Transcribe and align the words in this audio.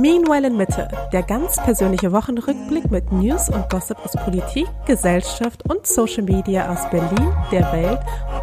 Meanwhile 0.00 0.46
in 0.46 0.56
Mitte, 0.56 0.86
der 1.12 1.24
ganz 1.24 1.56
persönliche 1.56 2.12
Wochenrückblick 2.12 2.88
mit 2.88 3.10
News 3.10 3.48
und 3.48 3.68
Gossip 3.68 3.98
aus 4.04 4.12
Politik, 4.12 4.68
Gesellschaft 4.86 5.68
und 5.68 5.88
Social 5.88 6.22
Media 6.22 6.72
aus 6.72 6.88
Berlin, 6.88 7.32
der 7.50 7.72
Welt 7.72 7.98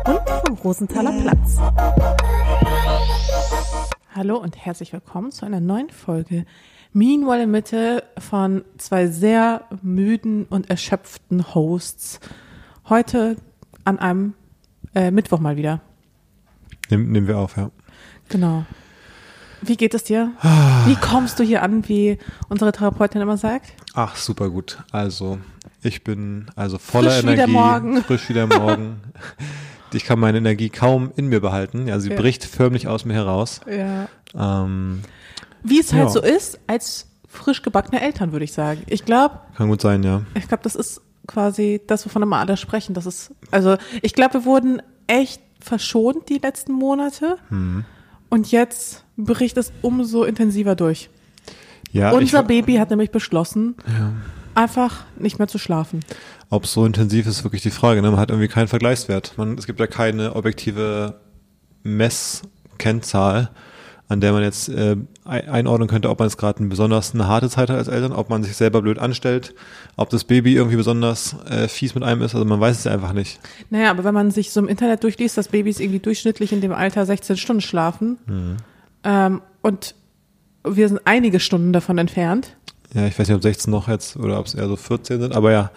und 0.06 0.20
vom 0.46 0.58
Rosenthaler 0.58 1.14
Platz. 1.22 1.58
Hallo 4.14 4.36
und 4.36 4.58
herzlich 4.66 4.92
willkommen 4.92 5.32
zu 5.32 5.46
einer 5.46 5.62
neuen 5.62 5.90
Folge 5.92 6.46
Meanwhile 6.92 7.44
in 7.44 7.52
Mitte 7.52 8.04
von 8.18 8.66
zwei 8.78 9.08
sehr 9.08 9.64
müden 9.82 10.48
und 10.50 10.70
erschöpften 10.70 11.56
Hosts. 11.56 12.20
Heute 12.90 13.38
an 13.86 13.98
einem 14.00 14.34
äh, 14.94 15.10
Mittwoch 15.10 15.40
mal 15.40 15.56
wieder. 15.56 15.80
Nehmen, 16.90 17.14
nehmen 17.14 17.28
wir 17.28 17.38
auf, 17.38 17.56
ja. 17.56 17.72
Genau. 18.28 18.66
Wie 19.68 19.78
geht 19.78 19.94
es 19.94 20.04
dir? 20.04 20.32
Wie 20.86 20.96
kommst 20.96 21.40
du 21.40 21.44
hier 21.44 21.64
an, 21.64 21.88
wie 21.88 22.18
unsere 22.50 22.72
Therapeutin 22.72 23.22
immer 23.22 23.38
sagt? 23.38 23.74
Ach, 23.94 24.16
super 24.16 24.50
gut. 24.50 24.78
Also, 24.92 25.40
ich 25.82 26.04
bin 26.04 26.48
also 26.56 26.78
voller 26.78 27.12
Frisch 27.12 27.22
wie 27.24 27.26
der 27.28 27.34
Energie. 27.36 27.52
Morgen. 27.54 28.02
Frisch 28.04 28.30
wie 28.30 28.34
der 28.34 28.48
Morgen. 28.48 29.02
Ich 29.94 30.04
kann 30.06 30.20
meine 30.20 30.38
Energie 30.40 30.70
kaum 30.70 31.12
in 31.16 31.28
mir 31.28 31.40
behalten. 31.40 31.88
Ja, 31.88 32.00
sie 32.00 32.10
Ja. 32.10 32.16
bricht 32.18 32.44
förmlich 32.44 32.88
aus 32.88 33.06
mir 33.06 33.14
heraus. 33.14 33.62
Ja. 33.70 34.08
Ähm, 34.36 35.02
Wie 35.64 35.80
es 35.80 35.94
halt 35.94 36.04
Ja. 36.04 36.10
so 36.10 36.22
ist, 36.22 36.60
als 36.68 37.08
frisch 37.28 37.62
gebackene 37.62 38.02
Eltern, 38.02 38.32
würde 38.34 38.46
ich 38.46 38.54
sagen. 38.54 38.84
Ich 38.88 39.06
glaube, 39.06 39.40
kann 39.58 39.68
gut 39.70 39.82
sein, 39.82 40.04
ja. 40.04 40.22
ich 40.36 40.48
glaube, 40.48 40.64
das 40.64 40.76
ist 40.76 41.02
quasi 41.28 41.82
das, 41.88 42.06
wovon 42.06 42.22
immer 42.24 42.38
alle 42.38 42.56
sprechen. 42.58 42.94
Das 42.94 43.06
ist, 43.06 43.32
also 43.52 43.78
ich 44.02 44.14
glaube, 44.14 44.36
wir 44.36 44.46
wurden 44.46 44.82
echt 45.08 45.42
verschont 45.60 46.30
die 46.30 46.38
letzten 46.38 46.74
Monate. 46.74 47.38
Mhm. 47.50 47.86
Und 48.30 48.52
jetzt 48.52 49.05
bricht 49.18 49.58
es 49.58 49.72
umso 49.82 50.24
intensiver 50.24 50.76
durch. 50.76 51.10
Ja, 51.92 52.12
Unser 52.12 52.44
Baby 52.44 52.76
hat 52.76 52.90
nämlich 52.90 53.12
beschlossen, 53.12 53.76
einfach 54.54 55.04
nicht 55.18 55.40
mehr 55.40 55.48
zu 55.48 55.58
schlafen. 55.58 56.02
ob 56.50 56.66
es 56.66 56.74
so 56.74 56.86
intensiv 56.86 57.26
ist, 57.28 57.38
ist 57.40 57.44
wirklich 57.44 57.62
die 57.64 57.72
Frage. 57.72 58.02
Ne? 58.02 58.12
Man 58.12 58.20
hat 58.20 58.30
irgendwie 58.32 58.48
keinen 58.50 58.68
Vergleichswert. 58.68 59.34
Man, 59.38 59.58
es 59.58 59.66
gibt 59.66 59.80
ja 59.80 59.88
keine 59.88 60.36
objektive 60.36 61.20
Messkennzahl, 61.84 63.50
an 64.08 64.22
der 64.22 64.34
man 64.34 64.44
jetzt 64.44 64.70
äh, 64.70 64.96
ein- 65.24 65.50
einordnen 65.50 65.88
könnte, 65.90 66.10
ob 66.10 66.20
man 66.20 66.28
jetzt 66.28 66.38
gerade 66.38 66.60
eine 66.60 66.68
besonders 66.68 67.14
eine 67.14 67.28
harte 67.28 67.50
Zeit 67.50 67.70
hat 67.70 67.78
als 67.78 67.88
Eltern, 67.88 68.12
ob 68.12 68.30
man 68.30 68.44
sich 68.44 68.56
selber 68.56 68.82
blöd 68.82 69.00
anstellt, 69.00 69.56
ob 69.96 70.10
das 70.12 70.24
Baby 70.26 70.54
irgendwie 70.56 70.76
besonders 70.78 71.36
äh, 71.50 71.68
fies 71.68 71.96
mit 71.96 72.04
einem 72.04 72.22
ist. 72.22 72.36
Also 72.36 72.46
man 72.46 72.60
weiß 72.60 72.78
es 72.80 72.84
ja 72.84 72.92
einfach 72.92 73.14
nicht. 73.14 73.40
Naja, 73.72 73.90
aber 73.90 74.04
wenn 74.04 74.14
man 74.14 74.30
sich 74.32 74.52
so 74.52 74.60
im 74.60 74.68
Internet 74.68 75.04
durchliest, 75.04 75.38
dass 75.38 75.48
Babys 75.48 75.80
irgendwie 75.80 76.00
durchschnittlich 76.00 76.52
in 76.54 76.62
dem 76.62 76.72
Alter 76.74 77.06
16 77.06 77.38
Stunden 77.38 77.62
schlafen 77.62 78.18
Mhm. 78.28 78.58
Ähm, 79.06 79.42
und 79.62 79.96
wir 80.68 80.88
sind 80.90 81.02
einige 81.06 81.40
Stunden 81.40 81.72
davon 81.74 81.98
entfernt. 81.98 82.56
Ja, 82.94 83.06
ich 83.08 83.18
weiß 83.18 83.28
nicht, 83.28 83.36
ob 83.36 83.44
16 83.44 83.72
noch 83.72 83.88
jetzt 83.88 84.18
oder 84.18 84.40
ob 84.40 84.46
es 84.48 84.56
eher 84.56 84.68
so 84.68 84.76
14 84.76 85.22
sind, 85.22 85.36
aber 85.36 85.52
ja. 85.52 85.72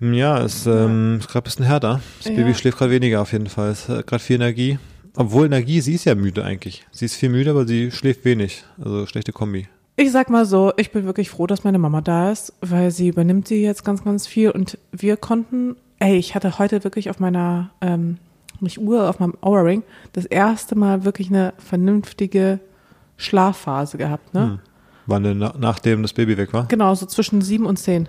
Hm, 0.00 0.14
Ja, 0.14 0.40
es 0.42 0.66
ähm, 0.66 1.16
ist 1.20 1.28
gerade 1.28 1.44
ein 1.44 1.48
bisschen 1.50 1.64
härter. 1.64 2.00
Das 2.18 2.28
Ja. 2.30 2.36
Baby 2.36 2.54
schläft 2.54 2.78
gerade 2.78 2.92
weniger 2.92 3.20
auf 3.22 3.32
jeden 3.32 3.48
Fall. 3.48 3.70
Es 3.70 3.88
hat 3.88 4.06
gerade 4.06 4.22
viel 4.22 4.36
Energie. 4.36 4.78
Obwohl 5.16 5.46
Energie, 5.46 5.80
sie 5.80 5.94
ist 5.94 6.04
ja 6.04 6.14
müde 6.14 6.44
eigentlich. 6.44 6.86
Sie 6.92 7.04
ist 7.04 7.16
viel 7.16 7.28
müde, 7.30 7.50
aber 7.50 7.66
sie 7.66 7.90
schläft 7.90 8.24
wenig. 8.24 8.62
Also 8.82 9.06
schlechte 9.06 9.32
Kombi. 9.32 9.66
Ich 9.96 10.12
sag 10.12 10.30
mal 10.30 10.46
so, 10.46 10.72
ich 10.76 10.92
bin 10.92 11.06
wirklich 11.06 11.28
froh, 11.28 11.48
dass 11.48 11.64
meine 11.64 11.78
Mama 11.78 12.00
da 12.02 12.30
ist, 12.30 12.52
weil 12.60 12.92
sie 12.92 13.08
übernimmt 13.08 13.48
sie 13.48 13.62
jetzt 13.62 13.84
ganz, 13.84 14.04
ganz 14.04 14.28
viel 14.28 14.50
und 14.52 14.78
wir 14.92 15.16
konnten, 15.16 15.74
ey, 15.98 16.16
ich 16.16 16.36
hatte 16.36 16.60
heute 16.60 16.84
wirklich 16.84 17.10
auf 17.10 17.18
meiner, 17.18 17.70
ähm, 17.80 18.18
nicht 18.60 18.78
Uhr, 18.78 19.08
auf 19.08 19.20
meinem 19.20 19.34
Aura 19.40 19.62
Ring, 19.62 19.82
das 20.12 20.24
erste 20.24 20.76
Mal 20.76 21.04
wirklich 21.04 21.28
eine 21.28 21.54
vernünftige 21.58 22.60
Schlafphase 23.16 23.98
gehabt, 23.98 24.34
ne? 24.34 24.40
Hm. 24.40 24.58
Wann 25.06 25.22
denn 25.22 25.38
na, 25.38 25.54
nachdem 25.58 26.02
das 26.02 26.12
Baby 26.12 26.36
weg 26.36 26.52
war? 26.52 26.66
Genau, 26.68 26.94
so 26.94 27.06
zwischen 27.06 27.40
sieben 27.40 27.64
und 27.64 27.78
zehn. 27.78 28.08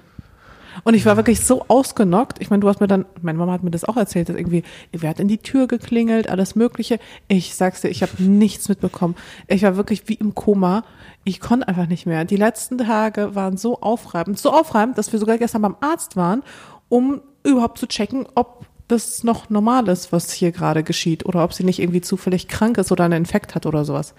Und 0.83 0.93
ich 0.93 1.05
war 1.05 1.17
wirklich 1.17 1.45
so 1.45 1.65
ausgenockt. 1.67 2.41
Ich 2.41 2.49
meine, 2.49 2.59
du 2.61 2.67
hast 2.67 2.79
mir 2.79 2.87
dann, 2.87 3.05
meine 3.21 3.37
Mama 3.37 3.53
hat 3.53 3.63
mir 3.63 3.71
das 3.71 3.85
auch 3.85 3.97
erzählt, 3.97 4.29
dass 4.29 4.35
irgendwie, 4.35 4.63
wer 4.91 5.09
hat 5.09 5.19
in 5.19 5.27
die 5.27 5.37
Tür 5.37 5.67
geklingelt, 5.67 6.29
alles 6.29 6.55
Mögliche. 6.55 6.99
Ich 7.27 7.55
sag's 7.55 7.81
dir, 7.81 7.89
ich 7.89 8.01
habe 8.01 8.11
nichts 8.23 8.69
mitbekommen. 8.69 9.15
Ich 9.47 9.63
war 9.63 9.75
wirklich 9.75 10.07
wie 10.07 10.15
im 10.15 10.35
Koma. 10.35 10.83
Ich 11.23 11.39
konnte 11.39 11.67
einfach 11.67 11.87
nicht 11.87 12.05
mehr. 12.05 12.25
Die 12.25 12.37
letzten 12.37 12.77
Tage 12.77 13.35
waren 13.35 13.57
so 13.57 13.81
aufreibend, 13.81 14.39
so 14.39 14.51
aufreibend, 14.51 14.97
dass 14.97 15.11
wir 15.11 15.19
sogar 15.19 15.37
gestern 15.37 15.61
beim 15.61 15.75
Arzt 15.81 16.15
waren, 16.15 16.43
um 16.87 17.21
überhaupt 17.43 17.77
zu 17.77 17.87
checken, 17.87 18.25
ob 18.35 18.65
das 18.89 19.23
noch 19.23 19.49
normal 19.49 19.87
ist, 19.87 20.11
was 20.11 20.31
hier 20.31 20.51
gerade 20.51 20.83
geschieht, 20.83 21.25
oder 21.25 21.43
ob 21.43 21.53
sie 21.53 21.63
nicht 21.63 21.79
irgendwie 21.79 22.01
zufällig 22.01 22.47
krank 22.47 22.77
ist 22.77 22.91
oder 22.91 23.05
einen 23.05 23.19
Infekt 23.19 23.55
hat 23.55 23.65
oder 23.65 23.85
sowas. 23.85 24.13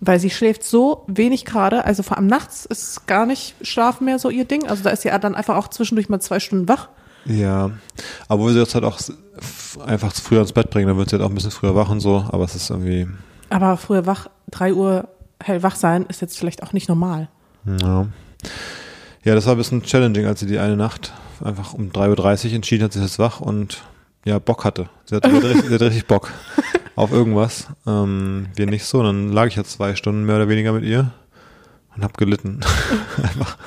Weil 0.00 0.18
sie 0.18 0.30
schläft 0.30 0.64
so 0.64 1.04
wenig 1.06 1.44
gerade, 1.44 1.84
also 1.84 2.02
vor 2.02 2.16
allem 2.16 2.26
nachts 2.26 2.64
ist 2.64 3.06
gar 3.06 3.26
nicht 3.26 3.54
Schlafen 3.62 4.04
mehr 4.06 4.18
so 4.18 4.30
ihr 4.30 4.44
Ding. 4.44 4.66
Also 4.66 4.82
da 4.82 4.90
ist 4.90 5.02
sie 5.02 5.10
dann 5.10 5.34
einfach 5.34 5.56
auch 5.56 5.68
zwischendurch 5.68 6.08
mal 6.08 6.20
zwei 6.20 6.40
Stunden 6.40 6.68
wach. 6.68 6.88
Ja. 7.24 7.70
Aber 8.28 8.42
wo 8.42 8.50
sie 8.50 8.58
jetzt 8.58 8.74
halt 8.74 8.84
auch 8.84 8.98
einfach 9.84 10.12
zu 10.12 10.22
früh 10.22 10.38
ins 10.38 10.52
Bett 10.52 10.70
bringen, 10.70 10.88
dann 10.88 10.96
wird 10.96 11.10
sie 11.10 11.16
halt 11.16 11.22
auch 11.24 11.30
ein 11.30 11.34
bisschen 11.34 11.50
früher 11.50 11.74
wach 11.74 11.90
und 11.90 12.00
so. 12.00 12.24
Aber 12.28 12.44
es 12.44 12.54
ist 12.54 12.70
irgendwie, 12.70 13.06
Aber 13.50 13.76
früher 13.76 14.06
wach, 14.06 14.28
drei 14.50 14.72
Uhr 14.72 15.08
hellwach 15.42 15.76
sein, 15.76 16.06
ist 16.08 16.20
jetzt 16.22 16.38
vielleicht 16.38 16.62
auch 16.62 16.72
nicht 16.72 16.88
normal. 16.88 17.28
ja. 17.80 18.06
Ja, 19.24 19.34
das 19.34 19.44
war 19.46 19.56
ein 19.56 19.58
bisschen 19.58 19.82
challenging, 19.82 20.24
als 20.24 20.38
sie 20.38 20.46
die 20.46 20.60
eine 20.60 20.76
Nacht 20.76 21.12
einfach 21.42 21.74
um 21.74 21.90
3.30 21.90 22.46
Uhr 22.50 22.54
entschieden 22.54 22.84
hat, 22.84 22.92
sie 22.92 23.00
ist 23.00 23.06
jetzt 23.06 23.18
wach 23.18 23.40
und 23.40 23.82
ja, 24.26 24.38
Bock 24.40 24.64
hatte. 24.64 24.88
Sie 25.04 25.14
hatte, 25.14 25.32
richtig, 25.32 25.66
sie 25.66 25.74
hatte 25.74 25.86
richtig 25.86 26.06
Bock 26.06 26.30
auf 26.96 27.12
irgendwas. 27.12 27.68
Ähm, 27.86 28.48
wir 28.56 28.66
nicht 28.66 28.84
so. 28.84 29.02
Dann 29.02 29.32
lag 29.32 29.46
ich 29.46 29.56
jetzt 29.56 29.72
zwei 29.72 29.94
Stunden 29.94 30.24
mehr 30.24 30.36
oder 30.36 30.48
weniger 30.48 30.72
mit 30.72 30.84
ihr 30.84 31.12
und 31.96 32.02
hab 32.02 32.18
gelitten. 32.18 32.60
einfach. 33.22 33.56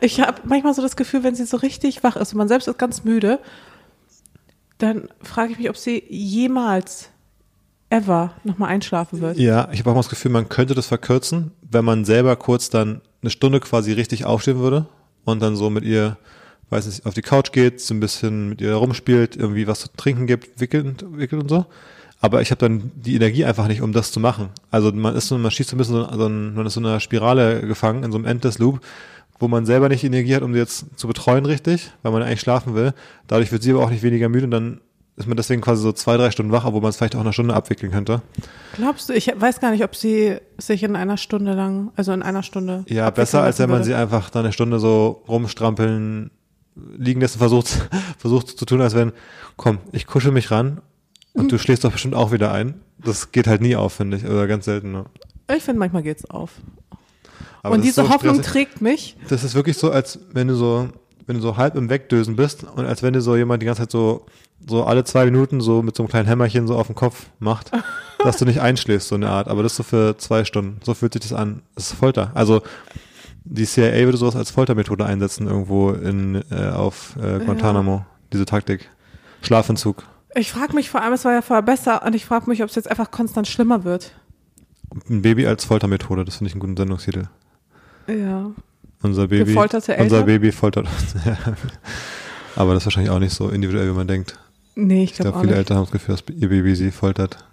Ich 0.00 0.20
habe 0.20 0.42
manchmal 0.44 0.74
so 0.74 0.82
das 0.82 0.96
Gefühl, 0.96 1.22
wenn 1.22 1.34
sie 1.34 1.46
so 1.46 1.56
richtig 1.56 2.02
wach 2.02 2.16
ist 2.16 2.32
und 2.32 2.38
man 2.38 2.48
selbst 2.48 2.68
ist 2.68 2.78
ganz 2.78 3.04
müde, 3.04 3.38
dann 4.76 5.08
frage 5.22 5.52
ich 5.52 5.58
mich, 5.58 5.70
ob 5.70 5.78
sie 5.78 6.02
jemals 6.08 7.10
ever 7.88 8.34
nochmal 8.44 8.70
einschlafen 8.70 9.20
wird. 9.20 9.38
Ja, 9.38 9.68
ich 9.72 9.80
habe 9.80 9.90
auch 9.90 9.94
mal 9.94 10.00
das 10.00 10.10
Gefühl, 10.10 10.30
man 10.30 10.48
könnte 10.48 10.74
das 10.74 10.86
verkürzen, 10.86 11.52
wenn 11.62 11.84
man 11.84 12.04
selber 12.04 12.36
kurz 12.36 12.68
dann 12.68 13.00
eine 13.22 13.30
Stunde 13.30 13.60
quasi 13.60 13.92
richtig 13.92 14.24
aufstehen 14.26 14.58
würde 14.58 14.86
und 15.24 15.40
dann 15.40 15.56
so 15.56 15.70
mit 15.70 15.84
ihr, 15.84 16.18
weiß 16.70 16.86
nicht, 16.86 17.06
auf 17.06 17.14
die 17.14 17.22
Couch 17.22 17.52
geht, 17.52 17.80
so 17.80 17.94
ein 17.94 18.00
bisschen 18.00 18.50
mit 18.50 18.60
ihr 18.60 18.74
rumspielt, 18.74 19.36
irgendwie 19.36 19.66
was 19.66 19.80
zu 19.80 19.88
trinken 19.96 20.26
gibt, 20.26 20.60
wickelt, 20.60 21.04
wickelt 21.16 21.42
und 21.42 21.48
so. 21.48 21.66
Aber 22.20 22.40
ich 22.40 22.50
habe 22.50 22.58
dann 22.58 22.90
die 22.94 23.16
Energie 23.16 23.44
einfach 23.44 23.68
nicht, 23.68 23.82
um 23.82 23.92
das 23.92 24.10
zu 24.10 24.18
machen. 24.18 24.48
Also 24.70 24.90
man 24.92 25.14
ist 25.14 25.28
so, 25.28 25.36
man 25.36 25.50
schießt 25.50 25.70
so 25.70 25.76
ein 25.76 25.78
bisschen 25.78 25.96
so, 25.96 26.08
so 26.10 26.26
ein, 26.26 26.54
man 26.54 26.66
ist 26.66 26.74
so 26.74 26.80
in 26.80 26.86
einer 26.86 27.00
Spirale 27.00 27.60
gefangen, 27.60 28.02
in 28.02 28.12
so 28.12 28.18
einem 28.18 28.26
Endless 28.26 28.58
Loop, 28.58 28.80
wo 29.38 29.48
man 29.48 29.66
selber 29.66 29.88
nicht 29.88 30.02
die 30.02 30.06
Energie 30.06 30.34
hat, 30.34 30.42
um 30.42 30.52
sie 30.54 30.58
jetzt 30.58 30.98
zu 30.98 31.06
betreuen 31.06 31.44
richtig, 31.44 31.90
weil 32.02 32.12
man 32.12 32.22
eigentlich 32.22 32.40
schlafen 32.40 32.74
will. 32.74 32.94
Dadurch 33.26 33.52
wird 33.52 33.62
sie 33.62 33.72
aber 33.72 33.82
auch 33.82 33.90
nicht 33.90 34.02
weniger 34.02 34.28
müde 34.28 34.46
und 34.46 34.52
dann 34.52 34.80
ist 35.16 35.28
man 35.28 35.36
deswegen 35.36 35.60
quasi 35.60 35.82
so 35.82 35.92
zwei, 35.92 36.16
drei 36.16 36.30
Stunden 36.30 36.50
wach, 36.50 36.64
obwohl 36.64 36.80
man 36.80 36.90
es 36.90 36.96
vielleicht 36.96 37.14
auch 37.14 37.20
eine 37.20 37.32
Stunde 37.32 37.54
abwickeln 37.54 37.92
könnte. 37.92 38.22
Glaubst 38.74 39.08
du, 39.08 39.12
ich 39.12 39.32
weiß 39.34 39.60
gar 39.60 39.70
nicht, 39.70 39.84
ob 39.84 39.94
sie 39.94 40.38
sich 40.58 40.82
in 40.82 40.96
einer 40.96 41.16
Stunde 41.16 41.52
lang, 41.52 41.92
also 41.94 42.12
in 42.12 42.22
einer 42.22 42.42
Stunde. 42.42 42.84
Ja, 42.88 43.10
besser, 43.10 43.42
als 43.42 43.58
wenn 43.60 43.68
man 43.68 43.80
würde. 43.80 43.86
sie 43.86 43.94
einfach 43.94 44.30
da 44.30 44.40
eine 44.40 44.52
Stunde 44.52 44.80
so 44.80 45.22
rumstrampeln, 45.28 46.30
liegen 46.76 47.20
lässt 47.20 47.34
und 47.36 47.40
versucht, 47.40 47.88
versucht 48.18 48.48
zu 48.48 48.64
tun, 48.64 48.80
als 48.80 48.94
wenn, 48.94 49.12
komm, 49.56 49.78
ich 49.92 50.06
kuschel 50.06 50.32
mich 50.32 50.50
ran 50.50 50.80
und 51.32 51.50
du 51.50 51.58
schläfst 51.58 51.84
doch 51.84 51.92
bestimmt 51.92 52.14
auch 52.14 52.32
wieder 52.32 52.52
ein. 52.52 52.80
Das 52.98 53.32
geht 53.32 53.46
halt 53.46 53.60
nie 53.60 53.76
auf, 53.76 53.94
finde 53.94 54.16
ich, 54.16 54.24
oder 54.24 54.46
ganz 54.46 54.64
selten. 54.64 54.92
Ne? 54.92 55.04
Ich 55.54 55.62
finde, 55.62 55.78
manchmal 55.78 56.02
geht's 56.02 56.28
auf. 56.30 56.52
Aber 57.62 57.76
und 57.76 57.82
diese 57.84 58.02
so 58.02 58.10
Hoffnung 58.10 58.34
stressig. 58.34 58.52
trägt 58.52 58.80
mich. 58.80 59.16
Das 59.28 59.42
ist 59.42 59.54
wirklich 59.54 59.78
so, 59.78 59.90
als 59.90 60.18
wenn 60.32 60.48
du 60.48 60.54
so, 60.54 60.88
wenn 61.26 61.36
du 61.36 61.42
so 61.42 61.56
halb 61.56 61.76
im 61.76 61.88
Wegdösen 61.88 62.36
bist 62.36 62.64
und 62.64 62.84
als 62.84 63.02
wenn 63.02 63.14
dir 63.14 63.22
so 63.22 63.36
jemand 63.36 63.62
die 63.62 63.66
ganze 63.66 63.82
Zeit 63.82 63.90
so, 63.90 64.26
so 64.68 64.84
alle 64.84 65.04
zwei 65.04 65.24
Minuten 65.24 65.60
so 65.60 65.82
mit 65.82 65.96
so 65.96 66.02
einem 66.02 66.10
kleinen 66.10 66.28
Hämmerchen 66.28 66.66
so 66.66 66.76
auf 66.76 66.86
den 66.86 66.94
Kopf 66.94 67.26
macht, 67.38 67.72
dass 68.18 68.36
du 68.36 68.44
nicht 68.44 68.60
einschläfst, 68.60 69.08
so 69.08 69.14
eine 69.14 69.30
Art. 69.30 69.48
Aber 69.48 69.62
das 69.62 69.76
so 69.76 69.82
für 69.82 70.16
zwei 70.18 70.44
Stunden. 70.44 70.80
So 70.84 70.94
fühlt 70.94 71.14
sich 71.14 71.22
das 71.22 71.32
an. 71.32 71.62
Das 71.74 71.86
ist 71.86 71.98
Folter. 71.98 72.30
Also, 72.34 72.62
die 73.44 73.66
CIA 73.66 74.04
würde 74.04 74.16
sowas 74.18 74.36
als 74.36 74.50
Foltermethode 74.50 75.04
einsetzen 75.04 75.46
irgendwo 75.46 75.90
in, 75.90 76.42
äh, 76.50 76.68
auf 76.70 77.16
äh, 77.16 77.38
Guantanamo. 77.44 78.04
Diese 78.32 78.46
Taktik. 78.46 78.88
Schlafentzug. 79.42 80.04
Ich 80.34 80.50
frage 80.50 80.74
mich 80.74 80.90
vor 80.90 81.02
allem, 81.02 81.12
es 81.12 81.24
war 81.24 81.32
ja 81.32 81.42
vorher 81.42 81.62
besser 81.62 82.02
und 82.04 82.14
ich 82.14 82.24
frage 82.24 82.48
mich, 82.48 82.62
ob 82.62 82.68
es 82.70 82.74
jetzt 82.74 82.90
einfach 82.90 83.10
konstant 83.10 83.46
schlimmer 83.46 83.84
wird. 83.84 84.12
Ein 85.08 85.22
Baby 85.22 85.46
als 85.46 85.64
Foltermethode. 85.64 86.24
Das 86.24 86.36
finde 86.36 86.48
ich 86.48 86.54
einen 86.54 86.60
guten 86.60 86.76
Sendungstitel. 86.76 87.24
Ja. 88.08 88.50
Unser 89.02 89.28
Baby. 89.28 89.44
Gefolterte 89.52 89.92
Unser 89.92 90.16
Eltern? 90.16 90.26
Baby 90.26 90.52
foltert 90.52 90.86
uns. 90.86 91.14
Ja. 91.24 91.36
Aber 92.56 92.72
das 92.74 92.82
ist 92.82 92.86
wahrscheinlich 92.86 93.10
auch 93.10 93.18
nicht 93.18 93.34
so 93.34 93.48
individuell, 93.48 93.88
wie 93.90 93.96
man 93.96 94.06
denkt. 94.06 94.38
Nee, 94.76 95.04
ich 95.04 95.12
Ich 95.12 95.16
glaube 95.18 95.36
auch 95.36 95.40
viele 95.40 95.52
nicht. 95.52 95.58
Eltern 95.58 95.76
haben 95.78 95.84
das 95.84 95.92
Gefühl, 95.92 96.14
dass 96.16 96.24
ihr 96.36 96.48
Baby 96.48 96.74
sie 96.76 96.90
foltert. 96.92 97.44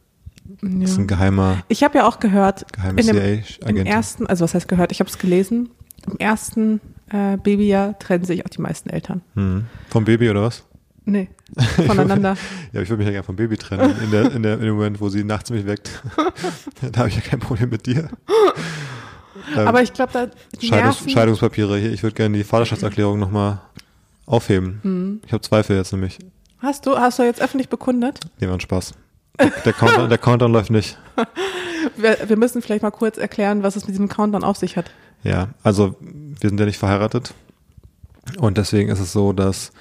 Das 0.61 0.69
ist 0.91 0.95
Ja. 0.97 1.03
ein 1.03 1.07
geheimer, 1.07 1.63
Ich 1.69 1.83
habe 1.83 1.97
ja 1.97 2.07
auch 2.07 2.19
gehört, 2.19 2.65
in 2.88 2.95
dem, 2.97 3.41
im 3.67 3.85
ersten, 3.85 4.27
also 4.27 4.43
was 4.43 4.53
heißt 4.53 4.67
gehört, 4.67 4.91
ich 4.91 4.99
habe 4.99 5.09
es 5.09 5.17
gelesen, 5.17 5.69
im 6.07 6.18
ersten 6.18 6.81
äh, 7.09 7.38
Babyjahr 7.38 7.98
trennen 8.00 8.25
sich 8.25 8.45
auch 8.45 8.50
die 8.50 8.62
meisten 8.62 8.89
Eltern. 8.89 9.21
Hm. 9.36 9.65
Vom 9.89 10.06
Baby 10.06 10.30
oder 10.30 10.44
was? 10.44 10.63
Nee, 11.06 11.30
voneinander. 11.88 12.38
Ja, 12.74 12.81
ich 12.81 12.89
würde 12.89 13.00
mich 13.00 13.07
ja 13.07 13.12
gerne 13.12 13.24
vom 13.24 13.36
Baby 13.36 13.57
trennen, 13.57 13.95
in, 14.03 14.12
der, 14.12 14.31
in, 14.31 14.44
der, 14.44 14.53
in 14.56 14.62
dem 14.62 14.75
Moment, 14.75 15.01
wo 15.01 15.09
sie 15.09 15.24
nachts 15.24 15.50
mich 15.50 15.65
weckt. 15.65 16.01
da 16.92 17.00
habe 17.00 17.09
ich 17.09 17.15
ja 17.15 17.21
kein 17.21 17.39
Problem 17.39 17.69
mit 17.69 17.86
dir. 17.86 18.09
Ähm, 19.56 19.68
Aber 19.68 19.81
ich 19.81 19.94
glaube, 19.94 20.13
da 20.13 20.27
Scheidungs 20.59 20.71
Nerven, 20.71 21.09
Scheidungspapiere 21.09 21.77
hier, 21.77 21.92
ich 21.92 22.03
würde 22.03 22.15
gerne 22.15 22.38
die 22.38 22.44
Vaterschaftserklärung 22.44 23.19
nochmal 23.19 23.62
aufheben. 24.25 24.80
Hm. 24.83 25.21
Ich 25.25 25.33
habe 25.33 25.42
Zweifel 25.42 25.75
jetzt 25.75 25.92
nämlich. 25.92 26.19
Hast 26.59 26.86
du, 26.86 26.95
hast 26.95 27.18
du 27.18 27.24
jetzt 27.24 27.42
öffentlich 27.42 27.69
bekundet? 27.69 28.19
Nee, 28.39 28.48
war 28.48 28.53
ein 28.53 28.59
Spaß. 28.59 28.94
Der 29.65 29.74
Countdown, 29.74 30.09
der 30.09 30.18
Countdown 30.19 30.51
läuft 30.51 30.69
nicht. 30.69 30.98
Wir, 31.98 32.18
wir 32.27 32.38
müssen 32.38 32.62
vielleicht 32.62 32.83
mal 32.83 32.92
kurz 32.92 33.18
erklären, 33.18 33.63
was 33.63 33.75
es 33.75 33.88
mit 33.88 33.95
diesem 33.95 34.07
Countdown 34.07 34.44
auf 34.44 34.56
sich 34.56 34.77
hat. 34.77 34.92
Ja, 35.23 35.50
also 35.63 35.95
wir 36.00 36.50
sind 36.50 36.59
ja 36.59 36.65
nicht 36.65 36.79
verheiratet. 36.79 37.33
Und 38.38 38.57
deswegen 38.57 38.89
ist 38.89 39.00
es 39.00 39.12
so, 39.12 39.33
dass 39.33 39.71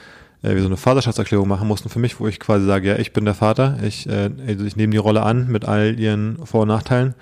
äh, 0.43 0.55
wir 0.55 0.61
so 0.61 0.67
eine 0.67 0.77
Vaterschaftserklärung 0.77 1.49
machen 1.49 1.69
mussten 1.69 1.89
für 1.89 1.99
mich, 1.99 2.21
wo 2.21 2.27
ich 2.27 2.41
quasi 2.41 2.67
sage, 2.67 2.89
ja, 2.89 2.97
ich 2.97 3.13
bin 3.13 3.25
der 3.25 3.35
Vater, 3.35 3.79
ich, 3.83 4.09
äh, 4.09 4.31
also 4.47 4.65
ich 4.65 4.77
nehme 4.77 4.93
die 4.93 4.99
Rolle 4.99 5.23
an 5.23 5.49
mit 5.49 5.67
all 5.67 5.99
ihren 5.99 6.45
Vor- 6.47 6.63
und 6.63 6.69
Nachteilen. 6.69 7.15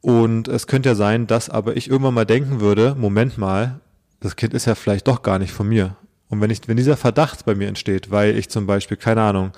Und 0.00 0.48
es 0.48 0.66
könnte 0.66 0.88
ja 0.88 0.94
sein, 0.94 1.26
dass 1.26 1.48
aber 1.48 1.76
ich 1.76 1.88
irgendwann 1.88 2.14
mal 2.14 2.26
denken 2.26 2.60
würde, 2.60 2.96
Moment 2.96 3.38
mal, 3.38 3.80
das 4.20 4.36
Kind 4.36 4.54
ist 4.54 4.66
ja 4.66 4.74
vielleicht 4.74 5.06
doch 5.06 5.22
gar 5.22 5.38
nicht 5.38 5.52
von 5.52 5.68
mir. 5.68 5.96
Und 6.28 6.40
wenn 6.40 6.50
ich, 6.50 6.66
wenn 6.66 6.76
dieser 6.76 6.96
Verdacht 6.96 7.44
bei 7.44 7.54
mir 7.54 7.68
entsteht, 7.68 8.10
weil 8.10 8.36
ich 8.36 8.48
zum 8.48 8.66
Beispiel, 8.66 8.96
keine 8.96 9.22
Ahnung, 9.22 9.52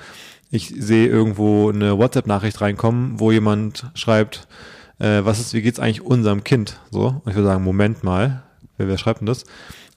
ich 0.50 0.74
sehe 0.76 1.08
irgendwo 1.08 1.70
eine 1.70 1.98
WhatsApp-Nachricht 1.98 2.60
reinkommen, 2.60 3.20
wo 3.20 3.32
jemand 3.32 3.86
schreibt, 3.94 4.46
äh, 4.98 5.24
was 5.24 5.40
ist, 5.40 5.54
wie 5.54 5.62
geht's 5.62 5.80
eigentlich 5.80 6.02
unserem 6.02 6.44
Kind? 6.44 6.78
So, 6.90 7.06
und 7.08 7.28
ich 7.30 7.34
würde 7.34 7.48
sagen, 7.48 7.64
Moment 7.64 8.04
mal, 8.04 8.42
wer, 8.76 8.88
wer 8.88 8.98
schreibt 8.98 9.20
denn 9.20 9.26
das? 9.26 9.44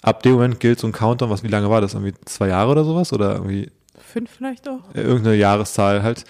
Ab 0.01 0.23
dem 0.23 0.33
Moment 0.33 0.59
gilt 0.59 0.79
so 0.79 0.88
ein 0.88 0.94
Countdown, 0.94 1.29
was, 1.29 1.44
wie 1.44 1.47
lange 1.47 1.69
war 1.69 1.81
das? 1.81 1.94
Irgendwie 1.94 2.13
zwei 2.25 2.47
Jahre 2.49 2.71
oder 2.71 2.83
sowas? 2.83 3.11
Oder 3.13 3.33
irgendwie 3.35 3.71
Fünf 3.99 4.29
vielleicht 4.31 4.67
auch? 4.69 4.79
äh, 4.94 5.01
irgendeine 5.01 5.35
Jahreszahl 5.35 6.03
halt. 6.03 6.23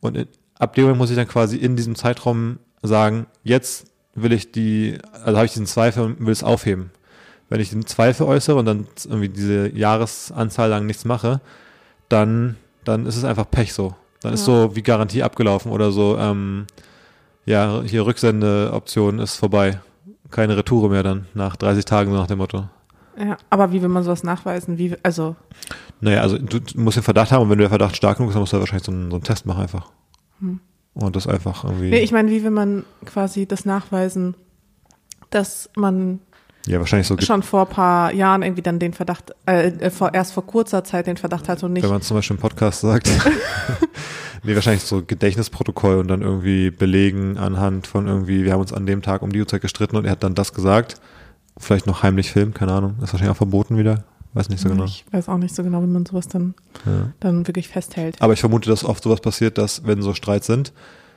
Und 0.00 0.16
in, 0.16 0.26
ab 0.58 0.74
dem 0.74 0.84
Moment 0.84 0.98
muss 0.98 1.10
ich 1.10 1.16
dann 1.16 1.28
quasi 1.28 1.56
in 1.56 1.76
diesem 1.76 1.94
Zeitraum 1.94 2.58
sagen, 2.82 3.26
jetzt 3.44 3.86
will 4.14 4.32
ich 4.32 4.52
die, 4.52 4.98
also 5.24 5.36
habe 5.36 5.46
ich 5.46 5.52
diesen 5.52 5.66
Zweifel 5.66 6.02
und 6.04 6.20
will 6.24 6.32
es 6.32 6.42
aufheben. 6.42 6.90
Wenn 7.48 7.60
ich 7.60 7.70
den 7.70 7.84
Zweifel 7.86 8.26
äußere 8.26 8.56
und 8.56 8.64
dann 8.66 8.86
irgendwie 9.04 9.28
diese 9.28 9.68
Jahresanzahl 9.76 10.68
lang 10.70 10.86
nichts 10.86 11.04
mache, 11.04 11.40
dann, 12.08 12.56
dann 12.84 13.06
ist 13.06 13.16
es 13.16 13.24
einfach 13.24 13.50
Pech 13.50 13.72
so. 13.72 13.94
Dann 14.22 14.32
ist 14.34 14.40
Ja. 14.40 14.46
so 14.46 14.76
wie 14.76 14.82
Garantie 14.82 15.22
abgelaufen 15.22 15.70
oder 15.72 15.92
so, 15.92 16.16
ähm, 16.18 16.66
ja, 17.44 17.82
hier 17.82 18.06
Rücksendeoption 18.06 19.18
ist 19.18 19.36
vorbei. 19.36 19.80
Keine 20.30 20.56
Retoure 20.56 20.88
mehr 20.88 21.02
dann 21.02 21.26
nach 21.34 21.56
30 21.56 21.84
Tagen, 21.84 22.12
so 22.12 22.16
nach 22.16 22.26
dem 22.26 22.38
Motto. 22.38 22.68
Ja, 23.18 23.36
aber 23.50 23.72
wie 23.72 23.82
will 23.82 23.88
man 23.88 24.04
sowas 24.04 24.22
nachweisen? 24.22 24.78
Wie, 24.78 24.96
also, 25.02 25.36
Naja, 26.00 26.22
also 26.22 26.38
du, 26.38 26.60
du 26.60 26.80
musst 26.80 26.96
den 26.96 27.02
Verdacht 27.02 27.32
haben 27.32 27.42
und 27.42 27.50
wenn 27.50 27.58
der 27.58 27.68
Verdacht 27.68 27.96
stark 27.96 28.18
genug 28.18 28.30
ist, 28.30 28.34
dann 28.34 28.42
musst 28.42 28.52
du 28.52 28.56
halt 28.56 28.62
wahrscheinlich 28.62 28.86
so 28.86 28.92
einen, 28.92 29.10
so 29.10 29.16
einen 29.16 29.24
Test 29.24 29.46
machen 29.46 29.62
einfach. 29.62 29.90
Und 30.94 31.16
das 31.16 31.26
einfach 31.26 31.64
irgendwie. 31.64 31.90
nee, 31.90 32.00
ich 32.00 32.12
meine, 32.12 32.30
wie 32.30 32.42
will 32.42 32.50
man 32.50 32.84
quasi 33.06 33.46
das 33.46 33.64
nachweisen, 33.64 34.34
dass 35.30 35.70
man 35.76 36.20
ja, 36.66 36.78
wahrscheinlich 36.78 37.06
so, 37.06 37.16
schon 37.20 37.42
vor 37.42 37.62
ein 37.62 37.72
paar 37.72 38.12
Jahren 38.12 38.42
irgendwie 38.42 38.62
dann 38.62 38.78
den 38.78 38.92
Verdacht, 38.92 39.32
äh, 39.46 39.68
äh, 39.68 39.90
vor, 39.90 40.12
erst 40.12 40.32
vor 40.32 40.46
kurzer 40.46 40.84
Zeit 40.84 41.06
den 41.06 41.16
Verdacht 41.16 41.48
hatte 41.48 41.66
und 41.66 41.72
nicht. 41.72 41.82
wenn 41.82 41.90
man 41.90 42.02
zum 42.02 42.16
Beispiel 42.16 42.36
im 42.36 42.40
Podcast 42.40 42.80
sagt. 42.80 43.08
nee, 44.42 44.54
wahrscheinlich 44.54 44.82
so 44.84 45.02
Gedächtnisprotokoll 45.04 45.98
und 45.98 46.08
dann 46.08 46.22
irgendwie 46.22 46.70
belegen 46.70 47.36
anhand 47.38 47.86
von 47.86 48.06
irgendwie, 48.06 48.44
wir 48.44 48.52
haben 48.52 48.60
uns 48.60 48.72
an 48.72 48.86
dem 48.86 49.02
Tag 49.02 49.22
um 49.22 49.32
die 49.32 49.40
Uhrzeit 49.40 49.60
gestritten 49.62 49.96
und 49.96 50.04
er 50.04 50.12
hat 50.12 50.22
dann 50.22 50.34
das 50.34 50.52
gesagt. 50.54 51.00
Vielleicht 51.58 51.86
noch 51.86 52.02
heimlich 52.02 52.30
filmen, 52.32 52.54
keine 52.54 52.72
Ahnung. 52.72 52.92
Ist 53.02 53.12
wahrscheinlich 53.12 53.30
auch 53.30 53.36
verboten 53.36 53.76
wieder. 53.76 54.04
Weiß 54.32 54.48
nicht 54.48 54.60
so 54.60 54.68
genau. 54.68 54.84
Ich 54.84 55.04
weiß 55.10 55.28
auch 55.28 55.38
nicht 55.38 55.54
so 55.54 55.62
genau, 55.64 55.82
wie 55.82 55.86
man 55.88 56.06
sowas 56.06 56.28
dann, 56.28 56.54
Ja. 56.86 57.12
dann 57.20 57.46
wirklich 57.48 57.68
festhält. 57.68 58.16
Aber 58.20 58.32
ich 58.32 58.40
vermute, 58.40 58.70
dass 58.70 58.84
oft 58.84 59.02
sowas 59.02 59.20
passiert, 59.20 59.58
dass 59.58 59.84
wenn 59.86 60.00
so 60.02 60.14
Streits 60.14 60.46
sind, 60.46 60.72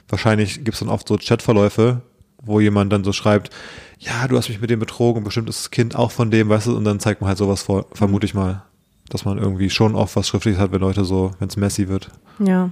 wahrscheinlich 0.09 0.63
gibt 0.63 0.73
es 0.73 0.79
dann 0.79 0.89
oft 0.89 1.07
so 1.07 1.17
Chatverläufe, 1.17 2.01
wo 2.41 2.59
jemand 2.59 2.91
dann 2.91 3.03
so 3.03 3.13
schreibt, 3.13 3.51
ja, 3.99 4.27
du 4.27 4.35
hast 4.37 4.49
mich 4.49 4.59
mit 4.59 4.69
dem 4.69 4.79
betrogen, 4.79 5.23
bestimmt 5.23 5.47
ist 5.47 5.59
das 5.59 5.71
Kind 5.71 5.95
auch 5.95 6.11
von 6.11 6.31
dem, 6.31 6.49
weißt 6.49 6.67
du, 6.67 6.75
und 6.75 6.83
dann 6.83 6.99
zeigt 6.99 7.21
man 7.21 7.27
halt 7.29 7.37
sowas 7.37 7.61
vor, 7.63 7.85
vermute 7.93 8.25
ich 8.25 8.33
mal. 8.33 8.63
Dass 9.09 9.25
man 9.25 9.37
irgendwie 9.37 9.69
schon 9.69 9.95
oft 9.95 10.15
was 10.15 10.27
Schriftliches 10.27 10.59
hat, 10.59 10.71
wenn 10.71 10.79
Leute 10.81 11.03
so, 11.05 11.31
wenn 11.39 11.47
es 11.49 11.57
messy 11.57 11.87
wird. 11.87 12.09
Ja. 12.39 12.69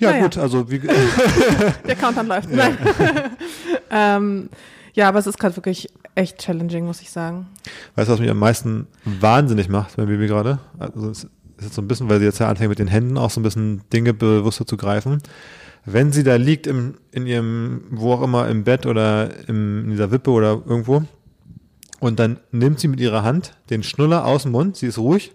Ja, 0.00 0.10
Naja. 0.10 0.22
gut, 0.24 0.36
also 0.38 0.68
wie, 0.70 0.80
Der 1.86 1.94
Countdown 1.96 2.26
läuft. 2.26 2.50
Nein. 2.50 2.76
ähm, 3.90 4.48
ja, 4.94 5.08
aber 5.08 5.20
es 5.20 5.26
ist 5.28 5.38
gerade 5.38 5.54
wirklich 5.56 5.88
echt 6.16 6.38
challenging, 6.38 6.84
muss 6.86 7.00
ich 7.00 7.10
sagen. 7.10 7.46
weißt 7.94 8.08
du, 8.08 8.12
was 8.14 8.20
mich 8.20 8.30
am 8.30 8.38
meisten 8.38 8.88
wahnsinnig 9.04 9.68
macht 9.68 9.96
beim 9.96 10.06
Baby 10.06 10.26
gerade? 10.26 10.58
Also 10.78 11.10
es 11.10 11.24
ist 11.24 11.30
jetzt 11.62 11.74
so 11.74 11.82
ein 11.82 11.88
bisschen, 11.88 12.08
weil 12.08 12.18
sie 12.18 12.24
jetzt 12.24 12.40
ja 12.40 12.48
anfängt 12.48 12.70
mit 12.70 12.78
den 12.80 12.88
Händen 12.88 13.16
auch 13.16 13.30
so 13.30 13.38
ein 13.38 13.44
bisschen 13.44 13.82
Dinge 13.92 14.12
bewusster 14.12 14.66
zu 14.66 14.76
greifen. 14.76 15.18
Wenn 15.84 16.10
sie 16.10 16.24
da 16.24 16.34
liegt 16.34 16.66
im, 16.66 16.94
in 17.12 17.26
ihrem, 17.26 17.84
wo 17.90 18.12
auch 18.14 18.22
immer, 18.22 18.48
im 18.48 18.64
Bett 18.64 18.86
oder 18.86 19.30
im, 19.48 19.84
in 19.84 19.90
dieser 19.90 20.10
Wippe 20.10 20.30
oder 20.30 20.60
irgendwo, 20.66 21.04
und 22.00 22.18
dann 22.18 22.40
nimmt 22.50 22.80
sie 22.80 22.88
mit 22.88 23.00
ihrer 23.00 23.22
Hand 23.22 23.54
den 23.70 23.82
Schnuller 23.82 24.24
aus 24.24 24.42
dem 24.42 24.52
Mund, 24.52 24.76
sie 24.76 24.86
ist 24.86 24.98
ruhig, 24.98 25.32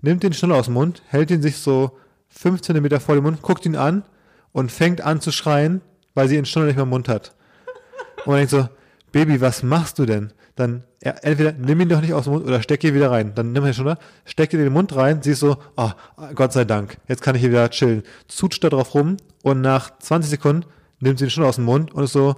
nimmt 0.00 0.22
den 0.22 0.32
Schnuller 0.32 0.56
aus 0.56 0.66
dem 0.66 0.74
Mund, 0.74 1.02
hält 1.08 1.30
ihn 1.30 1.42
sich 1.42 1.58
so 1.58 1.98
fünf 2.28 2.62
Zentimeter 2.62 3.00
vor 3.00 3.14
den 3.14 3.24
Mund, 3.24 3.42
guckt 3.42 3.66
ihn 3.66 3.76
an 3.76 4.04
und 4.52 4.72
fängt 4.72 5.02
an 5.02 5.20
zu 5.20 5.32
schreien, 5.32 5.82
weil 6.14 6.28
sie 6.28 6.36
den 6.36 6.46
Schnuller 6.46 6.68
nicht 6.68 6.76
mehr 6.76 6.84
im 6.84 6.90
Mund 6.90 7.08
hat. 7.08 7.34
Und 8.24 8.28
man 8.28 8.36
denkt 8.36 8.50
so, 8.50 8.68
Baby, 9.14 9.40
was 9.40 9.62
machst 9.62 10.00
du 10.00 10.06
denn? 10.06 10.32
Dann 10.56 10.82
entweder 11.00 11.52
nimm 11.52 11.80
ihn 11.80 11.88
doch 11.88 12.00
nicht 12.00 12.14
aus 12.14 12.24
dem 12.24 12.32
Mund 12.32 12.46
oder 12.46 12.60
steck 12.62 12.82
ihn 12.82 12.94
wieder 12.94 13.12
rein. 13.12 13.32
Dann 13.34 13.52
nimm 13.52 13.64
ihn 13.64 13.74
schon, 13.74 13.94
steck 14.24 14.52
ihn 14.52 14.58
in 14.58 14.66
den 14.66 14.72
Mund 14.72 14.94
rein, 14.96 15.22
siehst 15.22 15.38
so, 15.40 15.56
oh, 15.76 15.90
Gott 16.34 16.52
sei 16.52 16.64
Dank, 16.64 16.96
jetzt 17.06 17.22
kann 17.22 17.36
ich 17.36 17.40
hier 17.40 17.50
wieder 17.50 17.70
chillen. 17.70 18.02
Zutscht 18.26 18.64
da 18.64 18.70
drauf 18.70 18.94
rum 18.94 19.16
und 19.42 19.60
nach 19.60 19.98
20 19.98 20.30
Sekunden 20.30 20.64
nimmt 21.04 21.18
sie 21.18 21.26
den 21.26 21.30
Schnuller 21.30 21.48
aus 21.50 21.56
dem 21.56 21.64
Mund 21.64 21.94
und 21.94 22.02
ist 22.04 22.12
so, 22.12 22.34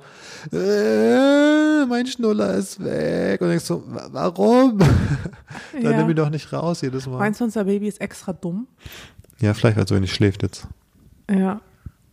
äh, 0.52 1.86
mein 1.86 2.06
Schnuller 2.06 2.54
ist 2.54 2.82
weg. 2.82 3.40
Und 3.40 3.48
denkst 3.48 3.64
so, 3.64 3.82
wa- 3.86 4.08
warum? 4.12 4.78
Dann 5.72 5.82
Ja. 5.82 5.96
nimm 5.98 6.10
ihn 6.10 6.16
doch 6.16 6.30
nicht 6.30 6.52
raus 6.52 6.80
jedes 6.82 7.06
Mal. 7.06 7.18
Meinst 7.18 7.40
du, 7.40 7.44
unser 7.44 7.64
Baby 7.64 7.88
ist 7.88 8.00
extra 8.00 8.32
dumm? 8.32 8.66
Ja, 9.40 9.54
vielleicht, 9.54 9.76
weil 9.76 9.84
es 9.84 9.88
so 9.90 9.96
wenig 9.96 10.12
schläft 10.12 10.42
jetzt. 10.42 10.66
Ja. 11.30 11.60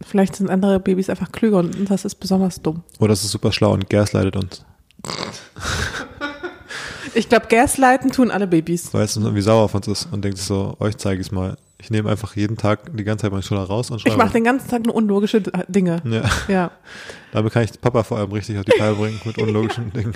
Vielleicht 0.02 0.36
sind 0.36 0.50
andere 0.50 0.80
Babys 0.82 1.10
einfach 1.10 1.32
klüger 1.32 1.60
und 1.60 1.90
das 1.90 2.04
ist 2.04 2.16
besonders 2.16 2.62
dumm. 2.62 2.84
Oder 3.00 3.14
es 3.14 3.24
ist 3.24 3.32
super 3.32 3.52
schlau 3.54 3.72
und 3.74 3.90
gaslightet 3.90 4.36
uns. 4.36 4.66
Ich 7.16 7.30
glaube, 7.30 7.46
Gaslighten 7.48 8.12
tun 8.12 8.32
alle 8.32 8.48
Babys. 8.48 8.94
Weil 8.94 9.04
es 9.06 9.16
irgendwie 9.16 9.42
sauer 9.42 9.64
auf 9.64 9.76
uns 9.76 9.88
ist 9.88 10.08
und 10.12 10.24
denkt 10.26 10.38
so, 10.40 10.76
euch 10.80 10.98
zeige 10.98 11.22
ich 11.22 11.28
es 11.28 11.32
mal. 11.32 11.58
Ich 11.84 11.92
nehme 11.92 12.10
einfach 12.10 12.38
jeden 12.38 12.56
Tag 12.56 12.96
die 12.96 13.04
ganze 13.04 13.24
Zeit 13.24 13.34
meinen 13.34 13.44
Schnuller 13.44 13.66
raus 13.66 13.92
und 13.92 14.00
schreibe. 14.00 14.14
Ich 14.14 14.18
mache 14.18 14.32
den 14.32 14.46
ganzen 14.46 14.70
Tag 14.70 14.86
nur 14.86 14.96
unlogische 14.96 15.42
Dinge. 15.68 16.02
Ja, 16.06 16.24
Ja. 16.48 16.72
damit 17.34 17.52
kann 17.52 17.64
ich 17.64 17.82
Papa 17.82 18.04
vor 18.04 18.18
allem 18.18 18.32
richtig 18.32 18.58
auf 18.58 18.64
die 18.64 18.78
Palme 18.78 18.96
bringen 18.96 19.20
mit 19.26 19.38
unlogischen 19.42 19.92
Dingen. 19.92 20.14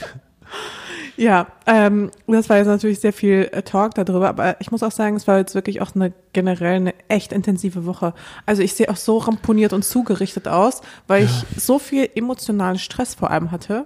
Ja, 1.18 1.48
ähm, 1.66 2.12
das 2.26 2.48
war 2.50 2.58
jetzt 2.58 2.68
natürlich 2.68 3.02
sehr 3.02 3.12
viel 3.12 3.50
äh, 3.52 3.64
Talk 3.64 3.96
darüber, 3.96 4.30
aber 4.30 4.62
ich 4.62 4.72
muss 4.72 4.82
auch 4.82 4.94
sagen, 4.94 5.18
es 5.18 5.28
war 5.28 5.40
jetzt 5.40 5.56
wirklich 5.56 5.82
auch 5.82 5.94
eine 5.94 6.14
generell 6.32 6.76
eine 6.76 6.94
echt 7.10 7.34
intensive 7.34 7.86
Woche. 7.86 8.14
Also 8.46 8.62
ich 8.62 8.74
sehe 8.74 8.88
auch 8.90 8.96
so 8.96 9.18
ramponiert 9.18 9.74
und 9.74 9.84
zugerichtet 9.84 10.48
aus, 10.48 10.82
weil 11.08 11.26
ich 11.26 11.62
so 11.62 11.80
viel 11.80 12.08
emotionalen 12.16 12.80
Stress 12.80 13.14
vor 13.14 13.30
allem 13.30 13.52
hatte. 13.52 13.86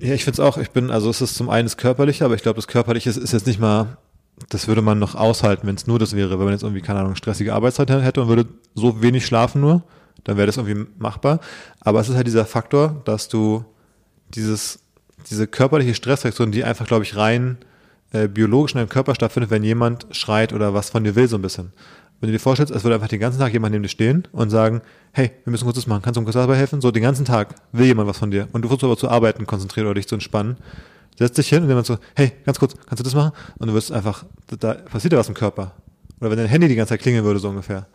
Ja, 0.00 0.12
ich 0.12 0.24
finde 0.24 0.34
es 0.34 0.40
auch, 0.40 0.58
ich 0.58 0.70
bin, 0.72 0.90
also 0.90 1.08
es 1.08 1.22
ist 1.22 1.36
zum 1.36 1.48
einen 1.48 1.64
das 1.64 1.78
Körperliche, 1.78 2.26
aber 2.26 2.34
ich 2.34 2.42
glaube, 2.42 2.56
das 2.56 2.66
Körperliche 2.66 3.08
ist, 3.08 3.16
ist 3.16 3.32
jetzt 3.32 3.46
nicht 3.46 3.60
mal, 3.60 3.96
das 4.48 4.68
würde 4.68 4.82
man 4.82 4.98
noch 4.98 5.14
aushalten, 5.14 5.66
wenn 5.66 5.74
es 5.74 5.86
nur 5.86 5.98
das 5.98 6.14
wäre. 6.16 6.30
Wenn 6.38 6.44
man 6.44 6.52
jetzt 6.52 6.62
irgendwie, 6.62 6.82
keine 6.82 7.00
Ahnung, 7.00 7.16
stressige 7.16 7.54
Arbeitszeit 7.54 7.90
hätte 7.90 8.22
und 8.22 8.28
würde 8.28 8.46
so 8.74 9.02
wenig 9.02 9.26
schlafen 9.26 9.60
nur, 9.60 9.82
dann 10.24 10.36
wäre 10.36 10.46
das 10.46 10.56
irgendwie 10.56 10.86
machbar. 10.98 11.40
Aber 11.80 12.00
es 12.00 12.08
ist 12.08 12.16
halt 12.16 12.26
dieser 12.26 12.46
Faktor, 12.46 13.02
dass 13.04 13.28
du 13.28 13.64
dieses, 14.34 14.80
diese 15.30 15.46
körperliche 15.46 15.94
Stressreaktion, 15.94 16.52
die 16.52 16.64
einfach, 16.64 16.86
glaube 16.86 17.04
ich, 17.04 17.16
rein 17.16 17.58
äh, 18.12 18.28
biologisch 18.28 18.72
in 18.72 18.78
deinem 18.78 18.88
Körper 18.88 19.14
stattfindet, 19.14 19.50
wenn 19.50 19.64
jemand 19.64 20.06
schreit 20.10 20.52
oder 20.52 20.74
was 20.74 20.90
von 20.90 21.04
dir 21.04 21.14
will, 21.14 21.28
so 21.28 21.36
ein 21.36 21.42
bisschen. 21.42 21.72
Wenn 22.20 22.28
du 22.28 22.34
dir 22.34 22.40
vorstellst, 22.40 22.72
es 22.72 22.84
würde 22.84 22.94
einfach 22.94 23.08
den 23.08 23.18
ganzen 23.18 23.40
Tag 23.40 23.52
jemand 23.52 23.72
neben 23.72 23.82
dir 23.82 23.88
stehen 23.88 24.28
und 24.30 24.50
sagen, 24.50 24.80
hey, 25.12 25.32
wir 25.44 25.50
müssen 25.50 25.64
kurz 25.64 25.76
das 25.76 25.88
machen, 25.88 26.02
kannst 26.02 26.16
du 26.16 26.20
uns 26.20 26.26
kurz 26.26 26.34
dabei 26.34 26.56
helfen? 26.56 26.80
So, 26.80 26.92
den 26.92 27.02
ganzen 27.02 27.24
Tag 27.24 27.56
will 27.72 27.86
jemand 27.86 28.08
was 28.08 28.18
von 28.18 28.30
dir 28.30 28.48
und 28.52 28.62
du 28.62 28.68
versuchst 28.68 28.84
aber 28.84 28.96
zu 28.96 29.08
arbeiten, 29.08 29.46
konzentriert 29.46 29.86
oder 29.86 29.94
dich 29.94 30.06
zu 30.06 30.14
entspannen. 30.14 30.56
Setzt 31.18 31.38
dich 31.38 31.48
hin 31.48 31.62
und 31.62 31.68
jemand 31.68 31.86
so, 31.86 31.98
hey, 32.16 32.32
ganz 32.44 32.58
kurz, 32.58 32.74
kannst 32.86 33.00
du 33.00 33.04
das 33.04 33.14
machen? 33.14 33.32
Und 33.58 33.68
du 33.68 33.74
wirst 33.74 33.92
einfach, 33.92 34.24
da- 34.58 34.74
passiert 34.74 35.12
ja 35.12 35.18
was 35.18 35.28
im 35.28 35.34
Körper. 35.34 35.72
Oder 36.20 36.30
wenn 36.30 36.38
dein 36.38 36.46
Handy 36.48 36.68
die 36.68 36.74
ganze 36.74 36.90
Zeit 36.90 37.00
klingeln 37.00 37.24
würde, 37.24 37.38
so 37.40 37.48
ungefähr. 37.48 37.86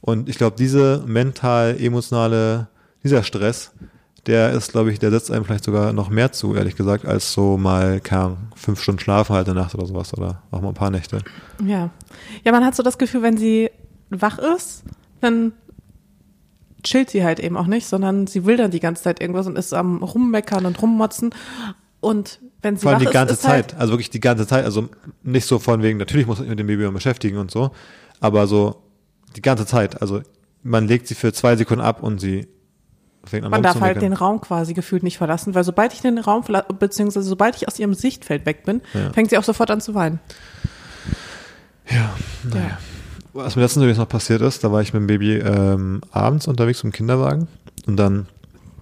Und 0.00 0.28
ich 0.28 0.36
glaube, 0.38 0.56
diese 0.58 1.02
mental, 1.06 1.76
emotionale, 1.80 2.68
dieser 3.02 3.22
Stress, 3.22 3.72
der 4.26 4.50
ist, 4.52 4.72
glaube 4.72 4.90
ich, 4.90 4.98
der 4.98 5.10
setzt 5.10 5.30
einem 5.30 5.44
vielleicht 5.44 5.64
sogar 5.64 5.92
noch 5.92 6.10
mehr 6.10 6.32
zu, 6.32 6.54
ehrlich 6.56 6.74
gesagt, 6.74 7.06
als 7.06 7.32
so 7.32 7.56
mal, 7.56 8.00
keine 8.00 8.36
fünf 8.56 8.80
Stunden 8.82 8.98
Schlaf 9.00 9.28
halt 9.28 9.48
eine 9.48 9.60
Nacht 9.60 9.74
oder 9.74 9.86
sowas 9.86 10.12
oder 10.14 10.42
auch 10.50 10.60
mal 10.60 10.68
ein 10.68 10.74
paar 10.74 10.90
Nächte. 10.90 11.20
Ja. 11.64 11.90
Ja, 12.44 12.52
man 12.52 12.64
hat 12.64 12.74
so 12.74 12.82
das 12.82 12.98
Gefühl, 12.98 13.22
wenn 13.22 13.36
sie 13.36 13.70
wach 14.10 14.38
ist, 14.38 14.82
dann 15.20 15.52
chillt 16.82 17.10
sie 17.10 17.24
halt 17.24 17.40
eben 17.40 17.56
auch 17.56 17.66
nicht, 17.66 17.86
sondern 17.86 18.26
sie 18.26 18.44
will 18.44 18.56
dann 18.56 18.70
die 18.70 18.80
ganze 18.80 19.02
Zeit 19.04 19.20
irgendwas 19.20 19.46
und 19.46 19.56
ist 19.56 19.72
am 19.74 20.02
rummeckern 20.02 20.66
und 20.66 20.80
rummotzen. 20.82 21.30
Und 22.00 22.40
wenn 22.62 22.76
sie 22.76 22.82
Vor 22.82 22.92
allem 22.92 23.00
die 23.00 23.06
ganze 23.06 23.34
ist, 23.34 23.40
ist 23.40 23.48
halt, 23.48 23.70
Zeit, 23.72 23.80
also 23.80 23.92
wirklich 23.94 24.10
die 24.10 24.20
ganze 24.20 24.46
Zeit, 24.46 24.64
also 24.64 24.88
nicht 25.22 25.46
so 25.46 25.58
von 25.58 25.82
wegen, 25.82 25.98
natürlich 25.98 26.26
muss 26.26 26.38
ich 26.38 26.42
mich 26.42 26.50
mit 26.50 26.58
dem 26.58 26.66
Baby 26.66 26.88
beschäftigen 26.90 27.38
und 27.38 27.50
so, 27.50 27.70
Aber 28.20 28.46
so 28.46 28.82
die 29.34 29.42
ganze 29.42 29.66
Zeit. 29.66 30.00
Also 30.00 30.22
man 30.62 30.86
legt 30.88 31.06
sie 31.08 31.14
für 31.14 31.32
zwei 31.32 31.56
Sekunden 31.56 31.84
ab 31.84 32.02
und 32.02 32.20
sie 32.20 32.48
fängt 33.24 33.44
an 33.44 33.50
Man 33.50 33.62
darf 33.62 33.80
halt 33.80 34.00
den 34.02 34.12
Raum 34.12 34.40
quasi 34.40 34.72
gefühlt 34.74 35.02
nicht 35.02 35.18
verlassen, 35.18 35.54
weil 35.54 35.64
sobald 35.64 35.92
ich 35.92 36.00
den 36.00 36.18
Raum 36.18 36.44
beziehungsweise 36.78 37.28
sobald 37.28 37.56
ich 37.56 37.68
aus 37.68 37.78
ihrem 37.78 37.94
Sichtfeld 37.94 38.46
weg 38.46 38.64
bin, 38.64 38.80
Ja. 38.94 39.12
fängt 39.12 39.30
sie 39.30 39.38
auch 39.38 39.44
sofort 39.44 39.70
an 39.70 39.80
zu 39.80 39.94
weinen. 39.94 40.20
Ja, 41.88 42.14
naja. 42.44 42.78
Was 43.32 43.54
mir 43.54 43.62
letztens 43.62 43.82
übrigens 43.82 43.98
noch 43.98 44.08
passiert 44.08 44.40
ist, 44.40 44.64
da 44.64 44.72
war 44.72 44.80
ich 44.80 44.94
mit 44.94 45.00
dem 45.02 45.06
Baby 45.06 45.34
ähm, 45.36 46.00
abends 46.10 46.48
unterwegs 46.48 46.82
im 46.82 46.90
Kinderwagen 46.92 47.48
und 47.86 47.96
dann, 47.96 48.26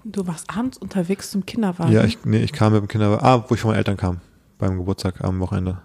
Du 0.04 0.26
warst 0.26 0.50
abends 0.54 0.76
unterwegs 0.76 1.30
zum 1.30 1.46
Kinderwagen. 1.46 1.92
ja, 1.92 2.04
ich, 2.04 2.18
nee, 2.24 2.42
ich 2.42 2.52
kam 2.52 2.72
mit 2.72 2.82
dem 2.82 2.88
Kinderwagen, 2.88 3.24
ah, 3.24 3.44
wo 3.48 3.54
ich 3.54 3.60
von 3.60 3.70
meinen 3.70 3.78
Eltern 3.78 3.96
kam, 3.96 4.20
beim 4.58 4.76
Geburtstag 4.76 5.24
am 5.24 5.40
Wochenende. 5.40 5.78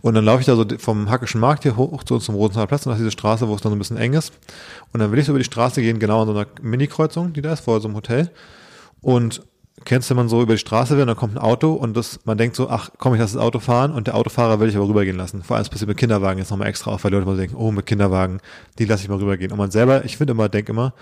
Und 0.00 0.14
dann 0.14 0.24
laufe 0.24 0.40
ich 0.40 0.46
da 0.46 0.54
so 0.54 0.64
vom 0.78 1.10
Hackischen 1.10 1.40
Markt 1.40 1.64
hier 1.64 1.76
hoch 1.76 2.04
zu 2.04 2.14
uns 2.14 2.24
zum 2.24 2.34
Rosenthal 2.34 2.66
Platz 2.66 2.86
und 2.86 2.92
nach 2.92 2.98
diese 2.98 3.10
Straße, 3.10 3.48
wo 3.48 3.54
es 3.54 3.62
dann 3.62 3.70
so 3.70 3.76
ein 3.76 3.78
bisschen 3.78 3.96
eng 3.96 4.12
ist. 4.12 4.32
Und 4.92 5.00
dann 5.00 5.10
will 5.10 5.18
ich 5.18 5.26
so 5.26 5.32
über 5.32 5.40
die 5.40 5.44
Straße 5.44 5.80
gehen, 5.80 5.98
genau 5.98 6.22
an 6.22 6.28
so 6.28 6.34
einer 6.34 6.46
Mini-Kreuzung, 6.62 7.32
die 7.32 7.42
da 7.42 7.52
ist, 7.52 7.60
vor 7.60 7.80
so 7.80 7.88
einem 7.88 7.96
Hotel. 7.96 8.30
Und 9.00 9.42
kennst 9.84 10.08
du, 10.08 10.12
wenn 10.12 10.18
man 10.18 10.28
so 10.28 10.42
über 10.42 10.54
die 10.54 10.58
Straße 10.58 10.94
will, 10.94 11.02
und 11.02 11.08
dann 11.08 11.16
kommt 11.16 11.34
ein 11.34 11.42
Auto 11.42 11.72
und 11.72 11.96
das, 11.96 12.20
man 12.24 12.38
denkt 12.38 12.54
so, 12.54 12.68
ach 12.68 12.90
komm, 12.98 13.14
ich 13.14 13.20
lasse 13.20 13.34
das 13.34 13.42
Auto 13.42 13.58
fahren 13.58 13.92
und 13.92 14.06
der 14.06 14.14
Autofahrer 14.14 14.60
will 14.60 14.68
ich 14.68 14.76
aber 14.76 14.88
rübergehen 14.88 15.16
lassen. 15.16 15.42
Vor 15.42 15.56
allem 15.56 15.64
das 15.64 15.70
passiert 15.70 15.88
mit 15.88 15.96
Kinderwagen 15.96 16.38
jetzt 16.38 16.50
nochmal 16.50 16.68
extra 16.68 16.92
auf, 16.92 17.02
weil 17.02 17.12
Leute 17.12 17.26
mal 17.26 17.36
denken, 17.36 17.56
oh, 17.56 17.72
mit 17.72 17.86
Kinderwagen, 17.86 18.40
die 18.78 18.84
lasse 18.84 19.02
ich 19.02 19.08
mal 19.08 19.18
rübergehen. 19.18 19.50
Und 19.50 19.58
man 19.58 19.70
selber, 19.70 20.04
ich 20.04 20.16
finde 20.16 20.32
immer, 20.32 20.48
denke 20.48 20.72
immer, 20.72 20.94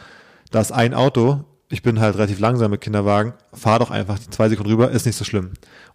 da 0.50 0.60
ist 0.60 0.72
ein 0.72 0.94
Auto, 0.94 1.44
ich 1.68 1.82
bin 1.82 2.00
halt 2.00 2.14
relativ 2.16 2.38
langsam 2.38 2.70
mit 2.70 2.80
Kinderwagen, 2.80 3.32
fahr 3.52 3.78
doch 3.78 3.90
einfach 3.90 4.18
die 4.18 4.30
zwei 4.30 4.48
Sekunden 4.48 4.70
rüber, 4.70 4.90
ist 4.90 5.06
nicht 5.06 5.16
so 5.16 5.24
schlimm. 5.24 5.50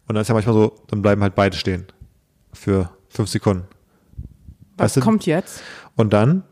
Und 0.08 0.16
dann 0.16 0.22
ist 0.22 0.28
ja 0.28 0.34
manchmal 0.34 0.56
so, 0.56 0.76
dann 0.88 1.02
bleiben 1.02 1.22
halt 1.22 1.36
beide 1.36 1.56
stehen. 1.56 1.86
Für 2.54 2.90
fünf 3.10 3.30
Sekunden. 3.30 3.64
Was 4.78 4.86
weißt 4.86 4.98
du- 4.98 5.02
kommt 5.02 5.26
jetzt? 5.26 5.62
Und 5.96 6.12
dann, 6.12 6.44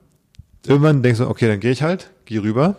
irgendwann 0.66 1.04
denkst 1.04 1.20
du, 1.20 1.28
okay, 1.28 1.48
dann 1.48 1.60
gehe 1.60 1.72
ich 1.72 1.82
halt, 1.84 2.12
gehe 2.26 2.42
rüber, 2.42 2.76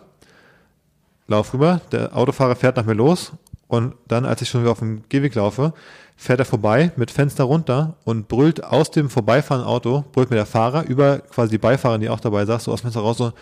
lauf 1.26 1.52
rüber, 1.52 1.80
der 1.92 2.16
Autofahrer 2.16 2.56
fährt 2.56 2.76
nach 2.76 2.84
mir 2.86 2.94
los 2.94 3.32
und 3.68 3.94
dann, 4.08 4.24
als 4.24 4.42
ich 4.42 4.48
schon 4.48 4.62
wieder 4.62 4.72
auf 4.72 4.78
dem 4.80 5.02
Gehweg 5.08 5.34
laufe, 5.34 5.74
fährt 6.16 6.38
er 6.40 6.44
vorbei 6.44 6.92
mit 6.96 7.10
Fenster 7.10 7.44
runter 7.44 7.96
und 8.04 8.28
brüllt 8.28 8.62
aus 8.64 8.90
dem 8.90 9.08
vorbeifahrenden 9.10 9.68
Auto, 9.70 10.04
brüllt 10.12 10.30
mir 10.30 10.36
der 10.36 10.46
Fahrer 10.46 10.84
über 10.86 11.18
quasi 11.20 11.50
die 11.52 11.58
Beifahrerin, 11.58 12.00
die 12.02 12.08
auch 12.10 12.20
dabei 12.20 12.44
saß, 12.44 12.64
so 12.64 12.72
aus 12.72 12.80
dem 12.80 12.84
Fenster 12.84 13.00
raus, 13.00 13.18
so, 13.18 13.32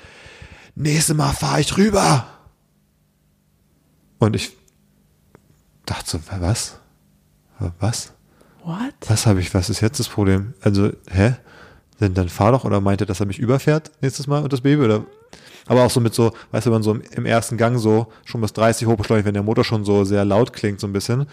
nächstes 0.75 1.17
Mal 1.17 1.33
fahre 1.33 1.61
ich 1.61 1.77
rüber. 1.77 2.27
Und 4.19 4.37
ich 4.37 4.53
dachte 5.87 6.11
so, 6.11 6.21
was? 6.41 6.79
Was? 7.79 8.13
What? 8.65 8.95
Was 9.07 9.27
habe 9.27 9.41
ich, 9.41 9.55
was 9.55 9.71
ist 9.71 9.81
jetzt 9.81 9.99
das 9.99 10.09
Problem? 10.09 10.55
Also, 10.61 10.91
hä? 11.11 11.37
Denn 12.01 12.15
dann 12.15 12.29
fahr 12.29 12.53
doch 12.53 12.65
oder 12.65 12.81
meinte, 12.81 13.07
dass 13.07 13.21
er 13.21 13.27
mich 13.27 13.39
überfährt 13.39 13.91
nächstes 14.01 14.27
Mal 14.27 14.43
und 14.43 14.53
das 14.53 14.61
Baby 14.61 14.85
oder? 14.85 15.05
Aber 15.67 15.85
auch 15.85 15.91
so 15.91 16.01
mit 16.01 16.15
so, 16.15 16.33
weißt 16.53 16.67
du, 16.67 16.71
wenn 16.71 16.77
man 16.77 16.83
so 16.83 16.93
im, 16.93 17.03
im 17.13 17.27
ersten 17.27 17.57
Gang 17.57 17.79
so 17.79 18.13
schon 18.25 18.41
bis 18.41 18.53
30 18.53 18.87
hochbeschleunigt, 18.87 19.27
wenn 19.27 19.35
der 19.35 19.43
Motor 19.43 19.65
schon 19.65 19.85
so 19.85 20.05
sehr 20.05 20.25
laut 20.25 20.53
klingt, 20.53 20.81
so 20.81 20.87
ein 20.87 20.93
bisschen. 20.93 21.27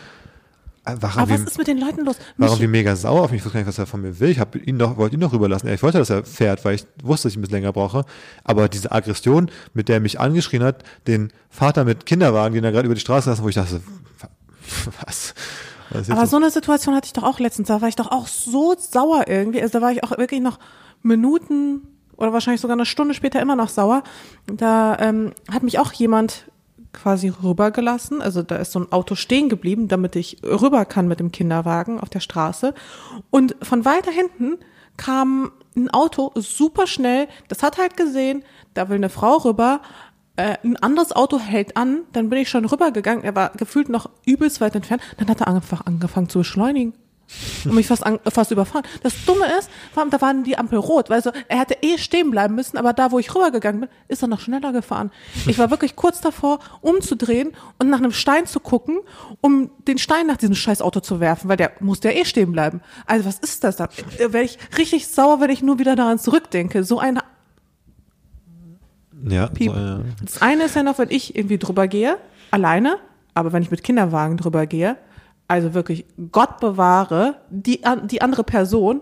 Äh, 0.85 0.95
Warum, 0.99 1.21
Aber 1.23 1.31
was 1.31 1.41
ist 1.41 1.57
mit 1.57 1.67
den 1.67 1.79
Leuten 1.79 2.05
los? 2.05 2.17
warum 2.37 2.55
Mich- 2.55 2.63
wie 2.63 2.67
mega 2.67 2.95
sauer 2.95 3.23
auf 3.23 3.31
mich? 3.31 3.39
Ich 3.39 3.45
wusste 3.45 3.55
gar 3.57 3.61
nicht, 3.61 3.67
was 3.67 3.79
er 3.79 3.85
von 3.87 4.01
mir 4.01 4.19
will. 4.19 4.29
Ich 4.29 4.39
habe 4.39 4.57
ihn 4.59 4.77
doch, 4.77 4.97
wollte 4.97 5.15
ihn 5.15 5.19
doch 5.21 5.33
rüberlassen. 5.33 5.67
Ich 5.69 5.81
wollte, 5.83 5.97
dass 5.97 6.09
er 6.09 6.23
fährt, 6.23 6.63
weil 6.63 6.75
ich 6.75 6.85
wusste, 7.03 7.27
dass 7.27 7.33
ich 7.33 7.37
ein 7.37 7.41
bisschen 7.41 7.55
länger 7.57 7.73
brauche. 7.73 8.05
Aber 8.43 8.69
diese 8.69 8.91
Aggression, 8.91 9.49
mit 9.73 9.89
der 9.89 9.95
er 9.97 9.99
mich 9.99 10.19
angeschrien 10.19 10.63
hat, 10.63 10.83
den 11.07 11.31
Vater 11.49 11.85
mit 11.85 12.05
Kinderwagen, 12.05 12.53
den 12.53 12.63
er 12.63 12.71
gerade 12.71 12.85
über 12.85 12.95
die 12.95 13.01
Straße 13.01 13.29
lassen, 13.29 13.43
wo 13.43 13.49
ich 13.49 13.55
dachte, 13.55 13.81
was? 15.05 15.33
was 15.89 16.09
Aber 16.09 16.27
so 16.27 16.37
eine 16.37 16.49
Situation 16.51 16.95
hatte 16.95 17.07
ich 17.07 17.13
doch 17.13 17.23
auch 17.23 17.39
letztens. 17.39 17.67
Da 17.67 17.81
war 17.81 17.87
ich 17.87 17.95
doch 17.95 18.11
auch 18.11 18.27
so 18.27 18.75
sauer 18.77 19.25
irgendwie. 19.27 19.61
Also 19.61 19.79
da 19.79 19.81
war 19.85 19.91
ich 19.91 20.03
auch 20.03 20.17
wirklich 20.17 20.41
noch 20.41 20.59
Minuten 21.01 21.81
oder 22.17 22.31
wahrscheinlich 22.33 22.61
sogar 22.61 22.75
eine 22.75 22.85
Stunde 22.85 23.13
später 23.13 23.41
immer 23.41 23.55
noch 23.55 23.69
sauer. 23.69 24.03
Da 24.47 24.97
ähm, 24.99 25.33
hat 25.51 25.63
mich 25.63 25.79
auch 25.79 25.91
jemand 25.93 26.45
quasi 26.95 27.29
rübergelassen. 27.29 28.21
Also 28.21 28.41
da 28.41 28.55
ist 28.55 28.71
so 28.71 28.79
ein 28.79 28.91
Auto 28.91 29.15
stehen 29.15 29.49
geblieben, 29.49 29.87
damit 29.87 30.15
ich 30.15 30.37
rüber 30.43 30.85
kann 30.85 31.07
mit 31.07 31.19
dem 31.19 31.31
Kinderwagen 31.31 31.99
auf 31.99 32.09
der 32.09 32.19
Straße. 32.21 32.73
Und 33.29 33.55
von 33.61 33.85
weiter 33.85 34.11
hinten 34.11 34.57
kam 34.97 35.51
ein 35.75 35.89
Auto 35.89 36.31
super 36.35 36.87
schnell. 36.87 37.27
Das 37.47 37.61
hat 37.61 37.77
halt 37.77 37.97
gesehen, 37.97 38.43
da 38.73 38.89
will 38.89 38.95
eine 38.95 39.09
Frau 39.09 39.37
rüber. 39.37 39.81
Äh, 40.37 40.57
ein 40.63 40.77
anderes 40.77 41.11
Auto 41.11 41.39
hält 41.39 41.77
an, 41.77 42.01
dann 42.13 42.29
bin 42.29 42.39
ich 42.39 42.49
schon 42.49 42.65
rübergegangen. 42.65 43.23
Er 43.23 43.35
war 43.35 43.51
gefühlt 43.51 43.89
noch 43.89 44.09
übelst 44.25 44.61
weit 44.61 44.75
entfernt. 44.75 45.01
Dann 45.17 45.29
hat 45.29 45.41
er 45.41 45.47
einfach 45.47 45.85
angefangen 45.85 46.29
zu 46.29 46.39
beschleunigen. 46.39 46.93
Und 47.65 47.73
mich 47.75 47.87
fast, 47.87 48.05
an, 48.05 48.19
fast 48.31 48.51
überfahren. 48.51 48.85
Das 49.01 49.13
Dumme 49.25 49.45
ist, 49.57 49.69
allem, 49.95 50.09
da 50.09 50.21
waren 50.21 50.43
die 50.43 50.57
Ampel 50.57 50.77
rot. 50.77 51.09
Also 51.09 51.31
er 51.47 51.59
hätte 51.59 51.77
eh 51.81 51.97
stehen 51.97 52.29
bleiben 52.31 52.55
müssen, 52.55 52.77
aber 52.77 52.93
da, 52.93 53.11
wo 53.11 53.19
ich 53.19 53.33
rübergegangen 53.33 53.81
bin, 53.81 53.89
ist 54.07 54.21
er 54.21 54.27
noch 54.27 54.39
schneller 54.39 54.71
gefahren. 54.71 55.11
Ich 55.47 55.57
war 55.57 55.71
wirklich 55.71 55.95
kurz 55.95 56.21
davor, 56.21 56.59
umzudrehen 56.81 57.53
und 57.79 57.89
nach 57.89 57.97
einem 57.97 58.11
Stein 58.11 58.45
zu 58.45 58.59
gucken, 58.59 58.99
um 59.41 59.71
den 59.87 59.97
Stein 59.97 60.27
nach 60.27 60.37
diesem 60.37 60.55
scheiß 60.55 60.81
Auto 60.81 60.99
zu 60.99 61.19
werfen, 61.19 61.49
weil 61.49 61.57
der 61.57 61.71
musste 61.79 62.11
ja 62.11 62.19
eh 62.21 62.25
stehen 62.25 62.51
bleiben. 62.51 62.81
Also 63.07 63.25
was 63.25 63.39
ist 63.39 63.63
das 63.63 63.77
da? 63.77 63.89
Werde 64.17 64.43
ich 64.43 64.59
richtig 64.77 65.07
sauer, 65.07 65.41
wenn 65.41 65.49
ich 65.49 65.63
nur 65.63 65.79
wieder 65.79 65.95
daran 65.95 66.19
zurückdenke. 66.19 66.83
So 66.83 66.99
ein 66.99 67.19
Ja, 69.27 69.47
Piep. 69.47 69.71
so, 69.71 69.77
ja. 69.77 69.99
Das 70.23 70.41
eine 70.41 70.65
ist 70.65 70.75
ja 70.75 70.83
noch, 70.83 70.99
wenn 70.99 71.09
ich 71.09 71.35
irgendwie 71.35 71.57
drüber 71.57 71.87
gehe, 71.87 72.17
alleine, 72.51 72.97
aber 73.33 73.51
wenn 73.53 73.63
ich 73.63 73.71
mit 73.71 73.83
Kinderwagen 73.83 74.37
drüber 74.37 74.67
gehe, 74.67 74.97
also 75.47 75.73
wirklich 75.73 76.05
Gott 76.31 76.59
bewahre, 76.59 77.35
die, 77.49 77.81
die 78.05 78.21
andere 78.21 78.43
Person, 78.43 79.01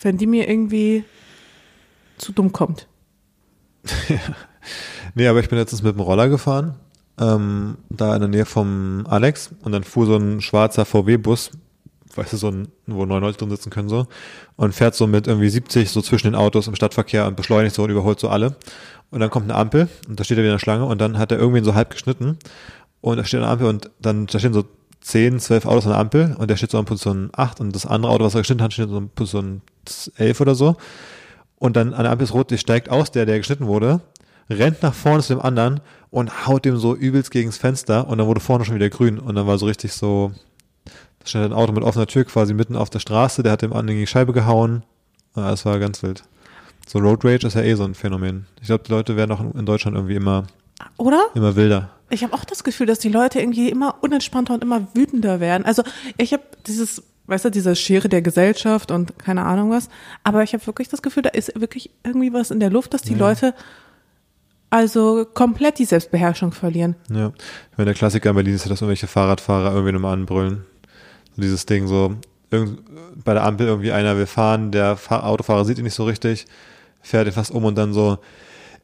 wenn 0.00 0.16
die 0.16 0.26
mir 0.26 0.48
irgendwie 0.48 1.04
zu 2.18 2.32
dumm 2.32 2.52
kommt. 2.52 2.86
Nee, 5.14 5.28
aber 5.28 5.40
ich 5.40 5.48
bin 5.48 5.58
letztens 5.58 5.82
mit 5.82 5.94
dem 5.94 6.00
Roller 6.00 6.28
gefahren, 6.28 6.74
ähm, 7.18 7.78
da 7.88 8.14
in 8.14 8.20
der 8.20 8.28
Nähe 8.28 8.44
vom 8.44 9.06
Alex 9.08 9.50
und 9.62 9.72
dann 9.72 9.84
fuhr 9.84 10.06
so 10.06 10.16
ein 10.16 10.40
schwarzer 10.40 10.84
VW-Bus, 10.84 11.52
weißt 12.14 12.34
du, 12.34 12.36
so 12.36 12.48
ein, 12.48 12.68
wo 12.86 13.06
neun 13.06 13.22
Leute 13.22 13.38
drin 13.38 13.50
sitzen 13.50 13.70
können 13.70 13.88
so, 13.88 14.06
und 14.56 14.74
fährt 14.74 14.94
so 14.94 15.06
mit 15.06 15.26
irgendwie 15.26 15.48
70 15.48 15.90
so 15.90 16.02
zwischen 16.02 16.26
den 16.26 16.34
Autos 16.34 16.66
im 16.66 16.74
Stadtverkehr 16.74 17.26
und 17.26 17.36
beschleunigt 17.36 17.74
so 17.74 17.84
und 17.84 17.90
überholt 17.90 18.20
so 18.20 18.28
alle. 18.28 18.56
Und 19.10 19.20
dann 19.20 19.30
kommt 19.30 19.48
eine 19.48 19.58
Ampel 19.58 19.88
und 20.08 20.20
da 20.20 20.24
steht 20.24 20.36
er 20.36 20.42
wieder 20.42 20.50
in 20.50 20.56
der 20.56 20.58
Schlange 20.58 20.84
und 20.84 21.00
dann 21.00 21.16
hat 21.16 21.32
er 21.32 21.38
irgendwen 21.38 21.64
so 21.64 21.74
halb 21.74 21.90
geschnitten 21.90 22.38
und 23.00 23.16
da 23.16 23.24
steht 23.24 23.40
eine 23.40 23.48
Ampel 23.48 23.68
und 23.68 23.90
dann, 24.00 24.26
da 24.26 24.38
stehen 24.38 24.52
so 24.52 24.64
10, 25.06 25.38
12 25.38 25.66
Autos 25.66 25.84
an 25.84 25.92
der 25.92 26.00
Ampel 26.00 26.36
und 26.36 26.50
der 26.50 26.56
steht 26.56 26.72
so 26.72 26.80
an 26.80 26.84
Position 26.84 27.30
8 27.32 27.60
und 27.60 27.72
das 27.72 27.86
andere 27.86 28.10
Auto, 28.10 28.24
was 28.24 28.34
er 28.34 28.40
geschnitten 28.40 28.64
hat, 28.64 28.72
steht 28.72 28.88
so 28.88 28.96
an 28.96 29.08
Position 29.10 29.62
11 30.16 30.40
oder 30.40 30.56
so. 30.56 30.76
Und 31.60 31.76
dann 31.76 31.94
an 31.94 32.02
der 32.02 32.10
Ampel 32.10 32.24
ist 32.24 32.34
rot, 32.34 32.50
der 32.50 32.56
steigt 32.56 32.88
aus, 32.88 33.12
der, 33.12 33.24
der 33.24 33.38
geschnitten 33.38 33.68
wurde, 33.68 34.00
rennt 34.50 34.82
nach 34.82 34.94
vorne 34.94 35.22
zu 35.22 35.34
dem 35.34 35.40
anderen 35.40 35.80
und 36.10 36.48
haut 36.48 36.64
dem 36.64 36.76
so 36.76 36.96
übelst 36.96 37.30
gegens 37.30 37.56
Fenster 37.56 38.08
und 38.08 38.18
dann 38.18 38.26
wurde 38.26 38.40
vorne 38.40 38.64
schon 38.64 38.74
wieder 38.74 38.90
grün 38.90 39.20
und 39.20 39.36
dann 39.36 39.46
war 39.46 39.58
so 39.58 39.66
richtig 39.66 39.92
so, 39.92 40.32
da 41.20 41.26
stand 41.26 41.44
ein 41.44 41.52
Auto 41.52 41.70
mit 41.72 41.84
offener 41.84 42.08
Tür 42.08 42.24
quasi 42.24 42.52
mitten 42.52 42.74
auf 42.74 42.90
der 42.90 42.98
Straße, 42.98 43.44
der 43.44 43.52
hat 43.52 43.62
dem 43.62 43.72
anderen 43.72 43.86
gegen 43.86 44.00
die 44.00 44.06
Scheibe 44.08 44.32
gehauen. 44.32 44.82
Ja, 45.36 45.50
das 45.50 45.64
war 45.64 45.78
ganz 45.78 46.02
wild. 46.02 46.24
So 46.84 46.98
Road 46.98 47.24
Rage 47.24 47.46
ist 47.46 47.54
ja 47.54 47.62
eh 47.62 47.74
so 47.74 47.84
ein 47.84 47.94
Phänomen. 47.94 48.46
Ich 48.60 48.66
glaube, 48.66 48.82
die 48.82 48.90
Leute 48.90 49.16
werden 49.16 49.30
auch 49.30 49.40
in 49.40 49.52
in 49.52 49.66
Deutschland 49.66 49.96
irgendwie 49.96 50.16
immer, 50.16 50.48
Oder? 50.96 51.26
immer 51.36 51.54
wilder. 51.54 51.90
Ich 52.10 52.22
habe 52.22 52.34
auch 52.34 52.44
das 52.44 52.64
Gefühl, 52.64 52.86
dass 52.86 52.98
die 52.98 53.08
Leute 53.08 53.40
irgendwie 53.40 53.68
immer 53.68 53.96
unentspannter 54.00 54.54
und 54.54 54.62
immer 54.62 54.86
wütender 54.94 55.40
werden. 55.40 55.64
Also 55.64 55.82
ich 56.16 56.32
habe 56.32 56.44
dieses, 56.66 57.02
weißt 57.26 57.46
du, 57.46 57.50
diese 57.50 57.74
Schere 57.74 58.08
der 58.08 58.22
Gesellschaft 58.22 58.90
und 58.90 59.18
keine 59.18 59.44
Ahnung 59.44 59.70
was. 59.70 59.88
Aber 60.22 60.42
ich 60.42 60.54
habe 60.54 60.66
wirklich 60.66 60.88
das 60.88 61.02
Gefühl, 61.02 61.24
da 61.24 61.30
ist 61.30 61.60
wirklich 61.60 61.90
irgendwie 62.04 62.32
was 62.32 62.50
in 62.50 62.60
der 62.60 62.70
Luft, 62.70 62.94
dass 62.94 63.02
die 63.02 63.14
Leute 63.14 63.54
also 64.70 65.26
komplett 65.32 65.78
die 65.78 65.84
Selbstbeherrschung 65.84 66.52
verlieren. 66.52 66.96
Ja. 67.10 67.32
Ich 67.70 67.78
meine, 67.78 67.86
der 67.86 67.94
Klassiker 67.94 68.30
in 68.30 68.36
Berlin 68.36 68.54
ist 68.54 68.64
ja, 68.64 68.68
dass 68.68 68.80
irgendwelche 68.80 69.06
Fahrradfahrer 69.06 69.72
irgendwie 69.72 69.92
nochmal 69.92 70.12
anbrüllen. 70.14 70.64
So 71.34 71.42
dieses 71.42 71.66
Ding 71.66 71.86
so, 71.86 72.16
irgend, 72.50 72.80
bei 73.24 73.34
der 73.34 73.44
Ampel 73.44 73.66
irgendwie 73.66 73.92
einer 73.92 74.16
will 74.16 74.26
fahren, 74.26 74.72
der 74.72 74.96
Fahr 74.96 75.26
Autofahrer 75.26 75.64
sieht 75.64 75.78
ihn 75.78 75.84
nicht 75.84 75.94
so 75.94 76.04
richtig, 76.04 76.46
fährt 77.00 77.26
ihn 77.26 77.32
fast 77.32 77.50
um 77.50 77.64
und 77.64 77.76
dann 77.76 77.92
so, 77.92 78.18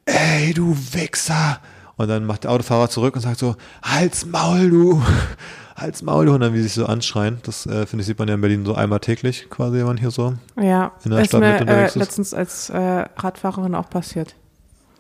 ey, 0.05 0.53
du 0.55 0.77
Wichser! 0.93 1.61
Und 2.03 2.09
dann 2.09 2.25
macht 2.27 2.45
der 2.45 2.51
Autofahrer 2.51 2.89
zurück 2.91 3.15
und 3.15 3.23
sagt 3.23 3.39
so, 3.39 3.55
halt's 3.83 4.27
Maul, 4.27 4.71
du! 4.71 5.03
Halt's 5.77 6.03
Maul, 6.03 6.27
du! 6.27 6.35
Und 6.35 6.41
dann 6.41 6.53
wie 6.53 6.59
sie 6.59 6.65
sich 6.65 6.75
so 6.75 6.87
anschreien. 6.87 7.39
Das, 7.45 7.65
äh, 7.67 7.87
finde 7.87 8.03
ich, 8.03 8.07
sieht 8.07 8.19
man 8.19 8.29
ja 8.29 8.35
in 8.35 8.41
Berlin 8.41 8.65
so 8.65 8.75
einmal 8.75 9.01
täglich 9.01 9.49
quasi, 9.51 9.79
wenn 9.79 9.87
man 9.87 9.97
hier 9.97 10.11
so. 10.11 10.35
Ja, 10.61 10.93
In 11.05 11.11
der 11.13 11.21
ist 11.21 11.29
Stadt 11.29 11.41
mir 11.41 11.49
mit 11.53 11.59
äh, 11.59 11.63
unterwegs 11.63 11.91
ist. 11.93 11.97
letztens 11.97 12.35
als 12.35 12.71
äh, 12.71 12.77
Radfahrerin 13.17 13.75
auch 13.75 13.89
passiert, 13.89 14.35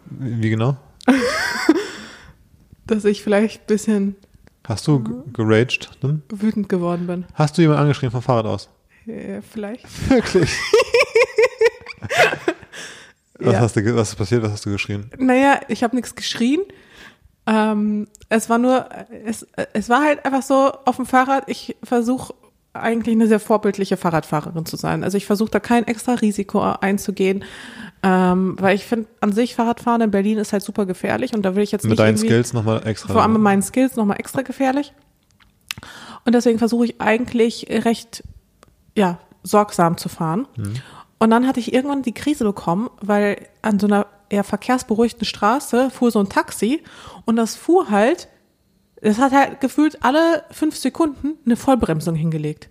Wie 0.06 0.42
wie 0.42 0.50
genau? 0.50 0.76
dass 2.86 3.04
ich 3.04 3.22
vielleicht 3.22 3.62
ein 3.62 3.66
bisschen 3.66 4.16
Hast 4.66 4.86
du 4.86 5.24
geraged? 5.32 5.90
Dann? 6.00 6.22
wütend 6.30 6.68
geworden 6.68 7.06
bin. 7.06 7.24
Hast 7.34 7.58
du 7.58 7.62
jemanden 7.62 7.82
angeschrien 7.82 8.10
vom 8.12 8.22
Fahrrad 8.22 8.46
aus? 8.46 8.68
Äh, 9.06 9.40
vielleicht. 9.42 9.84
Wirklich? 10.08 10.50
Was, 13.38 13.52
Ja. 13.54 13.60
hast 13.60 13.76
du, 13.76 13.96
was 13.96 14.10
ist 14.10 14.16
passiert? 14.16 14.42
Was 14.42 14.52
hast 14.52 14.66
du 14.66 14.70
geschrien? 14.70 15.10
Naja, 15.18 15.60
ich 15.68 15.82
habe 15.82 15.96
nichts 15.96 16.14
geschrien. 16.14 16.60
Ähm, 17.46 18.06
es 18.28 18.48
war 18.48 18.58
nur, 18.58 18.88
es, 19.24 19.46
es 19.72 19.88
war 19.88 20.02
halt 20.04 20.24
einfach 20.24 20.42
so 20.42 20.72
auf 20.84 20.96
dem 20.96 21.06
Fahrrad, 21.06 21.44
ich 21.48 21.76
versuche 21.82 22.34
eigentlich 22.72 23.14
eine 23.14 23.26
sehr 23.26 23.40
vorbildliche 23.40 23.96
Fahrradfahrerin 23.96 24.64
zu 24.64 24.76
sein. 24.76 25.04
Also 25.04 25.16
ich 25.18 25.26
versuche 25.26 25.50
da 25.50 25.60
kein 25.60 25.86
extra 25.86 26.14
Risiko 26.14 26.60
einzugehen, 26.60 27.44
ähm, 28.02 28.56
weil 28.58 28.74
ich 28.76 28.84
finde 28.84 29.08
an 29.20 29.32
sich 29.32 29.54
Fahrradfahren 29.54 30.00
in 30.00 30.10
Berlin 30.10 30.38
ist 30.38 30.52
halt 30.52 30.62
super 30.62 30.86
gefährlich 30.86 31.34
und 31.34 31.42
da 31.42 31.54
will 31.54 31.62
ich 31.62 31.72
jetzt 31.72 31.82
Mit 31.82 31.90
nicht 31.90 32.00
deinen 32.00 32.16
Skills 32.16 32.52
nochmal 32.52 32.86
extra. 32.86 33.12
vor 33.12 33.22
allem 33.22 33.34
mit 33.34 33.42
meinen 33.42 33.62
Skills 33.62 33.96
nochmal 33.96 34.18
extra 34.18 34.42
gefährlich. 34.42 34.94
Und 36.24 36.34
deswegen 36.34 36.58
versuche 36.58 36.84
ich 36.86 37.00
eigentlich 37.00 37.66
recht, 37.68 38.22
ja, 38.96 39.18
sorgsam 39.42 39.96
zu 39.96 40.08
fahren. 40.08 40.46
Und 41.18 41.30
dann 41.30 41.46
hatte 41.46 41.60
ich 41.60 41.74
irgendwann 41.74 42.02
die 42.02 42.12
Krise 42.12 42.44
bekommen, 42.44 42.88
weil 43.00 43.48
an 43.60 43.78
so 43.80 43.86
einer 43.86 44.06
eher 44.32 44.44
verkehrsberuhigten 44.44 45.24
Straße 45.24 45.90
fuhr 45.90 46.10
so 46.10 46.18
ein 46.20 46.28
Taxi 46.28 46.82
und 47.24 47.36
das 47.36 47.54
fuhr 47.56 47.90
halt, 47.90 48.28
das 49.00 49.18
hat 49.18 49.32
halt 49.32 49.60
gefühlt 49.60 50.02
alle 50.04 50.44
fünf 50.50 50.76
Sekunden 50.76 51.34
eine 51.44 51.56
Vollbremsung 51.56 52.14
hingelegt. 52.14 52.68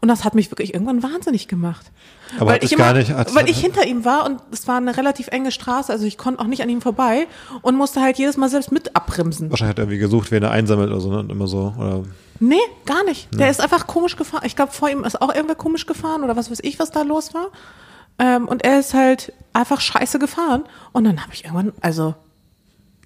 Und 0.00 0.08
das 0.08 0.24
hat 0.24 0.34
mich 0.34 0.50
wirklich 0.50 0.72
irgendwann 0.72 1.02
wahnsinnig 1.02 1.48
gemacht. 1.48 1.90
Aber 2.38 2.52
weil 2.52 2.64
ich 2.64 2.74
gar 2.76 2.94
nicht- 2.94 3.10
weil 3.34 3.50
ich 3.50 3.58
hinter 3.58 3.86
ihm 3.86 4.06
war 4.06 4.24
und 4.24 4.40
es 4.50 4.66
war 4.66 4.78
eine 4.78 4.96
relativ 4.96 5.28
enge 5.28 5.50
Straße, 5.52 5.92
also 5.92 6.06
ich 6.06 6.16
konnte 6.16 6.40
auch 6.40 6.46
nicht 6.46 6.62
an 6.62 6.70
ihm 6.70 6.80
vorbei 6.80 7.26
und 7.60 7.76
musste 7.76 8.00
halt 8.00 8.16
jedes 8.16 8.38
Mal 8.38 8.48
selbst 8.48 8.72
mit 8.72 8.96
abbremsen. 8.96 9.50
Wahrscheinlich 9.50 9.70
hat 9.72 9.78
er 9.78 9.82
irgendwie 9.84 9.98
gesucht, 9.98 10.30
wen 10.30 10.42
er 10.42 10.50
einsammelt 10.50 10.90
oder 10.90 11.00
so, 11.00 11.10
ne? 11.10 11.18
Und 11.18 11.30
immer 11.30 11.46
so. 11.46 11.74
Oder 11.78 12.04
Nee, 12.40 12.56
gar 12.86 13.04
nicht. 13.04 13.28
Der 13.38 13.50
ist 13.50 13.60
einfach 13.60 13.86
komisch 13.86 14.16
gefahren. 14.16 14.44
Ich 14.46 14.56
glaube, 14.56 14.72
vor 14.72 14.88
ihm 14.88 15.04
ist 15.04 15.20
auch 15.20 15.32
irgendwer 15.34 15.54
komisch 15.56 15.84
gefahren 15.86 16.24
oder 16.24 16.36
was 16.36 16.50
weiß 16.50 16.60
ich, 16.62 16.78
was 16.78 16.90
da 16.90 17.02
los 17.02 17.34
war. 17.34 17.48
Ähm, 18.18 18.46
und 18.48 18.64
er 18.64 18.78
ist 18.78 18.94
halt 18.94 19.32
einfach 19.52 19.80
scheiße 19.80 20.18
gefahren. 20.18 20.64
Und 20.92 21.04
dann 21.04 21.22
habe 21.22 21.32
ich 21.32 21.44
irgendwann, 21.44 21.72
also 21.80 22.14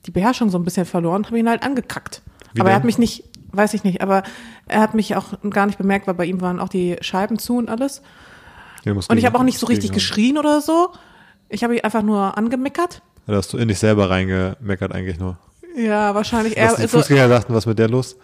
die 0.07 0.11
Beherrschung 0.11 0.51
so 0.51 0.59
ein 0.59 0.65
bisschen 0.65 0.87
verloren, 0.87 1.27
habe 1.27 1.39
ihn 1.39 1.49
halt 1.49 1.63
angekackt. 1.63 2.23
Wie 2.53 2.61
aber 2.61 2.71
er 2.71 2.75
denn? 2.75 2.81
hat 2.81 2.85
mich 2.85 2.99
nicht, 2.99 3.25
weiß 3.53 3.75
ich 3.75 3.85
nicht, 3.85 4.01
aber 4.01 4.23
er 4.67 4.81
hat 4.81 4.95
mich 4.95 5.17
auch 5.17 5.35
gar 5.51 5.67
nicht 5.67 5.79
bemerkt, 5.79 6.07
weil 6.07 6.15
bei 6.15 6.25
ihm 6.25 6.41
waren 6.41 6.61
auch 6.61 6.69
die 6.69 6.97
Scheiben 7.01 7.39
zu 7.39 7.57
und 7.57 7.69
alles. 7.69 8.03
musst 8.85 9.11
Und 9.11 9.19
ich 9.19 9.27
habe 9.27 9.39
auch 9.39 9.43
nicht 9.43 9.59
so 9.59 9.67
richtig 9.67 9.93
geschrien 9.93 10.39
oder 10.39 10.61
so. 10.61 10.91
Ich 11.49 11.65
habe 11.65 11.77
ihn 11.77 11.85
einfach 11.85 12.03
nur 12.03 12.37
angemeckert. 12.37 13.03
Da 13.27 13.35
hast 13.35 13.53
du 13.53 13.59
in 13.59 13.69
dich 13.69 13.79
selber 13.79 14.11
reingemeckert 14.11 14.93
eigentlich 14.93 15.19
nur. 15.19 15.39
Ja, 15.77 16.15
wahrscheinlich. 16.15 16.57
Er, 16.57 16.75
die 16.75 16.83
also, 16.83 16.99
Fußgänger 16.99 17.29
dachten, 17.29 17.53
was 17.53 17.67
mit 17.67 17.79
der 17.79 17.89
los? 17.89 18.17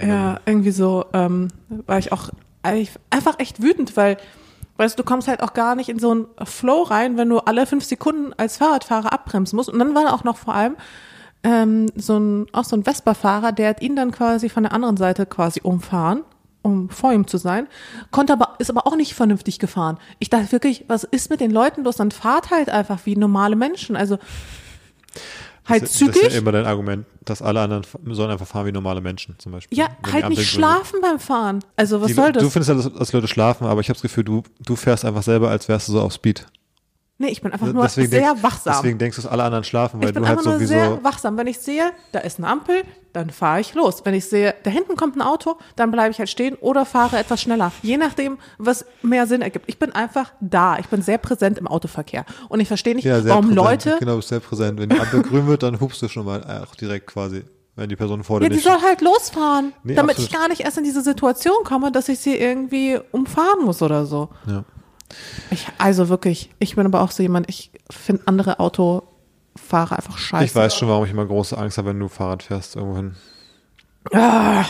Ja, 0.00 0.40
irgendwie 0.46 0.70
so, 0.70 1.04
ähm, 1.12 1.48
war 1.86 1.98
ich 1.98 2.10
auch 2.12 2.30
einfach 2.62 3.38
echt 3.38 3.62
wütend, 3.62 3.96
weil, 3.96 4.16
weißt 4.80 4.98
du, 4.98 5.02
du 5.02 5.06
kommst 5.06 5.28
halt 5.28 5.42
auch 5.42 5.52
gar 5.52 5.74
nicht 5.74 5.90
in 5.90 5.98
so 5.98 6.10
einen 6.10 6.26
Flow 6.44 6.82
rein, 6.82 7.18
wenn 7.18 7.28
du 7.28 7.38
alle 7.40 7.66
fünf 7.66 7.84
Sekunden 7.84 8.32
als 8.38 8.56
Fahrradfahrer 8.56 9.12
abbremsen 9.12 9.56
musst. 9.56 9.68
Und 9.68 9.78
dann 9.78 9.94
war 9.94 10.14
auch 10.14 10.24
noch 10.24 10.38
vor 10.38 10.54
allem 10.54 10.76
ähm, 11.44 11.86
so 11.96 12.18
ein, 12.18 12.46
auch 12.52 12.64
so 12.64 12.76
ein 12.76 12.84
Vespa-Fahrer, 12.84 13.52
der 13.52 13.68
hat 13.68 13.82
ihn 13.82 13.94
dann 13.94 14.10
quasi 14.10 14.48
von 14.48 14.62
der 14.62 14.72
anderen 14.72 14.96
Seite 14.96 15.26
quasi 15.26 15.60
umfahren, 15.62 16.22
um 16.62 16.88
vor 16.88 17.12
ihm 17.12 17.26
zu 17.26 17.36
sein, 17.36 17.66
konnte 18.10 18.32
aber, 18.32 18.56
ist 18.58 18.70
aber 18.70 18.86
auch 18.86 18.96
nicht 18.96 19.14
vernünftig 19.14 19.58
gefahren. 19.58 19.98
Ich 20.18 20.30
dachte 20.30 20.50
wirklich, 20.50 20.86
was 20.88 21.04
ist 21.04 21.28
mit 21.28 21.40
den 21.40 21.50
Leuten 21.50 21.84
los? 21.84 21.96
Dann 21.96 22.10
fahrt 22.10 22.50
halt 22.50 22.70
einfach 22.70 23.00
wie 23.04 23.16
normale 23.16 23.56
Menschen. 23.56 23.96
Also 23.96 24.18
halt 25.70 25.82
das, 25.84 25.92
zügig. 25.92 26.14
Das 26.14 26.22
ist 26.24 26.32
ja 26.34 26.38
immer 26.40 26.52
dein 26.52 26.66
Argument, 26.66 27.06
dass 27.24 27.42
alle 27.42 27.60
anderen 27.60 27.84
sollen 28.06 28.30
einfach 28.30 28.46
fahren 28.46 28.66
wie 28.66 28.72
normale 28.72 29.00
Menschen 29.00 29.34
zum 29.38 29.52
Beispiel. 29.52 29.78
Ja, 29.78 29.88
halt 30.10 30.28
nicht 30.28 30.44
schlafen 30.46 31.00
beim 31.00 31.18
Fahren. 31.18 31.60
Also 31.76 32.00
was 32.00 32.08
Die, 32.08 32.14
soll 32.14 32.32
das? 32.32 32.42
Du 32.42 32.50
findest 32.50 32.68
ja, 32.68 32.74
dass, 32.74 32.92
dass 32.92 33.12
Leute 33.12 33.28
schlafen, 33.28 33.66
aber 33.66 33.80
ich 33.80 33.88
habe 33.88 33.94
das 33.94 34.02
Gefühl, 34.02 34.24
du, 34.24 34.42
du 34.64 34.76
fährst 34.76 35.04
einfach 35.04 35.22
selber, 35.22 35.50
als 35.50 35.68
wärst 35.68 35.88
du 35.88 35.92
so 35.92 36.00
auf 36.00 36.12
Speed. 36.12 36.46
Nee, 37.20 37.28
ich 37.28 37.42
bin 37.42 37.52
einfach 37.52 37.70
nur 37.70 37.82
deswegen 37.82 38.08
sehr 38.10 38.28
denkst, 38.30 38.42
wachsam. 38.42 38.74
Deswegen 38.78 38.96
denkst 38.98 39.16
du, 39.16 39.22
dass 39.22 39.30
alle 39.30 39.42
anderen 39.44 39.62
schlafen, 39.62 40.00
weil 40.00 40.08
ich 40.08 40.14
bin 40.14 40.22
du 40.22 40.28
halt 40.28 40.38
einfach 40.38 40.50
nur 40.50 40.58
sowieso. 40.58 40.72
sehr 40.72 41.04
wachsam. 41.04 41.36
Wenn 41.36 41.46
ich 41.48 41.58
sehe, 41.58 41.92
da 42.12 42.20
ist 42.20 42.38
eine 42.38 42.48
Ampel, 42.48 42.82
dann 43.12 43.28
fahre 43.28 43.60
ich 43.60 43.74
los. 43.74 44.00
Wenn 44.06 44.14
ich 44.14 44.24
sehe, 44.24 44.54
da 44.62 44.70
hinten 44.70 44.96
kommt 44.96 45.16
ein 45.16 45.20
Auto, 45.20 45.56
dann 45.76 45.90
bleibe 45.90 46.12
ich 46.12 46.18
halt 46.18 46.30
stehen 46.30 46.54
oder 46.54 46.86
fahre 46.86 47.18
etwas 47.18 47.42
schneller. 47.42 47.72
Je 47.82 47.98
nachdem, 47.98 48.38
was 48.56 48.86
mehr 49.02 49.26
Sinn 49.26 49.42
ergibt. 49.42 49.66
Ich 49.68 49.78
bin 49.78 49.92
einfach 49.92 50.32
da. 50.40 50.78
Ich 50.78 50.86
bin 50.86 51.02
sehr 51.02 51.18
präsent 51.18 51.58
im 51.58 51.66
Autoverkehr. 51.66 52.24
Und 52.48 52.60
ich 52.60 52.68
verstehe 52.68 52.94
nicht, 52.94 53.04
ja, 53.04 53.20
sehr 53.20 53.32
warum 53.32 53.48
präsent. 53.48 53.66
Leute. 53.66 53.96
Genau, 53.98 54.16
bist 54.16 54.28
sehr 54.30 54.40
präsent. 54.40 54.80
Wenn 54.80 54.88
die 54.88 54.98
Ampel 54.98 55.20
grün 55.22 55.46
wird, 55.46 55.62
dann 55.62 55.78
hupst 55.78 56.00
du 56.00 56.08
schon 56.08 56.24
mal 56.24 56.40
äh, 56.40 56.64
auch 56.66 56.74
direkt 56.74 57.06
quasi, 57.08 57.42
wenn 57.76 57.90
die 57.90 57.96
Person 57.96 58.24
vor 58.24 58.40
dir 58.40 58.46
Ja, 58.46 58.50
die 58.54 58.60
soll 58.60 58.80
halt 58.80 59.02
losfahren, 59.02 59.74
Nee, 59.82 59.94
damit 59.94 60.12
absolut. 60.12 60.30
ich 60.32 60.38
gar 60.38 60.48
nicht 60.48 60.60
erst 60.62 60.78
in 60.78 60.84
diese 60.84 61.02
Situation 61.02 61.64
komme, 61.64 61.92
dass 61.92 62.08
ich 62.08 62.18
sie 62.18 62.34
irgendwie 62.34 62.98
umfahren 63.12 63.62
muss 63.62 63.82
oder 63.82 64.06
so. 64.06 64.30
Ja. 64.46 64.64
Ich, 65.50 65.66
also 65.78 66.08
wirklich, 66.08 66.50
ich 66.58 66.76
bin 66.76 66.86
aber 66.86 67.00
auch 67.00 67.10
so 67.10 67.22
jemand, 67.22 67.48
ich 67.48 67.70
finde 67.90 68.22
andere 68.26 68.60
Autofahrer 68.60 69.96
einfach 69.96 70.18
scheiße. 70.18 70.44
Ich 70.44 70.54
weiß 70.54 70.74
schon, 70.76 70.88
warum 70.88 71.04
ich 71.04 71.10
immer 71.10 71.26
große 71.26 71.56
Angst 71.56 71.78
habe, 71.78 71.90
wenn 71.90 72.00
du 72.00 72.08
Fahrrad 72.08 72.42
fährst 72.42 72.76
irgendwohin. 72.76 73.16
Ah, 74.12 74.64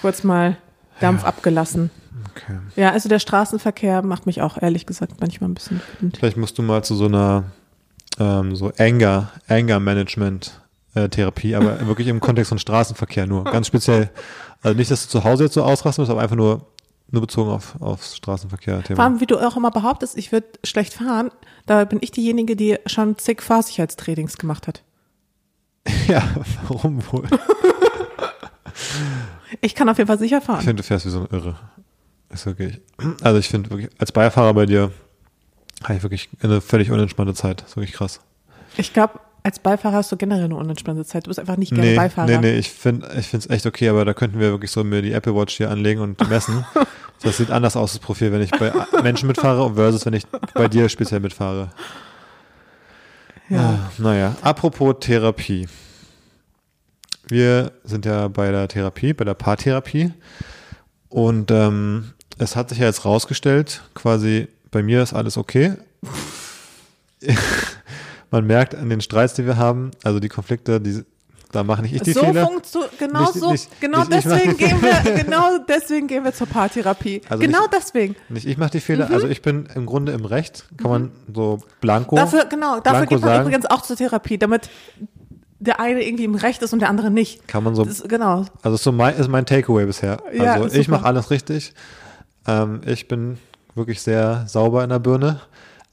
kurz 0.00 0.24
mal 0.24 0.58
Dampf 1.00 1.24
abgelassen. 1.24 1.90
Okay. 2.30 2.58
Ja, 2.76 2.90
also 2.90 3.08
der 3.08 3.18
Straßenverkehr 3.18 4.02
macht 4.02 4.26
mich 4.26 4.42
auch 4.42 4.60
ehrlich 4.60 4.86
gesagt 4.86 5.20
manchmal 5.20 5.50
ein 5.50 5.54
bisschen 5.54 5.80
wütend. 5.92 6.16
Vielleicht 6.16 6.36
musst 6.36 6.58
du 6.58 6.62
mal 6.62 6.82
zu 6.82 6.94
so 6.94 7.06
einer 7.06 7.44
ähm, 8.18 8.54
so 8.56 8.72
Anger, 8.78 9.30
Anger 9.48 9.80
Management 9.80 10.60
äh, 10.94 11.08
Therapie, 11.08 11.54
aber 11.54 11.86
wirklich 11.86 12.08
im 12.08 12.20
Kontext 12.20 12.48
von 12.48 12.58
Straßenverkehr 12.58 13.26
nur. 13.26 13.44
Ganz 13.44 13.66
speziell. 13.66 14.10
Also 14.62 14.76
nicht, 14.76 14.90
dass 14.90 15.04
du 15.04 15.10
zu 15.10 15.24
Hause 15.24 15.44
jetzt 15.44 15.54
so 15.54 15.62
ausrasten 15.62 16.02
musst, 16.02 16.10
aber 16.10 16.22
einfach 16.22 16.36
nur, 16.36 16.66
nur 17.14 17.22
bezogen 17.22 17.50
auf, 17.50 17.80
aufs 17.80 18.16
Straßenverkehr-Thema. 18.16 18.96
Vor 18.96 19.04
allem, 19.04 19.20
wie 19.20 19.26
du 19.26 19.38
auch 19.38 19.56
immer 19.56 19.70
behauptest, 19.70 20.18
ich 20.18 20.30
würde 20.32 20.46
schlecht 20.64 20.94
fahren, 20.94 21.30
da 21.66 21.84
bin 21.86 21.98
ich 22.02 22.10
diejenige, 22.10 22.54
die 22.56 22.76
schon 22.86 23.16
zig 23.18 23.40
Fahrsicherheitstrainings 23.42 24.36
gemacht 24.36 24.66
hat. 24.68 24.82
Ja, 26.08 26.22
warum 26.68 27.02
wohl? 27.12 27.24
Ich 29.60 29.74
kann 29.74 29.88
auf 29.88 29.98
jeden 29.98 30.08
Fall 30.08 30.18
sicher 30.18 30.38
Ich 30.38 30.44
fahren. 30.44 30.60
finde, 30.60 30.76
du 30.76 30.82
fährst 30.82 31.06
wie 31.06 31.10
so 31.10 31.20
ein 31.20 31.28
Irre. 31.30 31.56
Ist 32.30 32.46
wirklich. 32.46 32.80
Also 33.22 33.38
ich 33.38 33.48
finde 33.48 33.70
wirklich, 33.70 33.88
als 33.98 34.12
Beifahrer 34.12 34.52
bei 34.54 34.66
dir 34.66 34.90
habe 35.84 35.94
ich 35.94 36.02
wirklich 36.02 36.28
eine 36.42 36.60
völlig 36.60 36.90
unentspannte 36.90 37.34
Zeit. 37.34 37.62
Das 37.62 37.70
ist 37.70 37.76
wirklich 37.76 37.92
krass. 37.94 38.20
Ich 38.76 38.92
glaube, 38.92 39.20
als 39.42 39.58
Beifahrer 39.58 39.96
hast 39.96 40.10
du 40.10 40.16
generell 40.16 40.44
eine 40.44 40.56
unentspannte 40.56 41.04
Zeit. 41.04 41.26
Du 41.26 41.28
bist 41.28 41.38
einfach 41.38 41.56
nicht 41.56 41.70
gerne 41.72 41.90
Nee, 41.90 41.96
Beifahrer. 41.96 42.26
nee, 42.26 42.38
nee, 42.38 42.56
ich 42.58 42.70
finde 42.70 43.06
ich 43.18 43.28
finde 43.28 43.46
es 43.46 43.50
echt 43.50 43.66
okay, 43.66 43.88
aber 43.88 44.04
da 44.04 44.14
könnten 44.14 44.40
wir 44.40 44.50
wirklich 44.50 44.70
so 44.70 44.82
mir 44.82 45.02
die 45.02 45.12
Apple 45.12 45.34
Watch 45.36 45.56
hier 45.56 45.70
anlegen 45.70 46.00
und 46.00 46.28
messen. 46.28 46.64
das 47.24 47.38
sieht 47.38 47.50
anders 47.50 47.76
aus, 47.76 47.92
das 47.92 48.00
Profil, 48.00 48.30
wenn 48.32 48.42
ich 48.42 48.50
bei 48.50 48.72
Menschen 49.02 49.26
mitfahre 49.26 49.74
versus 49.74 50.06
wenn 50.06 50.14
ich 50.14 50.26
bei 50.54 50.68
dir 50.68 50.88
speziell 50.88 51.20
mitfahre. 51.20 51.70
Ja. 53.48 53.60
Ah, 53.60 53.90
naja, 53.98 54.36
apropos 54.42 54.96
Therapie. 55.00 55.66
Wir 57.26 57.72
sind 57.84 58.06
ja 58.06 58.28
bei 58.28 58.50
der 58.50 58.68
Therapie, 58.68 59.12
bei 59.12 59.24
der 59.24 59.34
Paartherapie. 59.34 60.12
Und 61.08 61.50
ähm, 61.50 62.12
es 62.38 62.56
hat 62.56 62.68
sich 62.68 62.78
ja 62.78 62.86
jetzt 62.86 63.04
rausgestellt, 63.04 63.82
quasi 63.94 64.48
bei 64.70 64.82
mir 64.82 65.02
ist 65.02 65.12
alles 65.12 65.36
okay. 65.36 65.74
Man 68.30 68.46
merkt 68.46 68.74
an 68.74 68.90
den 68.90 69.00
Streits, 69.00 69.34
die 69.34 69.46
wir 69.46 69.56
haben, 69.56 69.92
also 70.02 70.18
die 70.18 70.28
Konflikte, 70.28 70.80
die, 70.80 71.04
da 71.54 71.62
mache 71.64 71.82
nicht 71.82 71.94
ich 71.94 72.02
die 72.02 72.12
so 72.12 72.20
Fehler. 72.20 72.48
genau 72.98 73.20
Nicht- 73.20 73.34
so 73.34 73.52
nicht- 73.52 73.80
genau 73.80 73.98
nicht 74.00 74.12
deswegen 74.12 74.56
gehen 74.56 74.82
wir 74.82 75.12
genau 75.24 75.58
deswegen 75.68 76.06
gehen 76.06 76.24
wir 76.24 76.32
zur 76.34 76.46
Paartherapie 76.46 77.22
Also 77.28 77.40
genau 77.40 77.60
nicht- 77.62 77.72
deswegen 77.72 78.16
Nicht 78.28 78.46
ich 78.46 78.58
mache 78.58 78.70
die 78.72 78.80
Fehler, 78.80 79.10
also 79.10 79.26
ich 79.28 79.40
bin 79.42 79.66
im 79.74 79.86
Grunde 79.86 80.12
im 80.12 80.24
Recht, 80.24 80.66
kann 80.76 80.90
man 80.90 81.10
so 81.32 81.60
blanko. 81.80 82.16
Mhm. 82.16 82.20
dafür 82.20 82.44
genau 82.46 82.80
dafür 82.80 83.06
geht 83.06 83.20
man 83.20 83.28
sagen. 83.30 83.46
übrigens 83.48 83.66
auch 83.66 83.82
zur 83.82 83.96
Therapie 83.96 84.36
damit 84.38 84.68
der 85.60 85.80
eine 85.80 86.02
irgendwie 86.04 86.24
im 86.24 86.34
Recht 86.34 86.60
ist 86.62 86.72
und 86.74 86.80
der 86.80 86.90
andere 86.90 87.10
nicht 87.10 87.48
Kann 87.48 87.64
man 87.64 87.74
so, 87.74 87.84
das, 87.84 88.02
genau 88.02 88.44
also 88.62 88.76
so 88.76 88.92
mein, 88.92 89.16
ist 89.16 89.28
mein 89.28 89.46
Takeaway 89.46 89.86
bisher. 89.86 90.18
Ja, 90.34 90.54
Also 90.54 90.76
ich 90.78 90.88
mache 90.88 91.06
alles 91.06 91.30
richtig. 91.30 91.72
Ähm, 92.46 92.82
ich 92.84 93.08
bin 93.08 93.38
wirklich 93.74 94.02
sehr 94.02 94.44
sauber 94.46 94.84
in 94.84 94.90
der 94.90 94.98
Birne. 94.98 95.40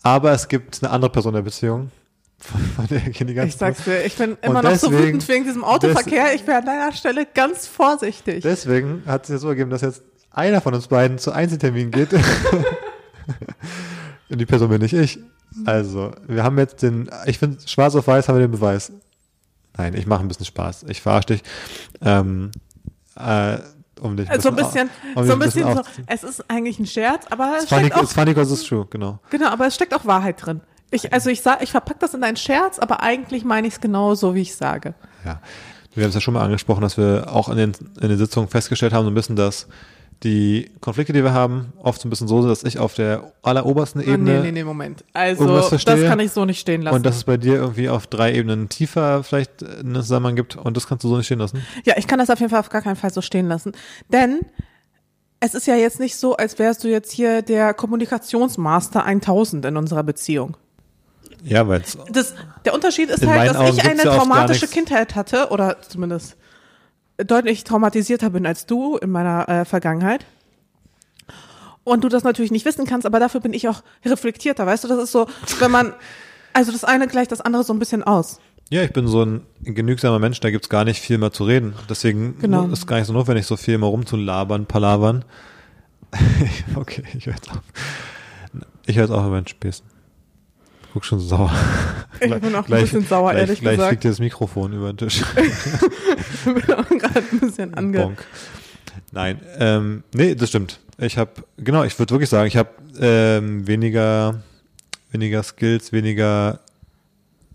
Aber 0.04 0.32
es 0.34 0.50
gibt 0.50 0.84
eine 0.84 0.92
andere 0.92 1.10
Person 1.12 1.32
in 1.32 1.36
der 1.36 1.44
Beziehung, 1.44 1.90
von, 2.42 2.88
der 2.88 3.08
ich 3.08 3.18
die 3.18 3.34
ganze 3.34 3.50
ich 3.50 3.56
sag's 3.56 3.84
dir 3.84 4.04
ich 4.04 4.16
bin 4.18 4.38
immer 4.42 4.60
Und 4.60 4.66
noch 4.66 4.76
so 4.76 4.90
deswegen- 4.90 5.08
wütend 5.08 5.28
wegen 5.28 5.44
diesem 5.46 5.64
Autoverkehr 5.64 6.34
ich 6.34 6.46
wäre 6.48 6.60
an 6.60 6.66
deiner 6.66 6.92
Stelle 6.92 7.26
ganz 7.34 7.68
vorsichtig 7.68 8.42
Deswegen 8.44 9.04
hat 9.06 9.24
es 9.24 9.28
sich 9.30 9.40
so 9.40 9.50
ergeben, 9.50 9.70
dass 9.70 9.82
jetzt 9.82 10.04
einer 10.32 10.62
von 10.62 10.74
uns 10.74 10.88
beiden 10.88 11.18
zu 11.18 11.32
Einzeltermin 11.32 11.92
geht. 11.92 12.10
Und 14.30 14.38
die 14.38 14.46
Person 14.46 14.70
bin 14.70 14.82
nicht 14.82 14.94
ich. 14.94 15.20
Also, 15.66 16.12
wir 16.28 16.44
haben 16.44 16.58
jetzt 16.58 16.82
den, 16.82 17.10
ich 17.26 17.38
finde, 17.38 17.58
schwarz 17.68 17.96
auf 17.96 18.08
weiß 18.08 18.30
haben 18.30 18.36
wir 18.38 18.48
den 18.48 18.52
Beweis. 18.52 18.94
Nein, 19.78 19.94
ich 19.94 20.08
mache 20.08 20.22
ein 20.22 20.28
bisschen 20.30 20.46
Spaß. 20.46 20.86
Ich 20.88 21.02
verarsche 21.02 21.28
dich. 21.28 21.44
Ähm, 22.02 22.52
äh, 23.18 23.58
um 24.00 24.16
dich 24.18 24.28
so 24.40 24.50
ein 24.50 24.56
bisschen 24.56 24.90
um 25.16 25.28
so 25.28 25.34
ein 25.34 25.40
bisschen 25.40 25.64
so 25.74 25.82
auf- 25.82 25.88
es 26.08 26.24
ist 26.24 26.50
eigentlich 26.50 26.80
ein 26.80 26.88
Scherz 26.88 27.26
aber 27.30 27.58
es 27.60 27.66
funny, 27.70 27.82
steckt 27.82 27.96
auch 27.98 28.04
it's 28.04 28.14
funny 28.14 28.34
because 28.34 28.52
it's 28.52 28.64
true, 28.64 28.88
genau. 28.90 29.20
genau 29.30 29.50
aber 29.50 29.68
es 29.68 29.76
steckt 29.76 29.94
auch 29.94 30.06
Wahrheit 30.06 30.44
drin 30.44 30.62
ich 30.92 31.12
also 31.14 31.30
ich 31.30 31.42
sag 31.42 31.62
ich 31.64 31.72
verpack 31.72 32.00
das 32.00 32.14
in 32.14 32.24
einen 32.24 32.38
Scherz 32.38 32.80
aber 32.80 33.02
eigentlich 33.02 33.44
meine 33.44 33.68
ich 33.68 33.74
es 33.76 33.82
genau 33.82 34.14
so 34.16 34.36
wie 34.36 34.42
ich 34.42 34.56
sage 34.56 34.94
Ja. 35.26 35.42
Wir 35.94 36.04
haben 36.04 36.10
es 36.10 36.16
ja 36.16 36.22
schon 36.22 36.34
mal 36.36 36.44
angesprochen, 36.46 36.82
dass 36.82 36.98
wir 36.98 37.26
auch 37.34 37.50
in 37.50 37.58
den, 37.58 37.74
in 38.00 38.08
den 38.08 38.18
Sitzungen 38.18 38.48
festgestellt 38.48 38.94
haben, 38.94 39.04
so 39.04 39.12
ein 39.12 39.14
bisschen, 39.14 39.36
dass 39.36 39.68
die 40.24 40.72
Konflikte, 40.80 41.12
die 41.12 41.22
wir 41.22 41.34
haben, 41.34 41.74
oft 41.84 42.00
so 42.00 42.08
ein 42.08 42.10
bisschen 42.12 42.30
so 42.30 42.42
sind, 42.42 42.50
dass 42.50 42.64
ich 42.64 42.80
auf 42.80 42.94
der 42.94 43.34
allerobersten 43.42 44.00
Ah, 44.02 44.06
Ebene 44.06 44.36
nee, 44.36 44.40
nee, 44.42 44.52
nee, 44.54 44.64
Moment. 44.64 45.04
Also, 45.12 45.46
das 45.60 45.84
kann 45.84 46.20
ich 46.22 46.32
so 46.32 46.46
nicht 46.46 46.60
stehen 46.62 46.84
lassen. 46.84 46.96
und 46.96 47.06
dass 47.06 47.18
es 47.18 47.24
bei 47.26 47.36
dir 47.36 47.56
irgendwie 47.56 47.90
auf 47.90 48.08
drei 48.08 48.34
Ebenen 48.34 48.70
tiefer 48.70 49.24
vielleicht 49.24 49.64
einen 49.64 49.96
Zusammenhang 49.96 50.36
gibt 50.38 50.56
und 50.56 50.78
das 50.78 50.88
kannst 50.88 51.04
du 51.04 51.10
so 51.10 51.18
nicht 51.18 51.26
stehen 51.26 51.40
lassen. 51.40 51.62
ja, 51.84 51.96
ich 51.98 52.08
kann 52.08 52.20
das 52.20 52.30
auf 52.30 52.40
jeden 52.40 52.52
Fall 52.52 52.60
auf 52.62 52.70
gar 52.70 52.82
keinen 52.84 52.96
Fall 52.96 53.12
so 53.12 53.22
stehen 53.22 53.48
lassen. 53.48 53.74
Denn 54.14 54.40
es 55.42 55.56
ist 55.56 55.68
ja 55.68 55.76
jetzt 55.76 56.00
nicht 56.00 56.16
so, 56.16 56.38
als 56.38 56.58
wärst 56.58 56.86
du 56.86 56.88
jetzt 56.88 57.12
hier 57.12 57.42
der 57.42 57.74
Kommunikationsmaster 57.74 59.04
1000 59.04 59.66
in 59.66 59.76
unserer 59.76 60.04
Beziehung. 60.04 60.56
Ja, 61.44 61.68
weil 61.68 61.82
es 61.82 61.98
Das, 62.12 62.36
der 62.66 62.74
Unterschied 62.74 63.10
ist 63.10 63.26
halt, 63.26 63.50
dass 63.50 63.58
Augen 63.58 63.78
ich 63.78 63.84
eine 63.84 64.04
ja 64.04 64.16
traumatische. 64.16 64.68
Kindheit 64.68 65.16
hatte 65.16 65.50
oder 65.50 65.82
zumindest 65.82 66.38
deutlich 67.18 67.64
traumatisierter 67.64 68.30
bin 68.32 68.46
als 68.46 68.66
du 68.66 68.98
in 68.98 69.12
meiner 69.12 69.48
äh, 69.50 69.66
Vergangenheit. 69.66 70.26
Und 71.84 72.04
du 72.04 72.10
das 72.10 72.24
natürlich 72.24 72.52
nicht 72.52 72.66
wissen 72.66 72.86
kannst, 72.86 73.08
aber 73.08 73.20
dafür 73.20 73.42
bin 73.42 73.54
ich 73.54 73.68
auch 73.68 73.82
reflektierter, 74.06 74.68
weißt 74.68 74.84
du? 74.84 74.88
Das 74.88 75.00
ist 75.00 75.12
so, 75.12 75.28
wenn 75.60 75.72
man, 75.72 75.94
also 76.54 76.72
das 76.72 76.84
eine 76.84 77.08
gleicht 77.08 77.32
das 77.32 77.42
andere 77.42 77.64
so 77.64 77.74
ein 77.74 77.80
bisschen 77.80 78.04
aus. 78.04 78.40
Ja, 78.70 78.84
ich 78.84 78.94
bin 78.94 79.08
so 79.08 79.24
ein 79.24 79.42
genügsamer 79.62 80.20
Mensch, 80.20 80.40
da 80.40 80.50
gibt's 80.52 80.70
gar 80.70 80.86
nicht 80.86 81.02
viel 81.02 81.18
mehr 81.18 81.32
zu 81.32 81.44
reden. 81.44 81.74
Deswegen 81.90 82.38
Genau. 82.40 82.68
ist 82.68 82.88
gar 82.88 82.98
nicht 82.98 83.08
so 83.08 83.14
notwendig, 83.14 83.46
so 83.46 83.58
viel 83.58 83.74
immer 83.74 83.88
rumzulabern, 83.88 84.66
palavern. 84.68 85.26
okay, 86.76 87.04
ich 87.18 87.26
höre 87.26 87.34
jetzt 87.34 87.52
auf. 87.52 87.60
Ich 88.86 88.96
höre 88.96 89.04
jetzt 89.06 89.12
auf 89.12 89.24
mit 89.24 89.32
meinen 89.32 89.48
Späßen. 89.48 89.86
Guck 90.94 91.06
schon 91.06 91.20
sauer. 91.20 91.52
Ich 92.20 92.34
bin 92.36 92.54
auch 92.56 92.68
ein 92.68 92.82
bisschen 92.82 93.06
sauer, 93.06 93.32
gleich, 93.32 93.42
ehrlich 93.42 93.62
gleich 93.62 93.76
gesagt. 93.76 93.90
fliegt 93.90 94.04
dir 94.04 94.10
das 94.10 94.20
Mikrofon 94.20 94.74
über 94.74 94.94
den 94.94 94.98
Tisch. 94.98 95.24
Ich 96.44 96.54
bin 96.54 96.74
auch 96.74 96.90
gerade 96.90 97.24
ein 97.32 97.40
bisschen 97.40 97.74
ange... 97.76 98.00
Bonk. 98.00 98.26
Nein, 99.12 99.40
ähm, 99.60 100.04
nee, 100.14 100.34
das 100.36 100.50
stimmt. 100.50 100.80
Ich 100.98 101.18
habe, 101.18 101.32
genau, 101.58 101.84
ich 101.84 101.98
würde 102.00 102.12
wirklich 102.12 102.30
sagen, 102.30 102.48
ich 102.48 102.58
habe 102.58 102.70
ähm, 103.00 103.68
weniger, 103.68 104.42
weniger 105.12 105.44
Skills, 105.44 105.92
weniger 105.92 106.60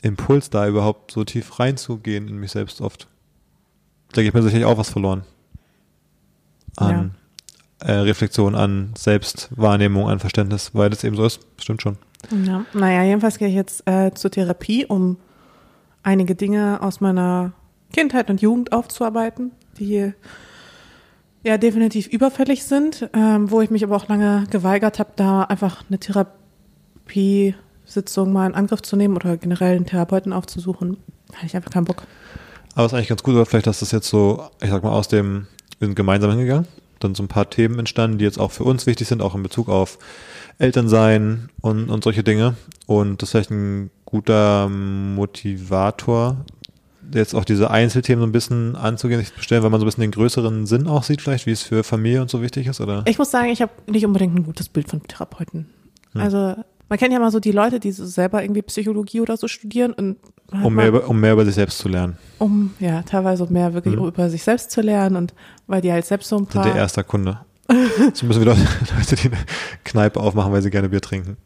Impuls 0.03 0.51
da 0.51 0.69
überhaupt 0.69 1.11
so 1.11 1.25
tief 1.25 1.59
reinzugehen 1.59 2.29
in 2.29 2.39
mich 2.39 2.53
selbst 2.53 2.81
oft. 2.81 3.09
Da 4.13 4.23
geht 4.23 4.35
mir 4.35 4.43
sicherlich 4.43 4.67
auch 4.67 4.79
was 4.79 4.91
verloren. 4.91 5.25
An 6.77 7.15
äh, 7.81 7.93
Reflexion, 7.93 8.55
an 8.55 8.93
Selbstwahrnehmung, 8.97 10.09
an 10.09 10.21
Verständnis, 10.21 10.71
weil 10.75 10.91
das 10.91 11.05
eben 11.05 11.17
so 11.17 11.25
ist. 11.25 11.41
Stimmt 11.59 11.83
schon. 11.83 11.99
Ja, 12.45 12.65
naja, 12.73 13.05
jedenfalls 13.05 13.39
gehe 13.39 13.49
ich 13.49 13.55
jetzt 13.55 13.89
äh, 13.89 14.13
zur 14.15 14.31
Therapie, 14.31 14.87
um 14.87 15.19
einige 16.03 16.35
Dinge 16.35 16.83
aus 16.83 17.01
meiner 17.01 17.53
Kindheit 17.93 18.31
und 18.31 18.41
Jugend 18.41 18.73
aufzuarbeiten, 18.73 19.53
die 19.79 20.13
ja 21.43 21.59
definitiv 21.59 22.09
überfällig 22.09 22.65
sind, 22.65 23.09
ähm, 23.13 23.51
wo 23.51 23.61
ich 23.61 23.71
mich 23.71 23.85
aber 23.85 23.97
auch 23.97 24.09
lange 24.09 24.47
geweigert 24.51 24.99
habe, 24.99 25.11
da 25.17 25.43
einfach 25.43 25.85
eine 25.89 25.99
Therapiesitzung 25.99 28.33
mal 28.33 28.49
in 28.49 28.55
Angriff 28.55 28.83
zu 28.83 28.97
nehmen 28.97 29.15
oder 29.15 29.37
generell 29.37 29.77
einen 29.77 29.87
Therapeuten 29.87 30.33
aufzusuchen. 30.33 30.97
Hatte 31.35 31.47
ich 31.47 31.55
einfach 31.55 31.71
keinen 31.71 31.85
Bock. 31.85 32.03
Aber 32.75 32.87
es 32.87 32.93
ist 32.93 32.97
eigentlich 32.97 33.09
ganz 33.09 33.23
gut, 33.23 33.35
oder 33.35 33.47
vielleicht, 33.47 33.67
dass 33.67 33.81
das 33.81 33.93
jetzt 33.93 34.09
so, 34.09 34.45
ich 34.61 34.71
sag 34.71 34.83
mal, 34.83 34.91
aus 34.91 35.09
dem, 35.09 35.47
wir 35.79 35.87
sind 35.87 35.95
gemeinsam 35.95 36.31
hingegangen, 36.31 36.67
dann 37.01 37.15
so 37.15 37.23
ein 37.23 37.29
paar 37.29 37.51
Themen 37.51 37.79
entstanden, 37.79 38.19
die 38.19 38.25
jetzt 38.25 38.39
auch 38.39 38.53
für 38.53 38.65
uns 38.65 38.87
wichtig 38.87 39.09
sind, 39.09 39.23
auch 39.23 39.35
in 39.35 39.43
Bezug 39.43 39.69
auf 39.69 39.99
Elternsein 40.59 41.51
und, 41.61 41.91
und 41.91 42.05
solche 42.05 42.23
Dinge. 42.23 42.57
Und 42.87 43.21
das 43.21 43.29
ist 43.29 43.33
vielleicht 43.33 43.51
ein 43.51 43.91
guter 44.05 44.69
Motivator, 44.69 46.45
jetzt 47.13 47.35
auch 47.35 47.45
diese 47.45 47.71
Einzelthemen 47.71 48.21
so 48.21 48.27
ein 48.27 48.33
bisschen 48.33 48.77
anzugehen, 48.77 49.21
sich 49.21 49.33
bestellen, 49.33 49.63
weil 49.63 49.71
man 49.71 49.81
so 49.81 49.85
ein 49.85 49.89
bisschen 49.89 50.03
den 50.03 50.11
größeren 50.11 50.67
Sinn 50.67 50.87
auch 50.87 51.03
sieht, 51.03 51.23
vielleicht, 51.23 51.47
wie 51.47 51.53
es 51.53 51.63
für 51.63 51.85
Familie 51.85 52.23
und 52.23 52.31
so 52.31 52.43
wichtig 52.43 52.67
ist, 52.67 52.81
oder? 52.81 53.05
Ich 53.07 53.19
muss 53.19 53.31
sagen, 53.31 53.51
ich 53.51 53.63
habe 53.63 53.73
nicht 53.87 54.05
unbedingt 54.05 54.35
ein 54.35 54.45
gutes 54.45 54.69
Bild 54.69 54.89
von 54.89 55.03
Therapeuten. 55.03 55.67
Also 56.15 56.57
man 56.89 56.99
kennt 56.99 57.13
ja 57.13 57.19
mal 57.19 57.31
so 57.31 57.41
die 57.41 57.53
Leute, 57.53 57.79
die 57.79 57.93
so 57.93 58.07
selber 58.07 58.43
irgendwie 58.43 58.63
Psychologie 58.63 59.21
oder 59.21 59.37
so 59.37 59.49
studieren 59.49 59.93
und 59.93 60.17
Um 60.53 60.75
mehr, 60.75 60.89
über, 60.89 61.09
um 61.09 61.19
mehr 61.21 61.33
über 61.33 61.45
sich 61.45 61.55
selbst 61.57 61.79
zu 61.79 61.89
lernen. 61.89 62.17
um 62.39 62.73
ja 62.79 63.03
teilweise 63.03 63.47
mehr 63.53 63.75
wirklich 63.75 63.97
Mhm. 63.97 64.07
über 64.07 64.31
sich 64.31 64.43
selbst 64.43 64.71
zu 64.71 64.81
lernen 64.81 65.17
und 65.17 65.35
weil 65.67 65.81
die 65.81 65.91
halt 65.93 66.07
selbst 66.07 66.29
so 66.29 66.37
ein 66.37 66.45
Sind 66.45 66.51
paar 66.51 66.65
der 66.65 66.77
erste 66.77 67.03
Kunde. 67.05 67.41
So 68.15 68.27
müssen 68.27 68.45
wir 68.45 68.55
Leute, 68.97 69.17
die 69.17 69.27
eine 69.29 69.39
Kneipe 69.85 70.21
aufmachen, 70.21 70.53
weil 70.53 70.63
sie 70.63 70.71
gerne 70.71 70.89
Bier 70.89 71.01
trinken. 71.01 71.37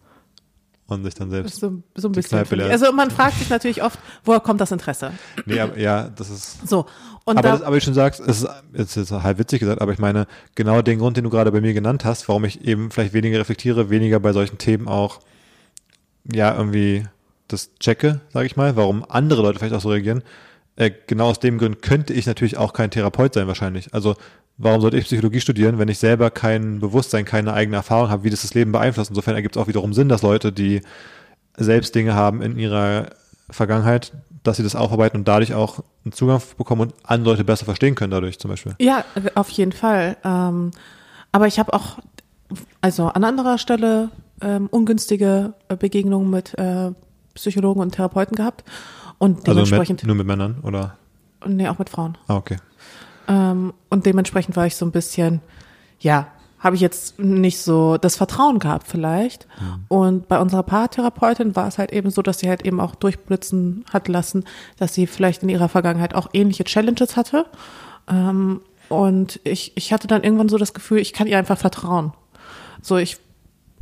Und 0.86 1.04
sich 1.04 1.14
dann 1.14 1.30
selbst. 1.30 1.60
so, 1.60 1.82
so 1.94 2.08
ein 2.08 2.12
bisschen. 2.12 2.44
Also 2.68 2.92
man 2.92 3.12
fragt 3.12 3.38
sich 3.38 3.48
natürlich 3.48 3.80
oft, 3.80 3.96
woher 4.24 4.40
kommt 4.40 4.60
das 4.60 4.72
Interesse? 4.72 5.12
Nee, 5.46 5.60
aber, 5.60 5.78
ja, 5.78 6.08
das 6.16 6.28
ist. 6.30 6.68
So 6.68 6.84
und 7.24 7.38
aber, 7.38 7.42
da, 7.42 7.52
das, 7.52 7.62
aber 7.62 7.76
wie 7.76 7.78
du 7.78 7.84
schon 7.84 7.94
sagst, 7.94 8.18
es 8.18 8.42
ist 8.42 8.48
jetzt 8.76 8.96
ist 8.96 9.12
halb 9.12 9.38
witzig 9.38 9.60
gesagt, 9.60 9.80
aber 9.80 9.92
ich 9.92 10.00
meine, 10.00 10.26
genau 10.56 10.82
den 10.82 10.98
Grund, 10.98 11.16
den 11.16 11.22
du 11.22 11.30
gerade 11.30 11.52
bei 11.52 11.60
mir 11.60 11.74
genannt 11.74 12.04
hast, 12.04 12.26
warum 12.28 12.44
ich 12.44 12.64
eben 12.66 12.90
vielleicht 12.90 13.12
weniger 13.12 13.38
reflektiere, 13.38 13.88
weniger 13.88 14.18
bei 14.18 14.32
solchen 14.32 14.58
Themen 14.58 14.88
auch, 14.88 15.20
ja, 16.30 16.56
irgendwie 16.56 17.04
das 17.52 17.74
checke, 17.78 18.20
sage 18.32 18.46
ich 18.46 18.56
mal, 18.56 18.76
warum 18.76 19.04
andere 19.08 19.42
Leute 19.42 19.58
vielleicht 19.58 19.74
auch 19.74 19.80
so 19.80 19.90
reagieren. 19.90 20.22
Äh, 20.76 20.90
genau 21.06 21.28
aus 21.28 21.40
dem 21.40 21.58
Grund 21.58 21.82
könnte 21.82 22.12
ich 22.12 22.26
natürlich 22.26 22.56
auch 22.56 22.72
kein 22.72 22.90
Therapeut 22.90 23.34
sein 23.34 23.46
wahrscheinlich. 23.46 23.92
Also 23.92 24.16
warum 24.56 24.80
sollte 24.80 24.98
ich 24.98 25.04
Psychologie 25.04 25.40
studieren, 25.40 25.78
wenn 25.78 25.88
ich 25.88 25.98
selber 25.98 26.30
kein 26.30 26.80
Bewusstsein, 26.80 27.24
keine 27.24 27.52
eigene 27.52 27.76
Erfahrung 27.76 28.10
habe, 28.10 28.24
wie 28.24 28.30
das 28.30 28.42
das 28.42 28.54
Leben 28.54 28.72
beeinflusst? 28.72 29.10
Insofern 29.10 29.34
ergibt 29.34 29.56
es 29.56 29.62
auch 29.62 29.68
wiederum 29.68 29.92
Sinn, 29.92 30.08
dass 30.08 30.22
Leute, 30.22 30.52
die 30.52 30.82
selbst 31.56 31.94
Dinge 31.94 32.14
haben 32.14 32.42
in 32.42 32.58
ihrer 32.58 33.10
Vergangenheit, 33.50 34.12
dass 34.42 34.56
sie 34.56 34.62
das 34.62 34.76
aufarbeiten 34.76 35.18
und 35.18 35.28
dadurch 35.28 35.54
auch 35.54 35.80
einen 36.04 36.12
Zugang 36.12 36.40
bekommen 36.56 36.82
und 36.82 36.94
andere 37.02 37.32
Leute 37.32 37.44
besser 37.44 37.64
verstehen 37.64 37.94
können 37.94 38.10
dadurch 38.10 38.38
zum 38.38 38.50
Beispiel. 38.50 38.74
ja, 38.78 39.04
auf 39.34 39.50
jeden 39.50 39.72
Fall. 39.72 40.16
Ähm, 40.24 40.70
aber 41.32 41.46
ich 41.46 41.58
habe 41.58 41.72
auch 41.72 41.98
also 42.80 43.06
an 43.06 43.24
anderer 43.24 43.58
Stelle 43.58 44.10
ähm, 44.40 44.68
ungünstige 44.70 45.54
Begegnungen 45.78 46.30
mit 46.30 46.58
äh, 46.58 46.92
Psychologen 47.34 47.80
und 47.80 47.92
Therapeuten 47.92 48.36
gehabt 48.36 48.64
und 49.18 49.38
Also 49.38 49.52
dementsprechend 49.52 50.02
mit, 50.02 50.06
nur 50.06 50.16
mit 50.16 50.26
Männern 50.26 50.58
oder? 50.62 50.96
nee, 51.46 51.68
auch 51.68 51.78
mit 51.78 51.88
Frauen. 51.88 52.18
Ah, 52.28 52.36
okay. 52.36 52.56
Ähm, 53.28 53.72
und 53.88 54.06
dementsprechend 54.06 54.56
war 54.56 54.66
ich 54.66 54.76
so 54.76 54.84
ein 54.84 54.92
bisschen, 54.92 55.40
ja, 56.00 56.26
habe 56.58 56.76
ich 56.76 56.82
jetzt 56.82 57.18
nicht 57.18 57.58
so 57.58 57.96
das 57.96 58.16
Vertrauen 58.16 58.58
gehabt 58.58 58.86
vielleicht. 58.86 59.46
Und 59.88 60.28
bei 60.28 60.38
unserer 60.38 60.62
Paartherapeutin 60.62 61.56
war 61.56 61.66
es 61.66 61.78
halt 61.78 61.90
eben 61.90 62.10
so, 62.10 62.20
dass 62.20 62.40
sie 62.40 62.50
halt 62.50 62.66
eben 62.66 62.80
auch 62.80 62.94
durchblitzen 62.94 63.86
hat 63.90 64.08
lassen, 64.08 64.44
dass 64.76 64.92
sie 64.92 65.06
vielleicht 65.06 65.42
in 65.42 65.48
ihrer 65.48 65.70
Vergangenheit 65.70 66.14
auch 66.14 66.28
ähnliche 66.34 66.64
Challenges 66.64 67.16
hatte. 67.16 67.46
Ähm, 68.08 68.60
und 68.90 69.40
ich, 69.44 69.72
ich 69.74 69.92
hatte 69.94 70.06
dann 70.06 70.22
irgendwann 70.22 70.50
so 70.50 70.58
das 70.58 70.74
Gefühl, 70.74 70.98
ich 70.98 71.14
kann 71.14 71.26
ihr 71.26 71.38
einfach 71.38 71.56
vertrauen. 71.56 72.12
So, 72.82 72.98
ich 72.98 73.16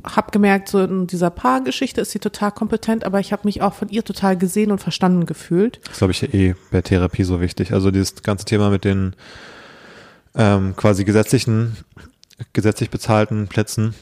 habe 0.05 0.31
gemerkt, 0.31 0.69
so 0.69 0.81
in 0.81 1.07
dieser 1.07 1.31
Paargeschichte 1.31 2.01
ist 2.01 2.13
sie 2.13 2.19
total 2.19 2.53
kompetent, 2.53 3.05
aber 3.05 3.21
ich 3.21 3.33
habe 3.33 3.43
mich 3.45 3.63
auch 3.63 3.75
von 3.75 3.89
ihr 3.89 4.05
total 4.05 4.37
gesehen 4.37 4.71
und 4.71 4.79
verstanden 4.79 5.27
gefühlt. 5.27 5.81
Das 5.89 5.99
glaube 5.99 6.13
ich 6.13 6.35
eh 6.35 6.55
bei 6.71 6.83
Therapie 6.83 7.25
so 7.25 7.41
wichtig. 7.41 7.73
Also 7.73 7.91
dieses 7.91 8.23
ganze 8.23 8.45
Thema 8.45 8.71
mit 8.71 8.85
den 8.85 9.15
ähm, 10.35 10.77
quasi 10.77 11.05
gesetzlichen, 11.05 11.77
gesetzlich 12.53 12.91
bezahlten 12.91 13.49
Plätzen, 13.49 13.95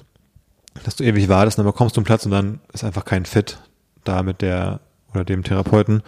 dass 0.85 0.97
du 0.97 1.05
ewig 1.05 1.29
wartest 1.29 1.59
und 1.59 1.65
dann 1.65 1.73
bekommst 1.73 1.97
du 1.97 2.01
einen 2.01 2.07
Platz 2.07 2.27
und 2.27 2.33
dann 2.33 2.61
ist 2.73 2.85
einfach 2.85 3.05
kein 3.05 3.25
Fit 3.25 3.59
da 4.05 4.23
mit 4.23 4.43
der 4.43 4.81
oder 5.13 5.25
dem 5.25 5.43
Therapeuten. 5.43 6.03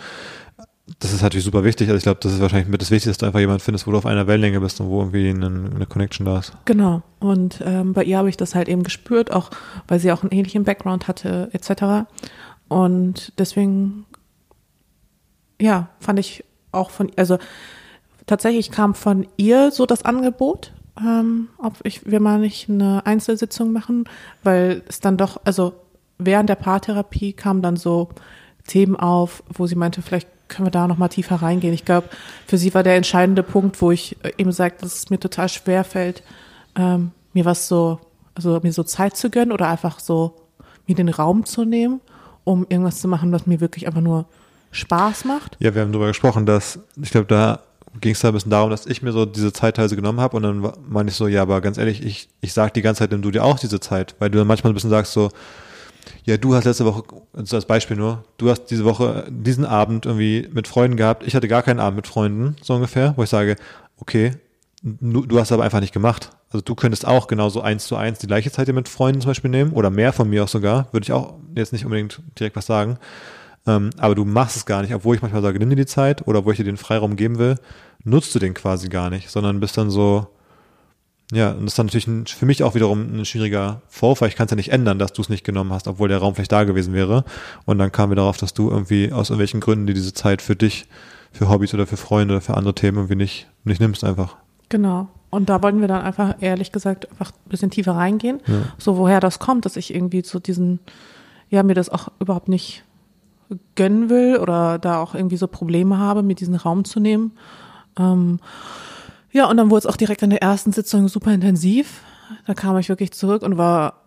Das 1.01 1.13
ist 1.13 1.23
natürlich 1.23 1.45
super 1.45 1.65
wichtig. 1.65 1.89
Also 1.89 1.99
ich 1.99 2.03
glaube, 2.03 2.21
das 2.23 2.33
ist 2.33 2.41
wahrscheinlich 2.41 2.69
mit 2.69 2.81
das 2.81 2.91
Wichtigste, 2.91 3.11
dass 3.11 3.19
du 3.19 3.27
einfach 3.27 3.41
jemanden 3.41 3.61
findest, 3.61 3.87
wo 3.87 3.93
du 3.93 3.99
auf 3.99 4.07
einer 4.07 4.27
Wellenlänge 4.27 4.61
bist 4.61 4.81
und 4.81 4.89
wo 4.89 5.01
irgendwie 5.01 5.29
eine, 5.29 5.47
eine 5.47 5.87
Connection 5.87 6.25
da 6.25 6.39
ist. 6.39 6.53
Genau. 6.65 7.03
Und 7.21 7.63
ähm, 7.65 7.93
bei 7.93 8.05
ihr 8.05 8.19
habe 8.19 8.29
ich 8.29 8.37
das 8.37 8.55
halt 8.55 8.69
eben 8.69 8.83
gespürt, 8.83 9.31
auch 9.31 9.51
weil 9.87 9.99
sie 9.99 10.13
auch 10.13 10.23
einen 10.23 10.33
ähnlichen 10.33 10.65
Background 10.65 11.09
hatte, 11.09 11.51
etc. 11.53 12.09
Und 12.69 13.33
deswegen, 13.39 14.07
ja, 15.61 15.89
fand 16.01 16.19
ich 16.19 16.45
auch 16.73 16.91
von, 16.91 17.11
also 17.17 17.39
tatsächlich 18.27 18.71
kam 18.71 18.95
von 18.95 19.27
ihr 19.37 19.71
so 19.71 19.87
das 19.87 20.05
Angebot, 20.05 20.73
ähm, 21.01 21.49
ob 21.59 21.75
ich, 21.85 22.07
wir 22.07 22.21
mal 22.21 22.39
nicht 22.39 22.69
eine 22.69 23.05
Einzelsitzung 23.07 23.73
machen, 23.73 24.05
weil 24.43 24.83
es 24.89 25.01
dann 25.01 25.17
doch, 25.17 25.41
also 25.45 25.75
während 26.19 26.49
der 26.49 26.57
Paartherapie 26.57 27.33
kamen 27.33 27.63
dann 27.63 27.77
so 27.77 28.09
Themen 28.67 28.97
auf, 28.97 29.43
wo 29.49 29.67
sie 29.67 29.77
meinte, 29.77 30.03
vielleicht 30.03 30.29
können 30.49 30.67
wir 30.67 30.71
da 30.71 30.89
noch 30.89 30.99
mal 30.99 31.09
tiefer 31.09 31.37
reingehen. 31.37 31.75
Ich 31.75 31.85
glaube, 31.85 32.09
für 32.47 32.59
sie 32.59 32.75
war 32.75 32.83
der 32.83 32.97
entscheidende 32.97 33.43
Punkt, 33.43 33.81
wo 33.81 33.91
ich 33.91 34.17
äh, 34.25 34.33
eben 34.39 34.53
sagte, 34.53 34.83
dass 34.83 34.97
es 34.97 35.11
mir 35.11 35.21
total 35.21 35.49
schwer 35.49 35.85
fällt, 35.85 36.23
ähm, 36.77 37.13
mir 37.33 37.45
was 37.45 37.69
so, 37.69 38.01
also 38.35 38.59
mir 38.63 38.73
so 38.73 38.83
Zeit 38.83 39.17
zu 39.17 39.31
gönnen 39.31 39.53
oder 39.53 39.69
einfach 39.69 40.01
so 40.01 40.35
mir 40.87 40.95
den 40.95 41.09
Raum 41.09 41.45
zu 41.45 41.65
nehmen, 41.65 42.01
um 42.45 42.67
irgendwas 42.69 43.01
zu 43.01 43.09
machen, 43.09 43.31
was 43.33 43.47
mir 43.47 43.61
wirklich 43.61 43.87
einfach 43.87 44.01
nur 44.01 44.27
Spaß 44.71 45.25
macht. 45.25 45.57
Ja, 45.61 45.75
wir 45.75 45.83
haben 45.83 45.93
darüber 45.93 46.09
gesprochen, 46.09 46.47
dass, 46.47 46.79
ich 47.01 47.11
glaube, 47.11 47.27
da 47.27 47.61
ging 48.01 48.13
es 48.13 48.21
da 48.21 48.29
ein 48.29 48.35
bisschen 48.35 48.51
darum, 48.51 48.71
dass 48.71 48.87
ich 48.87 49.03
mir 49.03 49.13
so 49.13 49.27
diese 49.27 49.53
Zeit 49.53 49.77
teilweise 49.77 49.97
genommen 49.97 50.21
habe 50.21 50.37
und 50.37 50.43
dann 50.43 50.73
meine 50.89 51.11
ich 51.11 51.17
so, 51.17 51.27
ja, 51.27 51.43
aber 51.43 51.61
ganz 51.61 51.79
ehrlich, 51.79 52.05
ich, 52.05 52.29
ich 52.41 52.53
sag 52.53 52.75
die 52.75 52.83
ganze 52.83 53.01
Zeit, 53.01 53.11
nimm 53.11 53.23
du 53.23 53.31
dir 53.31 53.45
auch 53.45 53.59
diese 53.59 53.81
Zeit, 53.81 54.15
weil 54.19 54.31
du 54.31 54.39
dann 54.39 54.47
manchmal 54.47 54.73
ein 54.73 54.75
bisschen 54.75 54.91
sagst 54.91 55.13
so, 55.13 55.31
ja, 56.25 56.37
du 56.37 56.55
hast 56.55 56.65
letzte 56.65 56.85
Woche, 56.85 57.03
also 57.33 57.57
als 57.57 57.67
Beispiel 57.67 57.97
nur, 57.97 58.25
du 58.37 58.51
hast 58.51 58.67
diese 58.67 58.85
Woche, 58.85 59.27
diesen 59.31 59.65
Abend 59.65 60.07
irgendwie 60.07 60.49
mit 60.53 60.69
Freunden 60.69 60.97
gehabt, 60.97 61.27
ich 61.27 61.35
hatte 61.35 61.49
gar 61.49 61.63
keinen 61.63 61.81
Abend 61.81 61.97
mit 61.97 62.07
Freunden, 62.07 62.57
so 62.63 62.75
ungefähr, 62.75 63.15
wo 63.17 63.23
ich 63.23 63.31
sage, 63.31 63.57
okay, 63.99 64.33
du, 64.83 65.39
hast 65.39 65.53
aber 65.53 65.65
einfach 65.65 65.81
nicht 65.81 65.93
gemacht. 65.93 66.31
Also 66.51 66.63
du 66.63 66.75
könntest 66.75 67.07
auch 67.07 67.27
genauso 67.27 67.61
eins 67.61 67.87
zu 67.87 67.97
eins 67.97 68.19
die 68.19 68.27
gleiche 68.27 68.51
Zeit 68.51 68.69
dir 68.69 68.73
mit 68.73 68.89
Freunden 68.89 69.21
zum 69.21 69.31
Beispiel 69.31 69.51
nehmen 69.51 69.73
oder 69.73 69.91
mehr 69.91 70.13
von 70.13 70.31
mir 70.31 70.45
auch 70.45 70.49
sogar, 70.49 70.89
würde 70.93 71.05
ich 71.05 71.13
auch 71.13 71.35
jetzt 71.55 71.73
nicht 71.73 71.85
unbedingt 71.85 72.21
direkt 72.39 72.57
was 72.57 72.67
sagen. 72.67 72.99
Ähm, 73.67 73.91
aber 73.99 74.15
du 74.15 74.25
machst 74.25 74.57
es 74.57 74.67
gar 74.67 74.83
nicht, 74.83 74.95
obwohl 74.95 75.17
ich 75.17 75.23
manchmal 75.23 75.43
sage, 75.43 75.59
nimm 75.59 75.71
dir 75.71 75.77
die 75.77 75.87
Zeit 75.87 76.27
oder 76.27 76.45
wo 76.45 76.51
ich 76.51 76.57
dir 76.57 76.65
den 76.65 76.77
Freiraum 76.77 77.17
geben 77.17 77.39
will, 77.39 77.57
nutzt 78.05 78.35
du 78.35 78.39
den 78.39 78.55
quasi 78.55 78.89
gar 78.89 79.11
nicht, 79.11 79.31
sondern 79.31 79.61
bist 79.61 79.77
dann 79.77 79.91
so, 79.91 80.29
Ja, 81.33 81.51
und 81.51 81.65
das 81.65 81.73
ist 81.73 81.79
dann 81.79 81.87
natürlich 81.87 82.07
ein, 82.07 82.27
für 82.27 82.47
mich 82.47 82.63
auch 82.63 82.75
wiederum 82.75 83.21
ein 83.21 83.25
schwieriger 83.27 83.83
Vorfall. 83.89 84.29
Ich 84.29 84.37
kann 84.37 84.47
es 84.47 84.51
ja 84.51 84.57
nicht 84.57 84.73
ändern, 84.73 84.99
dass 84.99 85.13
du 85.13 85.21
es 85.21 85.29
nicht 85.29 85.45
genommen 85.45 85.73
hast, 85.73 85.87
obwohl 85.87 86.09
der 86.09 86.19
Raum 86.19 86.35
vielleicht 86.35 86.53
da 86.53 86.65
gewesen 86.65 86.95
wäre. 86.95 87.25
Und 87.67 87.79
dann 87.79 87.93
kamen 87.93 88.13
wir 88.13 88.17
darauf, 88.17 88.39
dass 88.39 88.55
du 88.55 88.71
irgendwie 88.71 89.13
aus 89.13 89.29
irgendwelchen 89.29 89.61
Gründen 89.61 89.87
die 89.87 89.95
diese 89.95 90.15
Zeit 90.15 90.41
für 90.41 90.57
dich, 90.57 90.87
für 91.31 91.51
Hobbys 91.51 91.75
oder 91.75 91.87
für 91.87 91.99
Freunde 91.99 92.35
oder 92.35 92.41
für 92.41 92.57
andere 92.57 92.75
Themen 92.75 92.97
irgendwie 92.97 93.17
nicht, 93.17 93.47
nicht 93.65 93.81
nimmst 93.81 94.05
einfach. 94.05 94.37
Genau. 94.71 95.09
Und 95.31 95.51
da 95.51 95.63
wollten 95.63 95.83
wir 95.83 95.89
dann 95.89 96.01
einfach, 96.01 96.37
ehrlich 96.41 96.73
gesagt, 96.73 97.11
einfach 97.11 97.33
ein 97.33 97.51
bisschen 97.51 97.71
tiefer 97.71 97.93
reingehen. 97.93 98.41
Ja. 98.47 98.63
So, 98.79 98.97
woher 98.97 99.21
das 99.21 99.39
kommt, 99.39 99.67
dass 99.67 99.77
ich 99.77 99.95
irgendwie 99.95 100.23
zu 100.23 100.41
diesen, 100.41 100.81
ja, 101.51 101.63
mir 101.63 101.75
das 101.75 101.91
auch 101.91 102.09
überhaupt 102.21 102.49
nicht 102.49 102.85
gönnen 103.77 104.09
will 104.09 104.39
oder 104.39 104.79
da 104.79 105.03
auch 105.03 105.15
irgendwie 105.15 105.37
so 105.37 105.47
Probleme 105.47 105.99
habe, 105.99 106.23
mir 106.23 106.35
diesen 106.35 106.55
Raum 106.55 106.85
zu 106.85 107.01
nehmen. 107.01 107.33
Ähm, 107.99 108.41
ja, 109.31 109.49
und 109.49 109.57
dann 109.57 109.71
wurde 109.71 109.81
es 109.81 109.87
auch 109.87 109.97
direkt 109.97 110.23
in 110.23 110.31
der 110.31 110.43
ersten 110.43 110.73
Sitzung 110.73 111.09
super 111.09 111.33
intensiv. 111.33 112.01
Da 112.47 112.55
kam 112.55 112.77
ich 112.79 112.89
wirklich 112.89 113.13
zurück 113.13 113.43
und 113.43 113.57
war 113.57 114.03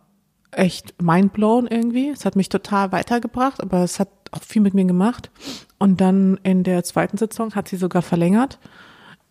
echt 0.52 1.02
mindblown 1.02 1.68
irgendwie. 1.68 2.10
Es 2.10 2.26
hat 2.26 2.36
mich 2.36 2.50
total 2.50 2.92
weitergebracht, 2.92 3.62
aber 3.62 3.84
es 3.84 4.00
hat 4.00 4.10
auch 4.32 4.44
viel 4.44 4.62
mit 4.62 4.74
mir 4.74 4.86
gemacht. 4.86 5.32
Und 5.78 6.02
dann 6.02 6.40
in 6.44 6.64
der 6.64 6.84
zweiten 6.84 7.18
Sitzung 7.18 7.56
hat 7.56 7.68
sie 7.68 7.78
sogar 7.78 8.02
verlängert. 8.02 8.60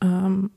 Ähm, 0.00 0.50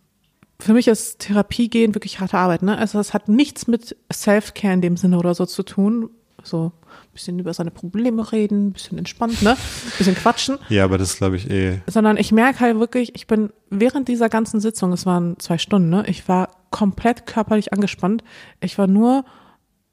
für 0.60 0.74
mich 0.74 0.88
ist 0.88 1.20
Therapie 1.20 1.70
gehen 1.70 1.94
wirklich 1.94 2.20
harte 2.20 2.38
Arbeit, 2.38 2.64
ne? 2.64 2.78
Also 2.78 3.00
es 3.00 3.14
hat 3.14 3.28
nichts 3.28 3.68
mit 3.68 3.98
Self-Care 4.12 4.74
in 4.74 4.82
dem 4.82 4.98
Sinne 4.98 5.18
oder 5.18 5.36
so 5.36 5.46
zu 5.46 5.64
tun. 5.64 6.10
So 6.44 6.74
ein 6.84 7.14
bisschen 7.14 7.40
über 7.40 7.54
seine 7.54 7.72
Probleme 7.72 8.32
reden, 8.32 8.68
ein 8.68 8.72
bisschen 8.74 8.98
entspannt, 8.98 9.42
ne? 9.42 9.52
Ein 9.52 9.98
bisschen 9.98 10.16
quatschen. 10.16 10.58
Ja, 10.70 10.84
aber 10.84 10.98
das 10.98 11.18
glaube 11.18 11.38
ich, 11.38 11.50
eh. 11.50 11.80
Sondern 11.88 12.18
ich 12.18 12.32
merke 12.32 12.60
halt 12.60 12.80
wirklich, 12.80 13.16
ich 13.16 13.28
bin 13.28 13.52
während 13.70 14.08
dieser 14.08 14.30
ganzen 14.30 14.60
Sitzung, 14.60 14.92
es 14.94 15.06
waren 15.06 15.40
zwei 15.40 15.58
Stunden, 15.58 15.90
ne? 15.90 16.04
Ich 16.08 16.28
war 16.28 16.50
komplett 16.70 17.26
körperlich 17.26 17.72
angespannt. 17.72 18.24
Ich 18.60 18.78
war 18.78 18.88
nur, 18.88 19.24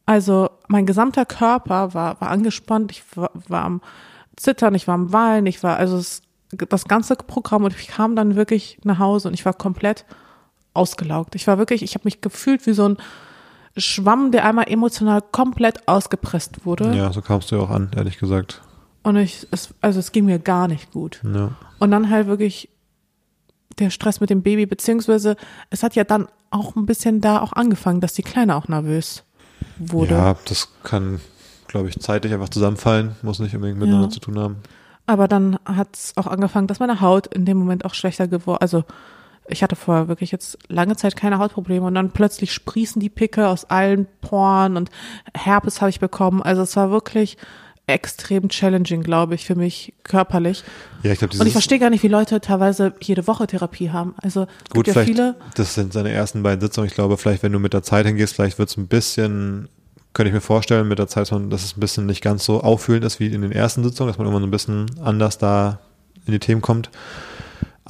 also 0.07 0.51
mein 0.67 0.87
gesamter 0.87 1.25
Körper 1.25 1.95
war, 1.95 2.21
war 2.21 2.31
angespannt, 2.31 2.91
ich 2.91 3.05
war, 3.17 3.31
war 3.49 3.65
am 3.65 3.81
Zittern, 4.37 4.75
ich 4.75 4.89
war 4.89 4.95
am 4.95 5.13
Weinen, 5.13 5.47
ich 5.47 5.63
war, 5.63 5.77
also 5.77 5.99
es, 5.99 6.23
das 6.53 6.87
ganze 6.87 7.15
Programm 7.17 7.65
und 7.65 7.77
ich 7.79 7.89
kam 7.89 8.17
dann 8.17 8.35
wirklich 8.35 8.79
nach 8.83 8.99
Hause 8.99 9.29
und 9.29 9.35
ich 9.35 9.45
war 9.45 9.53
komplett 9.53 10.05
ausgelaugt. 10.75 11.35
Ich 11.35 11.47
war 11.47 11.59
wirklich, 11.59 11.83
ich 11.83 11.95
habe 11.95 12.05
mich 12.05 12.21
gefühlt 12.21 12.67
wie 12.67 12.73
so 12.73 12.89
ein 12.89 12.97
Schwamm, 13.77 14.33
der 14.33 14.45
einmal 14.45 14.69
emotional 14.69 15.23
komplett 15.23 15.87
ausgepresst 15.89 16.65
wurde. 16.67 16.95
Ja, 16.95 17.13
so 17.13 17.23
kamst 17.23 17.51
du 17.51 17.57
ja 17.57 17.63
auch 17.63 17.71
an, 17.71 17.91
ehrlich 17.97 18.19
gesagt. 18.19 18.63
Und 19.03 19.17
ich, 19.17 19.47
es, 19.51 19.73
also 19.81 19.99
es 20.01 20.13
ging 20.13 20.25
mir 20.27 20.39
gar 20.39 20.69
nicht 20.69 20.91
gut. 20.93 21.21
Ja. 21.25 21.53
Und 21.79 21.91
dann 21.91 22.11
halt 22.11 22.27
wirklich 22.27 22.69
der 23.79 23.91
Stress 23.91 24.21
mit 24.21 24.29
dem 24.29 24.43
Baby, 24.43 24.67
beziehungsweise 24.67 25.37
es 25.71 25.83
hat 25.83 25.95
ja 25.95 26.05
dann 26.05 26.29
auch 26.51 26.77
ein 26.77 26.85
bisschen 26.85 27.21
da 27.21 27.41
auch 27.41 27.53
angefangen, 27.53 28.01
dass 28.01 28.13
die 28.13 28.23
Kleine 28.23 28.57
auch 28.57 28.69
nervös 28.69 29.23
wurde. 29.79 30.15
Ja, 30.15 30.37
das 30.47 30.69
kann, 30.83 31.21
glaube 31.69 31.89
ich, 31.89 31.99
zeitlich 32.01 32.33
einfach 32.35 32.49
zusammenfallen, 32.49 33.17
muss 33.23 33.39
nicht 33.39 33.55
unbedingt 33.55 33.79
miteinander 33.79 34.09
Ja. 34.09 34.11
zu 34.13 34.21
tun 34.21 34.39
haben. 34.39 34.57
Aber 35.07 35.29
dann 35.29 35.59
hat 35.65 35.89
es 35.95 36.13
auch 36.17 36.27
angefangen, 36.27 36.67
dass 36.67 36.81
meine 36.81 37.01
Haut 37.01 37.27
in 37.29 37.45
dem 37.47 37.57
Moment 37.57 37.85
auch 37.85 37.95
schlechter 37.95 38.29
geworden. 38.29 38.59
Also 38.61 38.85
ich 39.51 39.63
hatte 39.63 39.77
vorher 39.77 40.09
wirklich 40.09 40.31
jetzt 40.31 40.59
lange 40.69 40.97
Zeit 40.97 41.17
keine 41.17 41.39
Hautprobleme 41.39 41.87
und 41.87 41.95
dann 41.95 42.11
plötzlich 42.11 42.53
sprießen 42.53 43.01
die 43.01 43.11
Pickel 43.11 43.45
aus 43.45 43.65
allen 43.65 44.07
Poren 44.21 44.77
und 44.77 44.91
Herpes 45.35 45.81
habe 45.81 45.91
ich 45.91 46.01
bekommen. 46.01 46.43
Also 46.43 46.63
es 46.63 46.77
war 46.77 46.91
wirklich 46.91 47.37
extrem 47.87 48.49
challenging, 48.49 49.03
glaube 49.03 49.35
ich, 49.35 49.45
für 49.47 49.55
mich 49.55 49.93
körperlich. 50.05 50.63
Ja, 51.03 51.13
ich 51.13 51.19
glaube, 51.19 51.37
Und 51.39 51.47
ich 51.47 51.53
verstehe 51.53 51.79
gar 51.79 51.91
nicht, 51.91 52.03
wie 52.03 52.09
Leute 52.09 52.41
teilweise 52.41 52.95
jede 53.01 53.27
Woche 53.27 53.47
Therapie 53.47 53.91
haben. 53.91 54.15
Also 54.23 54.47
gut, 54.73 54.85
gibt 54.85 54.87
ja 54.89 54.93
vielleicht, 54.95 55.09
viele. 55.09 55.37
das 55.55 55.75
sind 55.75 55.93
seine 55.93 56.11
ersten 56.11 56.43
beiden 56.43 56.61
Sitzungen. 56.61 56.89
Ich 56.89 56.95
glaube, 56.95 57.17
vielleicht, 57.17 57.43
wenn 57.43 57.53
du 57.53 57.59
mit 57.59 57.73
der 57.73 57.83
Zeit 57.83 58.07
hingehst, 58.07 58.35
vielleicht 58.35 58.59
wird 58.59 58.69
es 58.69 58.77
ein 58.77 58.87
bisschen, 58.87 59.69
könnte 60.13 60.29
ich 60.29 60.35
mir 60.35 60.41
vorstellen, 60.41 60.89
mit 60.89 60.99
der 60.99 61.09
Zeit, 61.09 61.31
dass 61.31 61.65
es 61.65 61.77
ein 61.77 61.81
bisschen 61.81 62.07
nicht 62.07 62.23
ganz 62.23 62.45
so 62.45 62.61
auffühlend 62.61 63.05
ist 63.05 63.19
wie 63.19 63.27
in 63.27 63.43
den 63.43 63.53
ersten 63.53 63.83
Sitzungen, 63.83 64.09
dass 64.09 64.19
man 64.19 64.27
irgendwann 64.27 64.43
so 64.43 64.49
ein 64.49 64.53
bisschen 64.53 64.87
anders 65.03 65.39
da 65.39 65.81
in 66.27 66.33
die 66.33 66.39
Themen 66.39 66.61
kommt. 66.61 66.91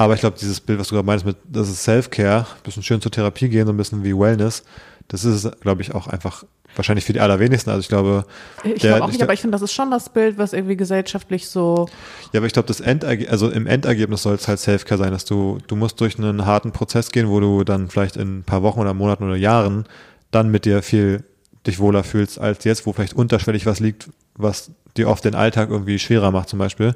Aber 0.01 0.15
ich 0.15 0.21
glaube, 0.21 0.39
dieses 0.41 0.63
Bild, 0.63 0.79
was 0.79 0.89
du 0.89 0.95
gerade 0.95 1.05
meinst, 1.07 1.27
mit, 1.27 1.37
das 1.45 1.69
ist 1.69 1.83
Self-Care, 1.85 2.41
ein 2.41 2.63
bisschen 2.63 2.83
schön 2.83 3.03
zur 3.03 3.13
Therapie 3.13 3.51
gehen, 3.51 3.67
so 3.67 3.73
ein 3.73 3.77
bisschen 3.77 4.03
wie 4.03 4.17
Wellness, 4.17 4.63
das 5.09 5.25
ist, 5.27 5.61
glaube 5.61 5.83
ich, 5.83 5.95
auch 5.95 6.07
einfach 6.07 6.43
wahrscheinlich 6.75 7.05
für 7.05 7.13
die 7.13 7.21
allerwenigsten. 7.21 7.69
Also 7.69 7.81
ich 7.83 7.89
glaube, 7.89 8.25
Ich 8.65 8.77
glaube 8.77 9.03
auch 9.03 9.09
ich 9.09 9.09
nicht, 9.09 9.19
glaub- 9.19 9.23
aber 9.25 9.35
ich 9.35 9.41
finde, 9.43 9.55
das 9.57 9.61
ist 9.61 9.75
schon 9.75 9.91
das 9.91 10.09
Bild, 10.09 10.39
was 10.39 10.55
irgendwie 10.55 10.77
gesellschaftlich 10.77 11.49
so 11.51 11.87
Ja, 12.33 12.41
aber 12.41 12.47
ich 12.47 12.55
glaube, 12.55 12.69
das 12.69 12.81
Enderge 12.81 13.29
also 13.29 13.51
im 13.51 13.67
Endergebnis 13.67 14.23
soll 14.23 14.37
es 14.37 14.49
halt 14.49 14.59
Selfcare 14.59 14.97
sein, 14.97 15.11
dass 15.13 15.27
du, 15.27 15.59
du 15.67 15.77
musst 15.77 16.01
durch 16.01 16.17
einen 16.19 16.47
harten 16.47 16.73
Prozess 16.73 17.11
gehen, 17.11 17.29
wo 17.29 17.39
du 17.39 17.63
dann 17.65 17.91
vielleicht 17.91 18.17
in 18.17 18.39
ein 18.39 18.43
paar 18.45 18.63
Wochen 18.63 18.81
oder 18.81 18.95
Monaten 18.95 19.25
oder 19.25 19.37
Jahren 19.37 19.85
dann 20.31 20.51
mit 20.51 20.65
dir 20.65 20.83
viel 20.83 21.25
dich 21.67 21.79
wohler 21.79 22.05
fühlst 22.05 22.39
als 22.41 22.65
jetzt, 22.65 22.87
wo 22.87 22.95
vielleicht 22.95 23.13
unterschwellig 23.13 23.67
was 23.67 23.81
liegt, 23.81 24.09
was 24.35 24.71
dir 24.97 25.09
oft 25.09 25.25
den 25.25 25.35
Alltag 25.35 25.71
irgendwie 25.71 25.99
schwerer 25.99 26.31
macht 26.31 26.49
zum 26.49 26.59
Beispiel. 26.59 26.95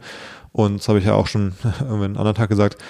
Und 0.52 0.80
das 0.80 0.88
habe 0.88 0.98
ich 0.98 1.04
ja 1.04 1.14
auch 1.14 1.26
schon 1.26 1.54
irgendwie 1.80 2.04
einen 2.04 2.16
anderen 2.16 2.36
Tag 2.36 2.48
gesagt, 2.48 2.82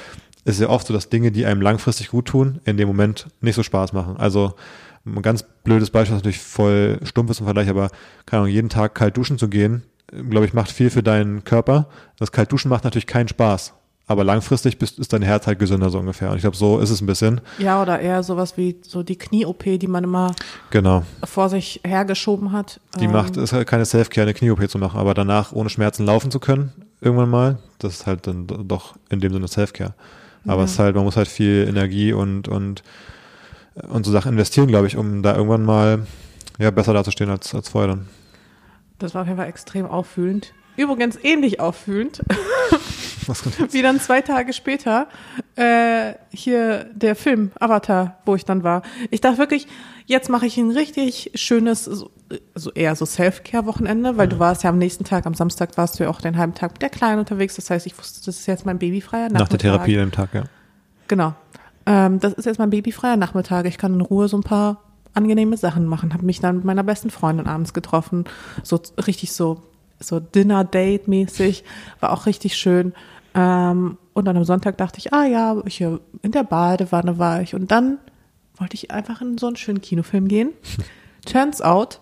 ist 0.45 0.61
ja 0.61 0.69
oft 0.69 0.87
so, 0.87 0.93
dass 0.93 1.09
Dinge, 1.09 1.33
die 1.33 1.47
einem 1.47 1.63
langfristig 1.63 2.09
gut 2.09 2.27
tun, 2.27 2.61
in 2.65 2.77
dem 2.77 2.89
Moment 2.89 3.29
nicht 3.41 3.55
so 3.55 3.63
Spaß 3.63 3.93
machen. 3.95 4.17
Also 4.19 4.55
ein 5.07 5.23
ganz 5.23 5.45
blödes 5.65 5.91
Beispiel, 5.91 6.15
was 6.17 6.23
natürlich 6.23 6.41
voll 6.41 6.99
stumpf 7.03 7.31
ist 7.31 7.41
im 7.41 7.47
Vergleich, 7.47 7.69
aber 7.69 7.91
keine 8.27 8.43
Ahnung, 8.43 8.53
jeden 8.53 8.69
Tag 8.69 8.95
kalt 8.95 9.17
duschen 9.17 9.39
zu 9.39 9.49
gehen, 9.49 9.83
glaube 10.09 10.47
ich, 10.47 10.53
macht 10.53 10.71
viel 10.71 10.91
für 10.91 11.03
deinen 11.03 11.45
Körper. 11.45 11.89
Das 12.19 12.33
kalt 12.33 12.53
duschen 12.53 12.69
macht 12.69 12.85
natürlich 12.85 13.07
keinen 13.07 13.29
Spaß. 13.29 13.75
Aber 14.07 14.23
langfristig 14.23 14.79
bist, 14.79 14.99
ist 14.99 15.15
dein 15.15 15.23
Herz 15.23 15.47
halt 15.47 15.59
gesünder 15.59 15.89
so 15.89 15.99
ungefähr. 15.99 16.29
Und 16.31 16.37
ich 16.37 16.43
glaube, 16.43 16.57
so 16.59 16.79
ist 16.79 16.91
es 16.91 17.01
ein 17.01 17.07
bisschen. 17.07 17.41
Ja, 17.59 17.81
oder 17.81 17.99
eher 18.01 18.23
sowas 18.23 18.59
wie 18.59 18.77
so 18.83 19.03
die 19.03 19.17
Knie-OP, 19.17 19.79
die 19.79 19.87
man 19.87 20.05
immer 20.05 20.35
Genau. 20.71 21.05
vor 21.25 21.49
sich 21.49 21.81
hergeschoben 21.85 22.53
hat. 22.53 22.81
Die 23.01 23.07
Ähm, 23.07 23.13
macht, 23.13 23.39
ist 23.39 23.55
halt 23.55 23.67
keine 23.67 23.87
Selfcare, 23.87 24.25
eine 24.27 24.35
Knie-OP 24.35 24.69
zu 24.69 24.77
machen, 24.79 25.01
aber 25.01 25.15
danach 25.15 25.53
ohne 25.53 25.71
Schmerzen 25.71 26.05
laufen 26.05 26.31
zu 26.31 26.39
können, 26.39 26.71
irgendwann 27.01 27.31
mal, 27.31 27.59
das 27.79 27.95
ist 27.95 28.07
halt 28.07 28.27
dann 28.27 28.47
do- 28.47 28.63
doch 28.63 28.95
in 29.09 29.21
dem 29.21 29.33
Sinne 29.33 29.49
Selfcare. 29.49 29.95
Aber 30.47 30.59
Ja. 30.59 30.65
es 30.65 30.73
ist 30.73 30.79
halt, 30.79 30.95
man 30.95 31.05
muss 31.05 31.17
halt 31.17 31.29
viel 31.29 31.65
Energie 31.67 32.13
und, 32.13 32.47
und, 32.49 32.83
und 33.89 34.05
so 34.05 34.13
Sachen 34.13 34.33
investieren, 34.33 34.69
glaube 34.69 34.87
ich, 34.87 34.99
um 34.99 35.23
da 35.23 35.35
irgendwann 35.35 35.65
mal, 35.65 36.07
ja, 36.59 36.71
besser 36.71 36.93
dazustehen 36.93 37.31
als, 37.31 37.55
als 37.55 37.71
vorher 37.71 37.89
dann. 37.89 38.07
Das 38.99 39.15
war 39.15 39.23
auf 39.23 39.29
jeden 39.29 39.39
Fall 39.39 39.49
extrem 39.49 39.87
auffühlend. 39.87 40.53
Übrigens 40.77 41.19
ähnlich 41.23 41.61
auffühlend, 41.61 42.21
wie 43.71 43.83
dann 43.83 44.01
zwei 44.01 44.21
Tage 44.21 44.53
später 44.53 45.07
äh, 45.57 46.15
hier 46.31 46.91
der 46.95 47.15
Film 47.15 47.53
Avatar, 47.61 48.19
wo 48.27 48.35
ich 48.35 48.45
dann 48.45 48.65
war. 48.65 48.83
Ich 49.11 49.21
dachte 49.21 49.39
wirklich, 49.39 49.69
jetzt 50.07 50.29
mache 50.29 50.47
ich 50.47 50.59
ein 50.59 50.71
richtig 50.71 51.31
schönes, 51.35 51.85
so, 51.85 52.11
so 52.55 52.73
eher 52.73 52.97
so 52.97 53.07
Self-Care-Wochenende, 53.07 54.17
weil 54.17 54.29
du 54.29 54.39
warst 54.39 54.65
ja 54.65 54.71
am 54.71 54.79
nächsten 54.79 55.05
Tag, 55.05 55.27
am 55.27 55.35
Samstag 55.35 55.77
warst 55.77 55.99
du 55.99 56.05
ja 56.05 56.11
auch 56.11 56.21
den 56.21 56.37
halben 56.37 56.55
Tag 56.55 56.73
mit 56.73 56.83
der 56.83 56.91
Kleinen 56.91 57.21
unterwegs. 57.21 57.55
Das 57.55 57.71
heißt, 57.71 57.87
ich 57.87 57.97
wusste, 57.97 58.25
das 58.25 58.41
ist 58.41 58.47
jetzt 58.47 58.67
mein 58.67 58.79
babyfreier 58.79 59.29
Nach 59.29 59.33
der 59.33 59.41
Nachmittag. 59.41 59.61
Therapie 59.61 59.99
an 59.99 60.07
dem 60.07 60.13
Tag, 60.13 60.35
ja. 60.35 60.45
Genau. 61.09 61.35
Ähm, 61.87 62.19
das 62.19 62.33
ist 62.33 62.47
jetzt 62.47 62.59
mein 62.59 62.71
babyfreier 62.71 63.17
Nachmittag. 63.17 63.67
Ich 63.67 63.79
kann 63.79 63.95
in 63.95 64.01
Ruhe 64.01 64.29
so 64.29 64.37
ein 64.39 64.43
paar 64.43 64.81
angenehme 65.13 65.57
Sachen 65.57 65.87
machen. 65.87 66.13
Habe 66.13 66.25
mich 66.25 66.41
dann 66.41 66.57
mit 66.57 66.65
meiner 66.65 66.83
besten 66.83 67.11
Freundin 67.11 67.47
abends 67.47 67.73
getroffen. 67.73 68.25
So 68.63 68.81
richtig 69.07 69.33
so, 69.33 69.63
so 70.07 70.21
Dinner-Date-mäßig. 70.21 71.65
War 72.01 72.13
auch 72.13 72.27
richtig 72.27 72.57
schön. 72.57 72.95
Ähm, 73.35 73.99
und 74.13 74.25
dann 74.27 74.37
am 74.37 74.45
Sonntag 74.45 74.79
dachte 74.79 74.99
ich, 74.99 75.13
ah 75.13 75.25
ja, 75.25 75.57
ich, 75.67 75.81
äh, 75.81 75.99
in 76.23 76.33
der 76.33 76.45
Badewanne 76.45 77.19
war 77.19 77.43
ich. 77.43 77.55
Und 77.55 77.71
dann 77.71 77.99
wollte 78.57 78.75
ich 78.75 78.91
einfach 78.91 79.21
in 79.21 79.39
so 79.39 79.47
einen 79.47 79.57
schönen 79.57 79.81
Kinofilm 79.81 80.29
gehen. 80.29 80.51
Turns 81.27 81.61
out, 81.61 82.01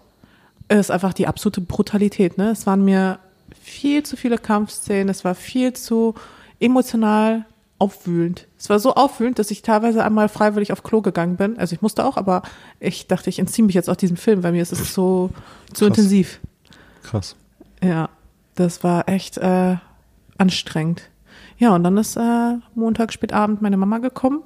ist 0.68 0.90
einfach 0.90 1.12
die 1.12 1.26
absolute 1.26 1.60
Brutalität. 1.60 2.38
Ne? 2.38 2.50
Es 2.50 2.66
waren 2.66 2.84
mir 2.84 3.18
viel 3.60 4.02
zu 4.02 4.16
viele 4.16 4.38
Kampfszenen. 4.38 5.08
Es 5.08 5.24
war 5.24 5.34
viel 5.34 5.72
zu 5.72 6.14
emotional 6.60 7.44
aufwühlend. 7.78 8.46
Es 8.58 8.70
war 8.70 8.78
so 8.78 8.94
aufwühlend, 8.94 9.38
dass 9.38 9.50
ich 9.50 9.62
teilweise 9.62 10.04
einmal 10.04 10.28
freiwillig 10.28 10.72
auf 10.72 10.82
Klo 10.84 11.02
gegangen 11.02 11.36
bin. 11.36 11.58
Also 11.58 11.74
ich 11.74 11.82
musste 11.82 12.04
auch, 12.04 12.16
aber 12.16 12.42
ich 12.78 13.08
dachte, 13.08 13.28
ich 13.28 13.40
entziehe 13.40 13.64
mich 13.66 13.74
jetzt 13.74 13.90
aus 13.90 13.96
diesem 13.96 14.16
Film, 14.16 14.42
weil 14.44 14.52
mir 14.52 14.62
ist 14.62 14.72
es 14.72 14.94
so, 14.94 15.30
so 15.74 15.86
Krass. 15.86 15.98
intensiv. 15.98 16.40
Krass. 17.02 17.34
Ja, 17.82 18.08
das 18.54 18.84
war 18.84 19.08
echt 19.08 19.38
äh, 19.38 19.76
anstrengend. 20.38 21.10
Ja, 21.58 21.74
und 21.74 21.84
dann 21.84 21.96
ist 21.96 22.16
äh, 22.16 22.54
Montag 22.74 23.12
spätabend 23.12 23.62
meine 23.62 23.76
Mama 23.76 23.98
gekommen. 23.98 24.42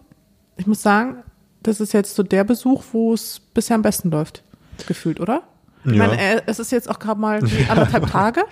Ich 0.56 0.66
muss 0.66 0.82
sagen, 0.82 1.22
das 1.62 1.80
ist 1.80 1.92
jetzt 1.92 2.14
so 2.14 2.22
der 2.22 2.44
Besuch, 2.44 2.84
wo 2.92 3.12
es 3.14 3.40
bisher 3.54 3.74
am 3.76 3.82
besten 3.82 4.10
läuft, 4.10 4.42
gefühlt, 4.86 5.20
oder? 5.20 5.42
Ich 5.84 5.92
Ja. 5.92 5.98
meine, 6.06 6.20
äh, 6.20 6.42
es 6.46 6.58
ist 6.58 6.72
jetzt 6.72 6.88
auch 6.88 6.98
gerade 6.98 7.20
mal 7.20 7.40
die 7.42 7.64
anderthalb 7.68 8.06
Tage. 8.10 8.42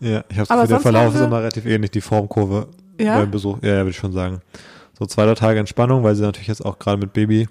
Ja, 0.00 0.24
ich 0.28 0.38
habe 0.38 0.66
der 0.66 0.80
Verlauf 0.80 1.14
ist 1.14 1.20
immer 1.20 1.40
relativ 1.40 1.66
ähnlich, 1.66 1.90
die 1.90 2.00
Formkurve 2.00 2.68
Ja? 2.98 3.18
beim 3.18 3.30
Besuch. 3.30 3.58
Ja, 3.62 3.68
ja, 3.70 3.76
würde 3.78 3.90
ich 3.90 3.96
schon 3.96 4.12
sagen. 4.12 4.40
So 4.98 5.06
zwei, 5.06 5.24
drei 5.26 5.34
Tage 5.34 5.58
Entspannung, 5.60 6.02
weil 6.04 6.14
sie 6.14 6.22
natürlich 6.22 6.48
jetzt 6.48 6.64
auch 6.64 6.78
gerade 6.78 6.98
mit 6.98 7.12
Baby 7.12 7.48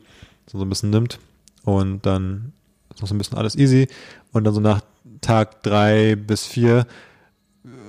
so, 0.47 0.57
so 0.57 0.65
ein 0.65 0.69
bisschen 0.69 0.89
nimmt. 0.89 1.19
Und 1.63 2.05
dann 2.05 2.53
ist 2.93 3.01
noch 3.01 3.07
so 3.07 3.13
ein 3.15 3.17
bisschen 3.19 3.37
alles 3.37 3.55
easy. 3.55 3.87
Und 4.31 4.43
dann 4.45 4.53
so 4.53 4.61
nach 4.61 4.81
Tag 5.21 5.63
drei 5.63 6.15
bis 6.15 6.45
vier 6.45 6.85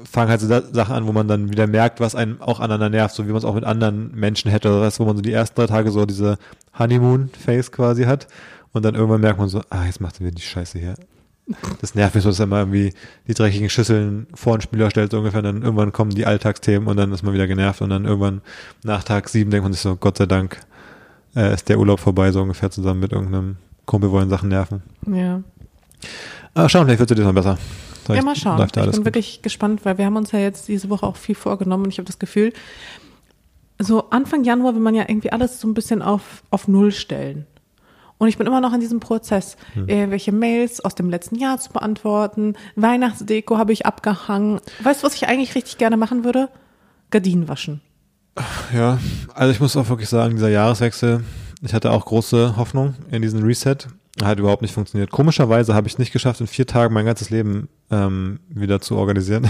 fangen 0.05 0.31
halt 0.31 0.41
so 0.41 0.49
Sachen 0.49 0.95
an, 0.95 1.07
wo 1.07 1.13
man 1.13 1.29
dann 1.29 1.51
wieder 1.51 1.67
merkt, 1.67 2.01
was 2.01 2.15
einen 2.15 2.41
auch 2.41 2.61
aneinander 2.61 2.91
nervt, 2.91 3.15
so 3.15 3.25
wie 3.25 3.31
man 3.31 3.39
es 3.39 3.45
auch 3.45 3.55
mit 3.55 3.65
anderen 3.65 4.15
Menschen 4.15 4.51
hätte, 4.51 4.69
oder 4.69 4.81
was, 4.81 4.99
wo 4.99 5.05
man 5.05 5.17
so 5.17 5.23
die 5.23 5.33
ersten 5.33 5.57
drei 5.61 5.67
Tage 5.67 5.91
so 5.91 6.07
diese 6.07 6.39
Honeymoon-Face 6.79 7.73
quasi 7.73 8.05
hat 8.05 8.27
und 8.73 8.85
dann 8.85 8.95
irgendwann 8.95 9.21
merkt 9.21 9.39
man 9.39 9.49
so, 9.49 9.63
ah, 9.71 9.85
jetzt 9.85 10.01
macht 10.01 10.17
er 10.17 10.21
wieder 10.21 10.35
die 10.35 10.43
Scheiße 10.43 10.79
hier. 10.79 10.95
Das 11.81 11.95
nervt 11.95 12.15
mich 12.15 12.23
so, 12.23 12.31
dass 12.31 12.39
er 12.39 12.45
immer 12.45 12.61
irgendwie 12.61 12.93
die 13.27 13.35
dreckigen 13.35 13.69
Schüsseln 13.69 14.29
vor 14.35 14.57
den 14.57 14.63
Spieler 14.63 14.91
stellt, 14.91 15.11
so 15.11 15.19
ungefähr, 15.19 15.39
und 15.39 15.45
dann 15.45 15.63
irgendwann 15.63 15.93
kommen 15.93 16.11
die 16.11 16.27
Alltagsthemen 16.27 16.89
und 16.89 16.97
dann 16.97 17.13
ist 17.13 17.23
man 17.23 17.35
wieder 17.35 17.47
genervt 17.47 17.81
und 17.83 17.91
dann 17.91 18.05
irgendwann 18.05 18.41
nach 18.85 19.03
Tag 19.03 19.29
sieben 19.29 19.51
denkt 19.51 19.65
man 19.65 19.73
sich 19.73 19.83
so, 19.83 19.97
Gott 19.97 20.19
sei 20.19 20.27
Dank 20.27 20.61
äh, 21.35 21.53
ist 21.53 21.69
der 21.69 21.79
Urlaub 21.79 22.01
vorbei, 22.01 22.31
so 22.31 22.43
ungefähr 22.43 22.71
zusammen 22.71 23.01
mit 23.01 23.13
irgendeinem 23.13 23.57
Kumpel 23.87 24.11
wollen 24.11 24.29
Sachen 24.29 24.49
nerven. 24.49 24.83
Ja. 25.07 25.43
Aber 26.55 26.69
schauen, 26.69 26.85
vielleicht 26.87 27.01
wird 27.01 27.11
es 27.11 27.17
diesmal 27.17 27.33
besser. 27.35 27.51
Ja, 27.53 27.57
Vielleicht 28.05 28.25
mal 28.25 28.35
schauen. 28.37 28.67
Ich 28.67 28.73
bin 28.73 28.91
gut. 28.91 29.05
wirklich 29.05 29.43
gespannt, 29.43 29.85
weil 29.85 29.99
wir 29.99 30.05
haben 30.07 30.17
uns 30.17 30.33
ja 30.33 30.39
jetzt 30.41 30.67
diese 30.69 30.91
Woche 30.91 31.07
auch 31.07 31.17
viel 31.17 31.35
vorgenommen 31.37 31.85
und 31.85 31.91
ich 31.91 31.99
habe 31.99 32.07
das 32.07 32.19
Gefühl, 32.19 32.53
so 33.79 34.11
Anfang 34.11 34.45
Januar 34.45 34.75
will 34.75 34.81
man 34.83 34.95
ja 34.95 35.05
irgendwie 35.09 35.33
alles 35.33 35.61
so 35.61 35.69
ein 35.69 35.75
bisschen 35.75 36.03
auf, 36.03 36.43
auf 36.51 36.67
Null 36.69 36.93
stellen. 36.93 37.47
Und 38.19 38.29
ich 38.29 38.37
bin 38.37 38.47
immer 38.47 38.61
noch 38.61 38.75
in 38.75 38.81
diesem 38.81 39.01
Prozess, 39.01 39.57
Hm. 39.75 39.89
irgendwelche 39.89 40.33
Mails 40.33 40.85
aus 40.85 40.95
dem 40.95 41.09
letzten 41.09 41.37
Jahr 41.37 41.59
zu 41.59 41.73
beantworten. 41.73 42.55
Weihnachtsdeko 42.77 43.57
habe 43.57 43.73
ich 43.73 43.87
abgehangen. 43.87 44.61
Weißt 44.83 45.03
du, 45.03 45.07
was 45.07 45.15
ich 45.15 45.27
eigentlich 45.29 45.55
richtig 45.55 45.79
gerne 45.79 45.97
machen 45.97 46.25
würde? 46.25 46.49
Gardinen 47.11 47.49
waschen. 47.49 47.81
Ja, 48.75 48.99
also 49.35 49.53
ich 49.53 49.61
muss 49.61 49.77
auch 49.77 49.89
wirklich 49.89 50.09
sagen, 50.09 50.35
dieser 50.35 50.51
Jahreswechsel, 50.51 51.25
ich 51.63 51.73
hatte 51.75 51.91
auch 51.93 52.05
große 52.05 52.57
Hoffnung 52.57 52.95
in 53.11 53.23
diesen 53.23 53.43
Reset. 53.43 53.77
Hat 54.23 54.39
überhaupt 54.39 54.63
nicht 54.63 54.75
funktioniert. 54.75 55.11
Komischerweise 55.11 55.75
habe 55.75 55.89
ich 55.89 55.99
nicht 55.99 56.13
geschafft, 56.13 56.41
in 56.41 56.47
vier 56.47 56.67
Tagen 56.67 56.93
mein 56.93 57.07
ganzes 57.07 57.31
Leben 57.31 57.69
ähm, 57.91 58.41
wieder 58.49 58.81
zu 58.81 58.97
organisieren 58.97 59.49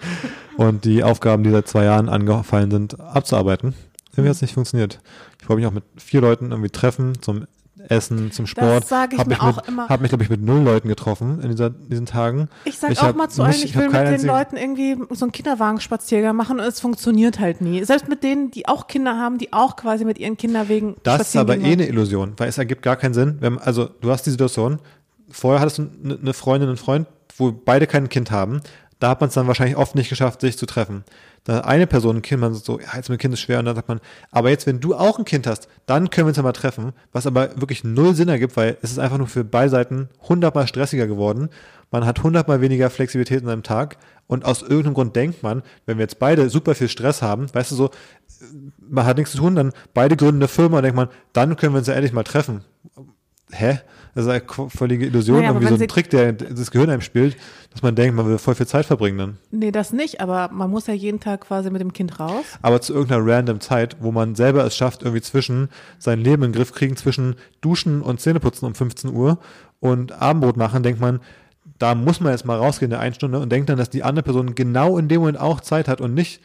und 0.56 0.84
die 0.84 1.02
Aufgaben, 1.02 1.42
die 1.42 1.50
seit 1.50 1.68
zwei 1.68 1.84
Jahren 1.84 2.08
angefallen 2.08 2.70
sind, 2.70 2.98
abzuarbeiten. 3.00 3.74
Irgendwie 4.12 4.30
hat 4.30 4.36
es 4.36 4.42
nicht 4.42 4.54
funktioniert. 4.54 5.00
Ich 5.42 5.48
wollte 5.48 5.60
mich 5.60 5.66
auch 5.66 5.72
mit 5.72 5.84
vier 5.96 6.22
Leuten 6.22 6.50
irgendwie 6.50 6.70
treffen 6.70 7.20
zum 7.20 7.46
Essen, 7.88 8.32
zum 8.32 8.46
Sport. 8.46 8.86
sag 8.86 9.12
ich 9.12 9.18
hab 9.18 9.26
mir 9.26 9.34
mich 9.34 9.42
mit, 9.42 9.58
auch 9.58 9.68
immer. 9.68 9.88
Habe 9.88 10.02
mich, 10.02 10.10
glaube 10.10 10.24
ich, 10.24 10.30
mit 10.30 10.42
null 10.42 10.62
Leuten 10.62 10.88
getroffen 10.88 11.40
in 11.40 11.50
dieser, 11.50 11.70
diesen 11.70 12.06
Tagen. 12.06 12.48
Ich 12.64 12.78
sag 12.78 12.92
auch 12.92 13.02
hab 13.02 13.16
mal 13.16 13.28
zu 13.28 13.42
allen, 13.42 13.54
ich 13.54 13.76
hab 13.76 13.82
will 13.82 13.90
mit 13.90 14.20
den 14.20 14.26
Leuten 14.26 14.56
irgendwie 14.56 14.96
so 15.10 15.24
einen 15.24 15.32
Kinderwagenspaziergang 15.32 16.34
machen 16.34 16.58
und 16.58 16.66
es 16.66 16.80
funktioniert 16.80 17.38
halt 17.38 17.60
nie. 17.60 17.84
Selbst 17.84 18.08
mit 18.08 18.22
denen, 18.22 18.50
die 18.50 18.68
auch 18.68 18.86
Kinder 18.86 19.18
haben, 19.18 19.38
die 19.38 19.52
auch 19.52 19.76
quasi 19.76 20.04
mit 20.04 20.18
ihren 20.18 20.36
Kinderwegen 20.36 20.96
Das 21.02 21.20
ist 21.20 21.36
aber 21.36 21.56
eh 21.56 21.72
eine 21.72 21.86
Illusion, 21.86 22.34
weil 22.36 22.48
es 22.48 22.58
ergibt 22.58 22.82
gar 22.82 22.96
keinen 22.96 23.14
Sinn. 23.14 23.36
Wenn, 23.40 23.58
also 23.58 23.86
du 24.00 24.10
hast 24.10 24.26
die 24.26 24.30
Situation, 24.30 24.78
vorher 25.30 25.60
hattest 25.60 25.78
du 25.78 25.90
eine 26.04 26.18
eine 26.20 26.32
Freundin, 26.34 26.68
einen 26.68 26.78
Freund, 26.78 27.06
wo 27.36 27.52
beide 27.52 27.86
kein 27.86 28.08
Kind 28.08 28.30
haben. 28.30 28.60
Da 28.98 29.10
hat 29.10 29.20
man 29.20 29.28
es 29.28 29.34
dann 29.34 29.46
wahrscheinlich 29.46 29.76
oft 29.76 29.94
nicht 29.94 30.08
geschafft, 30.08 30.40
sich 30.40 30.56
zu 30.56 30.64
treffen. 30.64 31.04
Da 31.44 31.60
eine 31.60 31.86
Person 31.86 32.16
ein 32.16 32.22
Kind, 32.22 32.40
man 32.40 32.54
so, 32.54 32.80
ja, 32.80 32.88
jetzt 32.96 33.08
dem 33.08 33.18
Kind 33.18 33.34
ist 33.34 33.40
schwer. 33.40 33.58
Und 33.58 33.66
dann 33.66 33.76
sagt 33.76 33.88
man, 33.88 34.00
aber 34.30 34.50
jetzt, 34.50 34.66
wenn 34.66 34.80
du 34.80 34.94
auch 34.94 35.18
ein 35.18 35.24
Kind 35.24 35.46
hast, 35.46 35.68
dann 35.84 36.10
können 36.10 36.26
wir 36.26 36.30
uns 36.30 36.38
ja 36.38 36.42
mal 36.42 36.52
treffen. 36.52 36.92
Was 37.12 37.26
aber 37.26 37.60
wirklich 37.60 37.84
null 37.84 38.14
Sinn 38.14 38.28
ergibt, 38.28 38.56
weil 38.56 38.78
es 38.82 38.90
ist 38.90 38.98
einfach 38.98 39.18
nur 39.18 39.28
für 39.28 39.44
beide 39.44 39.70
Seiten 39.70 40.08
hundertmal 40.28 40.66
stressiger 40.66 41.06
geworden. 41.06 41.50
Man 41.90 42.04
hat 42.04 42.22
hundertmal 42.22 42.60
weniger 42.60 42.90
Flexibilität 42.90 43.42
in 43.42 43.46
seinem 43.46 43.62
Tag. 43.62 43.98
Und 44.26 44.44
aus 44.44 44.62
irgendeinem 44.62 44.94
Grund 44.94 45.14
denkt 45.14 45.42
man, 45.42 45.62
wenn 45.84 45.98
wir 45.98 46.02
jetzt 46.02 46.18
beide 46.18 46.50
super 46.50 46.74
viel 46.74 46.88
Stress 46.88 47.22
haben, 47.22 47.46
weißt 47.54 47.70
du 47.70 47.76
so, 47.76 47.90
man 48.80 49.04
hat 49.04 49.18
nichts 49.18 49.32
zu 49.32 49.38
tun, 49.38 49.54
dann 49.54 49.72
beide 49.94 50.16
gründen 50.16 50.40
eine 50.40 50.48
Firma 50.48 50.78
und 50.78 50.82
denkt 50.82 50.96
man, 50.96 51.08
dann 51.32 51.56
können 51.56 51.74
wir 51.74 51.78
uns 51.78 51.86
ja 51.86 51.94
endlich 51.94 52.12
mal 52.12 52.24
treffen. 52.24 52.64
Hä? 53.52 53.80
Das 54.14 54.24
ist 54.24 54.30
eine 54.30 54.70
völlige 54.70 55.04
Illusion, 55.04 55.36
Naja, 55.36 55.50
irgendwie 55.50 55.68
so 55.68 55.74
ein 55.74 55.88
Trick, 55.88 56.08
der 56.08 56.32
das 56.32 56.70
Gehirn 56.70 56.88
einem 56.88 57.02
spielt, 57.02 57.36
dass 57.70 57.82
man 57.82 57.94
denkt, 57.94 58.16
man 58.16 58.26
will 58.26 58.38
voll 58.38 58.54
viel 58.54 58.66
Zeit 58.66 58.86
verbringen 58.86 59.18
dann. 59.18 59.36
Nee, 59.50 59.70
das 59.70 59.92
nicht, 59.92 60.22
aber 60.22 60.48
man 60.50 60.70
muss 60.70 60.86
ja 60.86 60.94
jeden 60.94 61.20
Tag 61.20 61.42
quasi 61.42 61.70
mit 61.70 61.82
dem 61.82 61.92
Kind 61.92 62.18
raus. 62.18 62.46
Aber 62.62 62.80
zu 62.80 62.94
irgendeiner 62.94 63.26
random 63.26 63.60
Zeit, 63.60 63.98
wo 64.00 64.12
man 64.12 64.34
selber 64.34 64.64
es 64.64 64.74
schafft, 64.74 65.02
irgendwie 65.02 65.20
zwischen 65.20 65.68
sein 65.98 66.20
Leben 66.20 66.44
in 66.44 66.52
den 66.52 66.56
Griff 66.56 66.72
kriegen, 66.72 66.96
zwischen 66.96 67.36
Duschen 67.60 68.00
und 68.00 68.18
Zähneputzen 68.18 68.66
um 68.66 68.74
15 68.74 69.12
Uhr 69.12 69.38
und 69.80 70.12
Abendbrot 70.12 70.56
machen, 70.56 70.82
denkt 70.82 70.98
man, 70.98 71.20
da 71.78 71.94
muss 71.94 72.20
man 72.20 72.32
jetzt 72.32 72.46
mal 72.46 72.56
rausgehen 72.56 72.86
in 72.86 72.96
der 72.96 73.00
einen 73.00 73.14
Stunde 73.14 73.38
und 73.38 73.52
denkt 73.52 73.68
dann, 73.68 73.76
dass 73.76 73.90
die 73.90 74.02
andere 74.02 74.22
Person 74.22 74.54
genau 74.54 74.96
in 74.96 75.08
dem 75.08 75.20
Moment 75.20 75.38
auch 75.38 75.60
Zeit 75.60 75.88
hat 75.88 76.00
und 76.00 76.14
nicht 76.14 76.40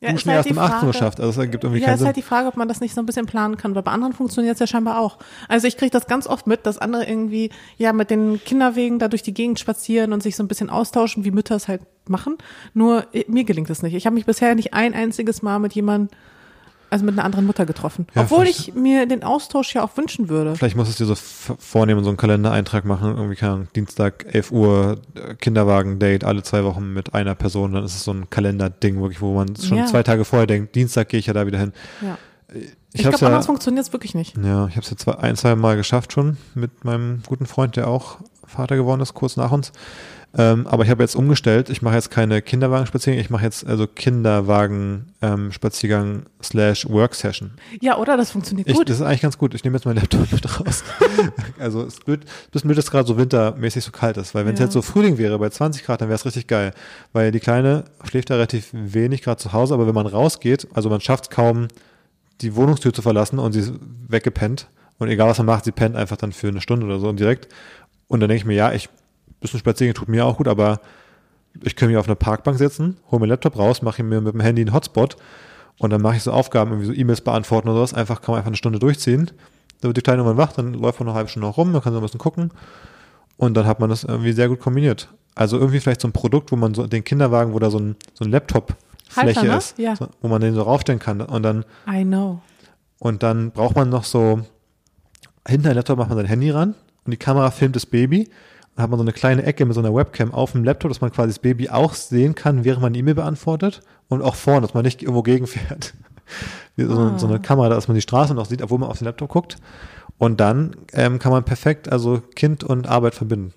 Ja, 0.00 0.12
Duschen 0.12 0.30
halt 0.30 0.46
erst 0.46 0.50
um 0.50 0.58
18 0.58 0.88
Uhr 0.88 0.92
schafft. 0.94 1.20
Also 1.20 1.30
das 1.32 1.38
ergibt 1.38 1.64
irgendwie 1.64 1.80
Ja, 1.80 1.86
keinen 1.86 1.94
ist 1.94 1.98
Sinn. 2.00 2.06
halt 2.08 2.16
die 2.16 2.22
Frage, 2.22 2.48
ob 2.48 2.56
man 2.56 2.68
das 2.68 2.80
nicht 2.80 2.94
so 2.94 3.00
ein 3.00 3.06
bisschen 3.06 3.24
planen 3.24 3.56
kann, 3.56 3.74
weil 3.74 3.82
bei 3.82 3.92
anderen 3.92 4.12
funktioniert 4.12 4.54
es 4.54 4.60
ja 4.60 4.66
scheinbar 4.66 4.98
auch. 5.00 5.16
Also 5.48 5.66
ich 5.66 5.76
kriege 5.78 5.90
das 5.90 6.06
ganz 6.06 6.26
oft 6.26 6.46
mit, 6.46 6.66
dass 6.66 6.76
andere 6.76 7.06
irgendwie 7.06 7.50
ja 7.78 7.92
mit 7.94 8.10
den 8.10 8.38
Kinderwegen 8.44 8.98
da 8.98 9.08
durch 9.08 9.22
die 9.22 9.32
Gegend 9.32 9.58
spazieren 9.58 10.12
und 10.12 10.22
sich 10.22 10.36
so 10.36 10.42
ein 10.42 10.48
bisschen 10.48 10.68
austauschen, 10.68 11.24
wie 11.24 11.30
Mütter 11.30 11.56
es 11.56 11.66
halt 11.66 11.80
machen. 12.08 12.36
Nur 12.74 13.06
mir 13.26 13.44
gelingt 13.44 13.70
es 13.70 13.82
nicht. 13.82 13.94
Ich 13.94 14.04
habe 14.04 14.14
mich 14.14 14.26
bisher 14.26 14.54
nicht 14.54 14.74
ein 14.74 14.92
einziges 14.92 15.40
Mal 15.42 15.58
mit 15.60 15.72
jemandem, 15.72 16.10
also 16.90 17.04
mit 17.04 17.14
einer 17.14 17.24
anderen 17.24 17.46
Mutter 17.46 17.66
getroffen. 17.66 18.06
Ja, 18.14 18.22
Obwohl 18.22 18.46
ich 18.46 18.74
mir 18.74 19.06
den 19.06 19.22
Austausch 19.24 19.74
ja 19.74 19.82
auch 19.82 19.96
wünschen 19.96 20.28
würde. 20.28 20.54
Vielleicht 20.54 20.76
muss 20.76 20.88
es 20.88 20.96
dir 20.96 21.04
so 21.06 21.14
vornehmen, 21.14 22.04
so 22.04 22.10
einen 22.10 22.16
Kalendereintrag 22.16 22.84
machen, 22.84 23.16
irgendwie 23.16 23.36
keine 23.36 23.52
Ahnung, 23.52 23.68
Dienstag, 23.74 24.26
11 24.32 24.52
Uhr, 24.52 24.98
äh, 25.14 25.34
Kinderwagen-Date, 25.34 26.24
alle 26.24 26.42
zwei 26.42 26.64
Wochen 26.64 26.92
mit 26.92 27.14
einer 27.14 27.34
Person, 27.34 27.72
dann 27.72 27.84
ist 27.84 27.94
es 27.96 28.04
so 28.04 28.12
ein 28.12 28.30
Kalenderding, 28.30 29.00
wirklich, 29.00 29.20
wo 29.20 29.34
man 29.34 29.56
schon 29.56 29.78
Ja. 29.78 29.86
zwei 29.86 30.02
Tage 30.02 30.24
vorher 30.24 30.46
denkt, 30.46 30.74
Dienstag 30.74 31.08
gehe 31.08 31.20
ich 31.20 31.26
ja 31.26 31.32
da 31.32 31.46
wieder 31.46 31.58
hin. 31.58 31.72
Ja. 32.02 32.18
Ich, 32.54 32.70
Ich, 32.92 33.02
glaube, 33.02 33.18
ja, 33.20 33.26
anders 33.26 33.46
funktioniert 33.46 33.84
es 33.86 33.92
wirklich 33.92 34.14
nicht. 34.14 34.36
ja, 34.36 34.66
ich 34.68 34.76
habe 34.76 34.82
es 34.84 34.90
jetzt 34.90 35.02
zwei, 35.02 35.14
ein, 35.18 35.36
zwei 35.36 35.54
Mal 35.56 35.76
geschafft 35.76 36.12
schon 36.12 36.36
mit 36.54 36.84
meinem 36.84 37.22
guten 37.26 37.46
Freund, 37.46 37.76
der 37.76 37.88
auch 37.88 38.18
Vater 38.46 38.76
geworden 38.76 39.00
ist, 39.00 39.14
kurz 39.14 39.36
nach 39.36 39.50
uns. 39.50 39.72
Ähm, 40.38 40.66
aber 40.66 40.84
ich 40.84 40.90
habe 40.90 41.02
jetzt 41.02 41.16
umgestellt. 41.16 41.70
Ich 41.70 41.80
mache 41.82 41.94
jetzt 41.94 42.10
keine 42.10 42.42
Kinderwagen-Spaziergänge, 42.42 43.22
ich 43.22 43.30
mache 43.30 43.44
jetzt 43.44 43.66
also 43.66 43.86
Kinderwagen-Spaziergang 43.86 46.24
slash 46.42 46.86
Work-Session. 46.88 47.52
Ja, 47.80 47.96
oder? 47.96 48.16
Das 48.16 48.30
funktioniert 48.32 48.68
Ich, 48.68 48.74
gut. 48.76 48.88
das 48.90 48.96
ist 48.96 49.02
eigentlich 49.02 49.22
ganz 49.22 49.38
gut. 49.38 49.54
Ich 49.54 49.62
nehme 49.64 49.76
jetzt 49.76 49.84
meinen 49.86 49.96
Laptop 49.96 50.30
mit 50.32 50.60
raus. 50.60 50.84
also 51.58 51.82
es 51.82 51.94
ist 51.94 52.04
blöd, 52.04 52.24
dass 52.52 52.64
es 52.64 52.90
gerade 52.90 53.06
so 53.08 53.16
wintermäßig 53.16 53.84
so 53.84 53.90
kalt 53.92 54.16
ist, 54.18 54.34
weil 54.34 54.44
wenn 54.46 54.54
es 54.54 54.60
Ja. 54.60 54.66
jetzt 54.66 54.74
so 54.74 54.82
Frühling 54.82 55.18
wäre 55.18 55.38
bei 55.38 55.48
20 55.48 55.84
Grad, 55.84 56.00
dann 56.00 56.08
wäre 56.08 56.16
es 56.16 56.26
richtig 56.26 56.46
geil. 56.46 56.72
Weil 57.12 57.32
die 57.32 57.40
Kleine 57.40 57.84
schläft 58.04 58.30
da 58.30 58.34
relativ 58.34 58.68
wenig 58.72 59.22
gerade 59.22 59.40
zu 59.40 59.52
Hause, 59.52 59.74
aber 59.74 59.86
wenn 59.86 59.94
man 59.94 60.06
rausgeht, 60.06 60.68
also 60.74 60.90
man 60.90 61.00
schafft 61.00 61.24
es 61.24 61.30
kaum, 61.30 61.68
die 62.42 62.54
Wohnungstür 62.56 62.92
zu 62.92 63.00
verlassen 63.02 63.38
und 63.38 63.52
sie 63.52 63.60
ist 63.60 63.72
weggepennt. 64.08 64.68
Und 64.98 65.08
egal 65.08 65.28
was 65.28 65.38
man 65.38 65.46
macht, 65.46 65.64
sie 65.64 65.72
pennt 65.72 65.94
einfach 65.96 66.16
dann 66.16 66.32
für 66.32 66.48
eine 66.48 66.60
Stunde 66.60 66.84
oder 66.86 66.98
so 66.98 67.08
und 67.08 67.18
direkt. 67.20 67.48
Und 68.08 68.20
dann 68.20 68.28
denke 68.28 68.40
ich 68.40 68.44
mir, 68.46 68.54
ja, 68.54 68.72
ich 68.72 68.88
bisschen 69.40 69.60
spazieren 69.60 69.94
tut 69.94 70.08
mir 70.08 70.24
auch 70.24 70.36
gut, 70.38 70.48
aber 70.48 70.80
ich 71.62 71.76
kann 71.76 71.88
mich 71.88 71.96
auf 71.96 72.06
eine 72.06 72.16
Parkbank 72.16 72.58
setzen, 72.58 72.98
hole 73.10 73.20
mir 73.20 73.26
Laptop 73.26 73.58
raus, 73.58 73.82
mache 73.82 74.02
mir 74.02 74.20
mit 74.20 74.34
dem 74.34 74.40
Handy 74.40 74.62
einen 74.62 74.74
Hotspot 74.74 75.16
und 75.78 75.90
dann 75.90 76.02
mache 76.02 76.16
ich 76.16 76.22
so 76.22 76.32
Aufgaben, 76.32 76.70
irgendwie 76.72 76.86
so 76.86 76.92
E-Mails 76.92 77.20
beantworten 77.20 77.68
oder 77.68 77.78
sowas. 77.78 77.94
Einfach 77.94 78.20
kann 78.20 78.32
man 78.32 78.38
einfach 78.38 78.48
eine 78.48 78.56
Stunde 78.56 78.78
durchziehen. 78.78 79.30
Dann 79.80 79.88
wird 79.90 79.96
die 79.96 80.02
Kleine 80.02 80.22
irgendwann 80.22 80.38
wach, 80.38 80.52
dann 80.52 80.72
läuft 80.74 81.00
man 81.00 81.06
noch 81.06 81.12
eine 81.12 81.18
halbe 81.18 81.30
Stunde 81.30 81.48
noch 81.48 81.56
rum, 81.56 81.72
dann 81.72 81.82
kann 81.82 81.92
sie 81.92 81.98
ein 81.98 82.02
bisschen 82.02 82.20
gucken. 82.20 82.50
Und 83.36 83.54
dann 83.54 83.66
hat 83.66 83.80
man 83.80 83.90
das 83.90 84.04
irgendwie 84.04 84.32
sehr 84.32 84.48
gut 84.48 84.60
kombiniert. 84.60 85.08
Also 85.34 85.58
irgendwie 85.58 85.80
vielleicht 85.80 86.00
so 86.00 86.08
ein 86.08 86.12
Produkt, 86.12 86.50
wo 86.52 86.56
man 86.56 86.72
so 86.72 86.86
den 86.86 87.04
Kinderwagen, 87.04 87.52
wo 87.52 87.58
da 87.58 87.70
so 87.70 87.78
ein, 87.78 87.96
so 88.14 88.24
ein 88.24 88.30
Laptop-Fläche 88.30 89.46
ne? 89.46 89.56
ist, 89.58 89.78
Ja. 89.78 89.94
so, 89.96 90.08
wo 90.22 90.28
man 90.28 90.40
den 90.40 90.54
so 90.54 90.62
raufstellen 90.62 90.98
kann. 90.98 91.20
Und 91.20 91.42
dann, 91.42 91.64
I 91.86 92.04
know. 92.04 92.40
und 92.98 93.22
dann 93.22 93.50
braucht 93.50 93.76
man 93.76 93.90
noch 93.90 94.04
so, 94.04 94.40
hinter 95.46 95.70
ein 95.70 95.76
Laptop 95.76 95.98
macht 95.98 96.08
man 96.08 96.16
sein 96.16 96.26
Handy 96.26 96.50
ran 96.50 96.74
und 97.04 97.10
die 97.10 97.18
Kamera 97.18 97.50
filmt 97.50 97.76
das 97.76 97.84
Baby. 97.84 98.30
Hat 98.76 98.90
man 98.90 98.98
so 98.98 99.04
eine 99.04 99.12
kleine 99.12 99.42
Ecke 99.42 99.64
mit 99.64 99.74
so 99.74 99.80
einer 99.80 99.94
Webcam 99.94 100.32
auf 100.34 100.52
dem 100.52 100.62
Laptop, 100.64 100.90
dass 100.90 101.00
man 101.00 101.10
quasi 101.10 101.28
das 101.28 101.38
Baby 101.38 101.70
auch 101.70 101.94
sehen 101.94 102.34
kann, 102.34 102.64
während 102.64 102.82
man 102.82 102.90
eine 102.90 102.98
E-Mail 102.98 103.14
beantwortet 103.14 103.80
und 104.08 104.22
auch 104.22 104.34
vorne, 104.34 104.60
dass 104.62 104.74
man 104.74 104.84
nicht 104.84 105.02
irgendwo 105.02 105.22
gegenfährt. 105.22 105.94
So, 106.76 106.98
Ah. 106.98 107.18
so 107.18 107.26
eine 107.28 107.38
Kamera, 107.40 107.68
dass 107.68 107.86
man 107.88 107.94
die 107.94 108.00
Straße 108.02 108.34
noch 108.34 108.44
sieht, 108.46 108.60
obwohl 108.60 108.78
man 108.80 108.90
auf 108.90 108.98
den 108.98 109.04
Laptop 109.04 109.30
guckt. 109.30 109.56
Und 110.18 110.40
dann 110.40 110.74
ähm, 110.92 111.18
kann 111.20 111.30
man 111.32 111.44
perfekt 111.44 111.90
also 111.90 112.20
Kind 112.34 112.64
und 112.64 112.86
Arbeit 112.88 113.14
verbinden. 113.14 113.54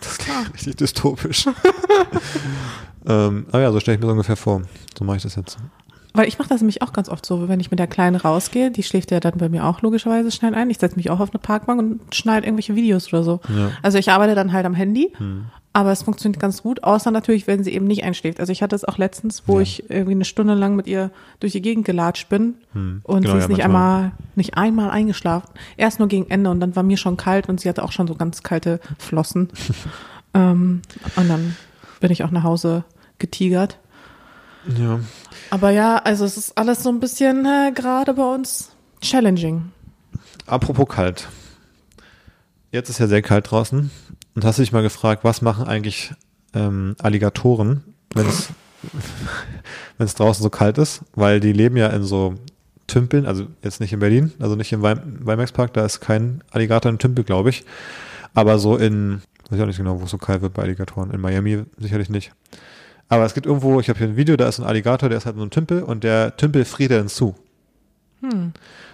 Das 0.00 0.18
klingt 0.18 0.52
richtig 0.52 0.76
dystopisch. 0.76 1.46
ähm, 3.06 3.46
aber 3.50 3.60
ja, 3.62 3.72
so 3.72 3.80
stelle 3.80 3.94
ich 3.94 4.00
mir 4.00 4.06
das 4.08 4.12
ungefähr 4.12 4.36
vor. 4.36 4.62
So 4.98 5.04
mache 5.04 5.18
ich 5.18 5.22
das 5.22 5.36
jetzt. 5.36 5.56
Weil 6.12 6.26
ich 6.26 6.38
mache 6.38 6.48
das 6.48 6.60
nämlich 6.60 6.82
auch 6.82 6.92
ganz 6.92 7.08
oft 7.08 7.24
so, 7.24 7.48
wenn 7.48 7.60
ich 7.60 7.70
mit 7.70 7.78
der 7.78 7.86
Kleinen 7.86 8.16
rausgehe, 8.16 8.70
die 8.70 8.82
schläft 8.82 9.10
ja 9.12 9.20
dann 9.20 9.38
bei 9.38 9.48
mir 9.48 9.64
auch 9.64 9.80
logischerweise 9.82 10.30
schnell 10.32 10.54
ein. 10.54 10.68
Ich 10.70 10.78
setze 10.78 10.96
mich 10.96 11.08
auch 11.10 11.20
auf 11.20 11.30
eine 11.30 11.38
Parkbank 11.38 11.78
und 11.78 12.14
schneide 12.14 12.46
irgendwelche 12.46 12.74
Videos 12.74 13.12
oder 13.12 13.22
so. 13.22 13.40
Ja. 13.48 13.54
Hm. 13.54 13.70
Also 13.82 13.98
ich 13.98 14.10
arbeite 14.10 14.34
dann 14.34 14.52
halt 14.52 14.66
am 14.66 14.74
Handy, 14.74 15.12
aber 15.72 15.92
es 15.92 16.02
funktioniert 16.02 16.40
ganz 16.40 16.62
gut, 16.62 16.82
außer 16.82 17.12
natürlich, 17.12 17.46
wenn 17.46 17.62
sie 17.62 17.72
eben 17.72 17.86
nicht 17.86 18.02
einschläft. 18.02 18.40
Also 18.40 18.50
ich 18.50 18.60
hatte 18.60 18.74
es 18.74 18.84
auch 18.84 18.98
letztens, 18.98 19.44
wo 19.46 19.56
Ja. 19.56 19.62
ich 19.62 19.88
irgendwie 19.88 20.12
eine 20.12 20.24
Stunde 20.24 20.54
lang 20.54 20.74
mit 20.74 20.88
ihr 20.88 21.12
durch 21.38 21.52
die 21.52 21.62
Gegend 21.62 21.84
gelatscht 21.84 22.28
bin 22.28 22.54
Hm. 22.72 23.02
und 23.04 23.22
Genau, 23.22 23.34
sie 23.34 23.38
ja, 23.38 23.44
ist 23.44 23.48
nicht 23.48 23.58
manchmal. 23.58 23.94
einmal, 23.96 24.12
nicht 24.34 24.56
einmal 24.56 24.90
eingeschlafen. 24.90 25.48
Erst 25.76 26.00
nur 26.00 26.08
gegen 26.08 26.28
Ende 26.28 26.50
und 26.50 26.58
dann 26.58 26.74
war 26.74 26.82
mir 26.82 26.96
schon 26.96 27.16
kalt 27.16 27.48
und 27.48 27.60
sie 27.60 27.68
hatte 27.68 27.84
auch 27.84 27.92
schon 27.92 28.08
so 28.08 28.16
ganz 28.16 28.42
kalte 28.42 28.80
Flossen. 28.98 29.48
ähm, 30.34 30.82
und 31.16 31.28
dann 31.28 31.56
bin 32.00 32.10
ich 32.10 32.24
auch 32.24 32.30
nach 32.32 32.42
Hause 32.42 32.82
getigert. 33.18 33.78
Ja. 34.78 35.00
Aber 35.50 35.70
ja, 35.70 35.96
also 35.98 36.24
es 36.24 36.36
ist 36.36 36.56
alles 36.56 36.82
so 36.82 36.90
ein 36.90 37.00
bisschen 37.00 37.44
äh, 37.46 37.72
gerade 37.72 38.14
bei 38.14 38.34
uns 38.34 38.70
challenging. 39.00 39.72
Apropos 40.46 40.88
kalt. 40.88 41.28
Jetzt 42.72 42.88
ist 42.88 42.98
ja 42.98 43.06
sehr 43.06 43.22
kalt 43.22 43.50
draußen. 43.50 43.90
Und 44.34 44.44
hast 44.44 44.58
du 44.58 44.62
dich 44.62 44.72
mal 44.72 44.82
gefragt, 44.82 45.24
was 45.24 45.42
machen 45.42 45.66
eigentlich 45.66 46.12
ähm, 46.54 46.94
Alligatoren, 46.98 47.82
wenn 48.14 48.26
es 48.26 48.48
wenn 49.98 50.06
es 50.06 50.14
draußen 50.14 50.42
so 50.42 50.50
kalt 50.50 50.78
ist, 50.78 51.02
weil 51.14 51.40
die 51.40 51.52
leben 51.52 51.76
ja 51.76 51.88
in 51.88 52.02
so 52.02 52.34
Tümpeln, 52.86 53.26
also 53.26 53.46
jetzt 53.62 53.80
nicht 53.80 53.92
in 53.92 54.00
Berlin, 54.00 54.32
also 54.40 54.56
nicht 54.56 54.72
im 54.72 54.82
Weimax 54.82 55.52
Park, 55.52 55.74
da 55.74 55.84
ist 55.84 56.00
kein 56.00 56.42
Alligator 56.50 56.90
im 56.90 56.98
Tümpel, 56.98 57.24
glaube 57.24 57.50
ich. 57.50 57.64
Aber 58.34 58.58
so 58.58 58.76
in, 58.76 59.22
weiß 59.48 59.58
ich 59.58 59.62
auch 59.62 59.66
nicht 59.66 59.76
genau, 59.76 60.00
wo 60.00 60.04
es 60.04 60.10
so 60.10 60.18
kalt 60.18 60.42
wird 60.42 60.54
bei 60.54 60.62
Alligatoren. 60.62 61.10
In 61.10 61.20
Miami 61.20 61.64
sicherlich 61.78 62.10
nicht. 62.10 62.32
Aber 63.10 63.24
es 63.24 63.34
gibt 63.34 63.46
irgendwo, 63.46 63.80
ich 63.80 63.88
habe 63.88 63.98
hier 63.98 64.08
ein 64.08 64.16
Video, 64.16 64.36
da 64.36 64.48
ist 64.48 64.60
ein 64.60 64.64
Alligator, 64.64 65.08
der 65.08 65.18
ist 65.18 65.26
halt 65.26 65.36
so 65.36 65.42
ein 65.42 65.50
Tümpel 65.50 65.82
und 65.82 66.04
der 66.04 66.36
Tümpel 66.36 66.64
friert 66.64 66.92
dann 66.92 67.08
zu. 67.08 67.34
Hm. 68.20 68.52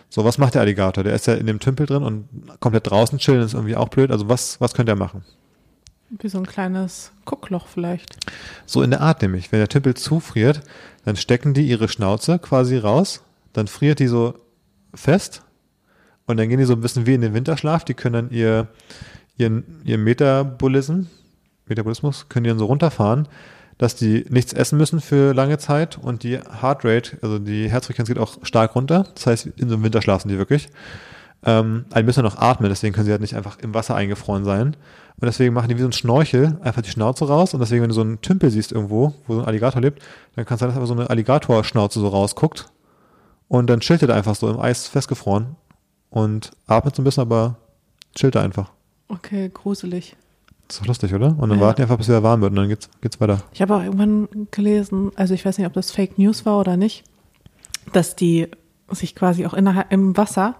So, 0.08 0.24
was 0.24 0.38
macht 0.38 0.54
der 0.54 0.62
Alligator? 0.62 1.04
Der 1.04 1.14
ist 1.14 1.26
ja 1.26 1.34
in 1.34 1.46
dem 1.46 1.60
Tümpel 1.60 1.84
drin 1.86 2.02
und 2.02 2.26
komplett 2.58 2.90
draußen 2.90 3.18
chillen 3.18 3.42
ist 3.42 3.52
irgendwie 3.52 3.76
auch 3.76 3.90
blöd. 3.90 4.10
Also 4.10 4.28
was, 4.28 4.58
was 4.58 4.72
könnte 4.72 4.92
er 4.92 4.96
machen? 4.96 5.22
Wie 6.08 6.28
so 6.28 6.38
ein 6.38 6.46
kleines 6.46 7.12
Guckloch 7.26 7.66
vielleicht. 7.66 8.16
So 8.64 8.82
in 8.82 8.90
der 8.90 9.02
Art 9.02 9.20
nämlich. 9.20 9.52
Wenn 9.52 9.58
der 9.58 9.68
Tümpel 9.68 9.94
zufriert, 9.94 10.62
dann 11.04 11.16
stecken 11.16 11.52
die 11.52 11.68
ihre 11.68 11.88
Schnauze 11.88 12.38
quasi 12.38 12.78
raus, 12.78 13.22
dann 13.52 13.66
friert 13.66 13.98
die 13.98 14.06
so 14.06 14.34
fest 14.94 15.42
und 16.24 16.38
dann 16.38 16.48
gehen 16.48 16.58
die 16.58 16.64
so 16.64 16.72
ein 16.72 16.80
bisschen 16.80 17.04
wie 17.04 17.14
in 17.14 17.20
den 17.20 17.34
Winterschlaf. 17.34 17.84
Die 17.84 17.94
können 17.94 18.14
dann 18.14 18.30
ihr, 18.30 18.68
ihren, 19.36 19.82
ihren 19.84 20.04
Metabolism, 20.04 21.02
Metabolismus, 21.66 22.30
können 22.30 22.44
die 22.44 22.50
dann 22.50 22.58
so 22.58 22.64
runterfahren, 22.64 23.28
dass 23.78 23.94
die 23.94 24.24
nichts 24.28 24.52
essen 24.52 24.78
müssen 24.78 25.00
für 25.00 25.34
lange 25.34 25.58
Zeit 25.58 25.98
und 25.98 26.22
die 26.22 26.38
Heartrate, 26.38 27.18
also 27.22 27.38
die 27.38 27.70
Herzfrequenz 27.70 28.08
geht 28.08 28.18
auch 28.18 28.38
stark 28.42 28.74
runter. 28.74 29.06
Das 29.14 29.26
heißt, 29.26 29.46
in 29.46 29.68
so 29.68 29.74
einem 29.74 29.84
Winterschlaf 29.84 30.22
sind 30.22 30.30
die 30.30 30.38
wirklich. 30.38 30.68
Ähm, 31.44 31.84
die 31.94 32.02
müssen 32.02 32.22
noch 32.22 32.38
atmen, 32.38 32.70
deswegen 32.70 32.94
können 32.94 33.06
sie 33.06 33.12
halt 33.12 33.20
nicht 33.20 33.36
einfach 33.36 33.58
im 33.58 33.74
Wasser 33.74 33.94
eingefroren 33.94 34.44
sein. 34.44 34.76
Und 35.18 35.24
deswegen 35.24 35.54
machen 35.54 35.68
die 35.68 35.76
wie 35.76 35.82
so 35.82 35.88
ein 35.88 35.92
Schnorchel 35.92 36.58
einfach 36.62 36.82
die 36.82 36.90
Schnauze 36.90 37.26
raus. 37.26 37.54
Und 37.54 37.60
deswegen, 37.60 37.82
wenn 37.82 37.88
du 37.88 37.94
so 37.94 38.02
einen 38.02 38.20
Tümpel 38.20 38.50
siehst 38.50 38.72
irgendwo, 38.72 39.14
wo 39.26 39.34
so 39.34 39.40
ein 39.40 39.46
Alligator 39.46 39.80
lebt, 39.80 40.02
dann 40.34 40.44
kann 40.44 40.56
es 40.56 40.60
sein, 40.60 40.68
dass 40.68 40.76
einfach 40.76 40.88
so 40.88 40.94
eine 40.94 41.08
Alligatorschnauze 41.08 42.00
so 42.00 42.08
rausguckt. 42.08 42.66
Und 43.48 43.68
dann 43.68 43.80
chillt 43.80 44.02
er 44.02 44.14
einfach 44.14 44.34
so 44.34 44.50
im 44.50 44.58
Eis 44.58 44.88
festgefroren 44.88 45.56
und 46.10 46.50
atmet 46.66 46.96
so 46.96 47.02
ein 47.02 47.04
bisschen, 47.04 47.22
aber 47.22 47.56
chillt 48.14 48.34
er 48.34 48.42
einfach. 48.42 48.72
Okay, 49.08 49.50
gruselig. 49.52 50.16
Das 50.68 50.76
ist 50.76 50.82
doch 50.82 50.86
lustig, 50.88 51.14
oder? 51.14 51.36
Und 51.38 51.48
dann 51.48 51.58
ja. 51.58 51.64
warten 51.64 51.76
die 51.76 51.82
einfach, 51.82 51.96
bis 51.96 52.08
er 52.08 52.22
warm 52.22 52.40
wird 52.40 52.50
und 52.50 52.56
dann 52.56 52.68
geht's, 52.68 52.90
geht's 53.00 53.20
weiter. 53.20 53.42
Ich 53.52 53.62
habe 53.62 53.76
auch 53.76 53.82
irgendwann 53.82 54.28
gelesen, 54.50 55.12
also 55.14 55.34
ich 55.34 55.44
weiß 55.44 55.58
nicht, 55.58 55.66
ob 55.66 55.72
das 55.72 55.92
Fake 55.92 56.18
News 56.18 56.44
war 56.44 56.58
oder 56.58 56.76
nicht, 56.76 57.04
dass 57.92 58.16
die 58.16 58.48
sich 58.90 59.14
quasi 59.14 59.46
auch 59.46 59.54
innerhalb 59.54 59.92
im 59.92 60.16
Wasser, 60.16 60.56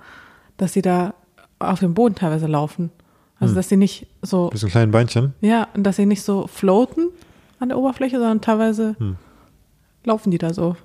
dass 0.57 0.72
sie 0.72 0.82
da 0.82 1.14
auf 1.59 1.80
dem 1.80 1.94
Boden 1.94 2.14
teilweise 2.14 2.46
laufen. 2.46 2.90
Also, 3.38 3.52
hm. 3.52 3.57
dass 3.57 3.68
sie 3.68 3.76
nicht 3.76 4.07
so. 4.22 4.50
Mit 4.50 4.59
so 4.59 4.68
kleinen 4.68 4.92
Beinchen? 4.92 5.34
Ja, 5.40 5.68
und 5.74 5.82
dass 5.84 5.96
sie 5.96 6.07
nicht 6.07 6.22
so 6.22 6.46
floaten 6.46 7.11
an 7.59 7.68
der 7.68 7.78
Oberfläche, 7.78 8.18
sondern 8.18 8.40
teilweise 8.40 8.96
hm. 8.98 9.16
laufen 10.04 10.30
die 10.30 10.38
da 10.38 10.54
so. 10.54 10.76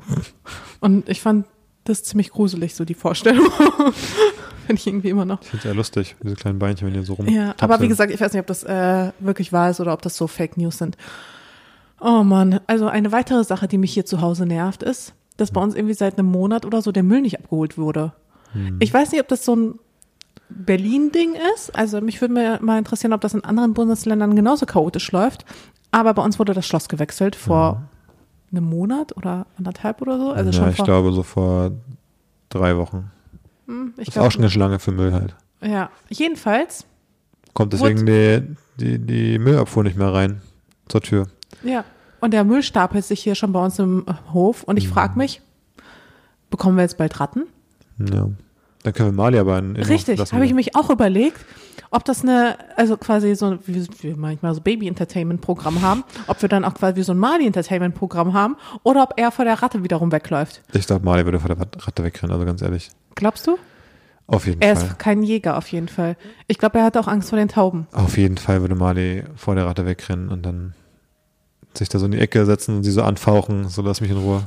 und 0.80 1.07
ich 1.07 1.22
fand 1.22 1.45
das 1.84 2.04
ziemlich 2.04 2.32
gruselig, 2.32 2.76
so 2.76 2.86
die 2.86 2.94
Vorstellung. 2.94 3.50
Finde 4.68 4.80
ich 4.80 4.88
irgendwie 4.88 5.10
immer 5.10 5.26
noch. 5.26 5.42
Ich 5.42 5.48
finde 5.48 5.58
es 5.60 5.64
ja 5.66 5.74
lustig, 5.74 6.16
diese 6.24 6.36
kleinen 6.36 6.60
Beinchen, 6.60 6.88
wenn 6.88 6.94
die 6.94 7.04
so 7.06 7.14
rum. 7.14 7.28
Ja, 7.28 7.56
aber 7.60 7.82
wie 7.82 7.88
gesagt, 7.88 8.12
ich 8.12 8.22
weiß 8.22 8.32
nicht, 8.34 8.40
ob 8.40 8.48
das 8.48 8.64
äh, 8.64 9.12
wirklich 9.20 9.52
wahr 9.52 9.72
ist 9.72 9.80
oder 9.80 9.92
ob 9.94 10.02
das 10.02 10.16
so 10.16 10.28
Fake 10.28 10.56
News 10.58 10.78
sind. 10.78 10.98
Oh 12.00 12.24
Mann, 12.24 12.60
also 12.68 12.88
eine 12.88 13.12
weitere 13.12 13.44
Sache, 13.44 13.68
die 13.68 13.78
mich 13.78 13.94
hier 13.94 14.06
zu 14.06 14.22
Hause 14.22 14.46
nervt, 14.46 14.84
ist, 14.84 15.14
dass 15.38 15.52
bei 15.52 15.62
uns 15.62 15.76
irgendwie 15.76 15.94
seit 15.94 16.18
einem 16.18 16.30
Monat 16.30 16.66
oder 16.66 16.82
so 16.82 16.92
der 16.92 17.04
Müll 17.04 17.22
nicht 17.22 17.40
abgeholt 17.40 17.78
wurde. 17.78 18.14
Hm. 18.54 18.78
Ich 18.80 18.94
weiß 18.94 19.12
nicht, 19.12 19.22
ob 19.22 19.28
das 19.28 19.44
so 19.44 19.56
ein 19.56 19.80
Berlin-Ding 20.50 21.36
ist. 21.56 21.76
Also 21.76 22.02
mich 22.02 22.22
würde 22.22 22.60
mal 22.62 22.78
interessieren, 22.78 23.14
ob 23.14 23.22
das 23.22 23.34
in 23.34 23.44
anderen 23.44 23.74
Bundesländern 23.74 24.36
genauso 24.36 24.66
chaotisch 24.66 25.12
läuft. 25.12 25.46
Aber 25.92 26.14
bei 26.14 26.24
uns 26.24 26.40
wurde 26.40 26.54
das 26.54 26.66
Schloss 26.66 26.88
gewechselt 26.88 27.36
vor. 27.36 27.84
Einem 28.52 28.66
Monat 28.66 29.16
oder 29.16 29.45
anderthalb 29.58 30.02
oder 30.02 30.18
so. 30.18 30.32
Also 30.32 30.52
ja, 30.52 30.58
schon 30.58 30.70
ich 30.70 30.84
glaube 30.84 31.12
so 31.12 31.24
vor 31.24 31.72
drei 32.49 32.78
Wochen. 32.78 33.12
Hm, 33.68 33.93
ich 33.97 34.08
das 34.08 34.16
ist 34.16 34.22
auch 34.22 34.32
schon 34.32 34.41
eine 34.41 34.52
Schlange 34.52 34.80
für 34.80 34.91
Müll 34.91 35.14
halt. 35.14 35.36
Ja, 35.62 35.89
jedenfalls. 36.10 36.86
Kommt 37.54 37.74
deswegen 37.74 38.06
die, 38.06 38.56
die, 38.78 38.99
die 38.99 39.39
Müllabfuhr 39.39 39.84
nicht 39.84 39.97
mehr 39.97 40.14
rein 40.14 40.41
zur 40.88 41.02
Tür. 41.02 41.28
Ja, 41.64 41.84
und 42.20 42.32
der 42.32 42.43
Müll 42.43 42.64
stapelt 42.64 43.04
sich 43.04 43.22
hier 43.22 43.36
schon 43.36 43.52
bei 43.52 43.64
uns 43.64 43.78
im 43.80 44.06
Hof. 44.32 44.64
Und 44.64 44.78
ich 44.78 44.88
mhm. 44.88 44.93
frage 44.93 45.18
mich, 45.18 45.41
bekommen 46.49 46.78
wir 46.78 46.84
jetzt 46.84 46.97
bald 46.97 47.20
Ratten? 47.20 47.43
Ja. 47.99 48.30
Dann 48.84 48.94
können 48.94 49.10
wir 49.10 49.24
Mali 49.24 49.38
aber 49.38 49.60
in, 49.60 49.76
in 49.76 49.84
Richtig, 49.84 50.20
habe 50.32 50.46
ich 50.46 50.54
mich 50.54 50.76
auch 50.76 50.90
überlegt, 50.90 51.46
ob 51.92 52.06
das 52.06 52.24
eine, 52.24 52.58
also 52.78 52.98
quasi 52.98 53.36
so, 53.36 53.58
wie 53.66 53.86
wir 54.02 54.18
manchmal 54.18 54.56
so 54.56 54.62
Baby-Entertainment-Programm 54.62 55.82
haben, 55.82 56.04
ob 56.28 56.42
wir 56.42 56.50
dann 56.50 56.66
auch 56.66 56.74
quasi 56.74 57.04
so 57.04 57.12
ein 57.12 57.20
Mali-Entertainment-Programm 57.20 58.34
haben 58.34 58.56
oder 58.84 59.04
ob 59.04 59.14
er 59.18 59.32
vor 59.32 59.46
der 59.46 59.62
Ratte 59.62 59.84
wiederum 59.84 60.12
wegläuft. 60.12 60.62
Ich 60.74 60.88
glaube, 60.88 61.06
Mali 61.06 61.26
würde 61.26 61.40
vor 61.40 61.54
der 61.54 61.58
Ratte 61.60 62.04
wegrennen, 62.04 62.34
also 62.34 62.46
ganz 62.46 62.62
ehrlich. 62.62 62.90
Glaubst 63.16 63.46
du? 63.46 63.58
Auf 64.28 64.48
jeden 64.48 64.62
er 64.62 64.76
Fall. 64.76 64.86
Er 64.86 64.92
ist 64.92 65.00
kein 65.00 65.24
Jäger, 65.24 65.58
auf 65.58 65.68
jeden 65.68 65.90
Fall. 65.90 66.16
Ich 66.48 66.58
glaube, 66.58 66.80
er 66.80 66.86
hat 66.86 66.96
auch 66.96 67.08
Angst 67.08 67.30
vor 67.30 67.38
den 67.38 67.50
Tauben. 67.50 67.88
Auf 67.92 68.18
jeden 68.18 68.38
Fall 68.38 68.62
würde 68.62 68.76
Mali 68.76 69.26
vor 69.36 69.56
der 69.56 69.66
Ratte 69.66 69.86
wegrennen 69.86 70.30
und 70.30 70.46
dann 70.46 70.74
sich 71.74 71.90
da 71.90 72.00
so 72.00 72.06
in 72.06 72.12
die 72.12 72.20
Ecke 72.20 72.46
setzen 72.46 72.78
und 72.78 72.84
sie 72.84 72.92
so 72.92 73.04
anfauchen, 73.04 73.68
so 73.68 73.82
lass 73.82 74.02
mich 74.02 74.12
in 74.12 74.18
Ruhe. 74.18 74.44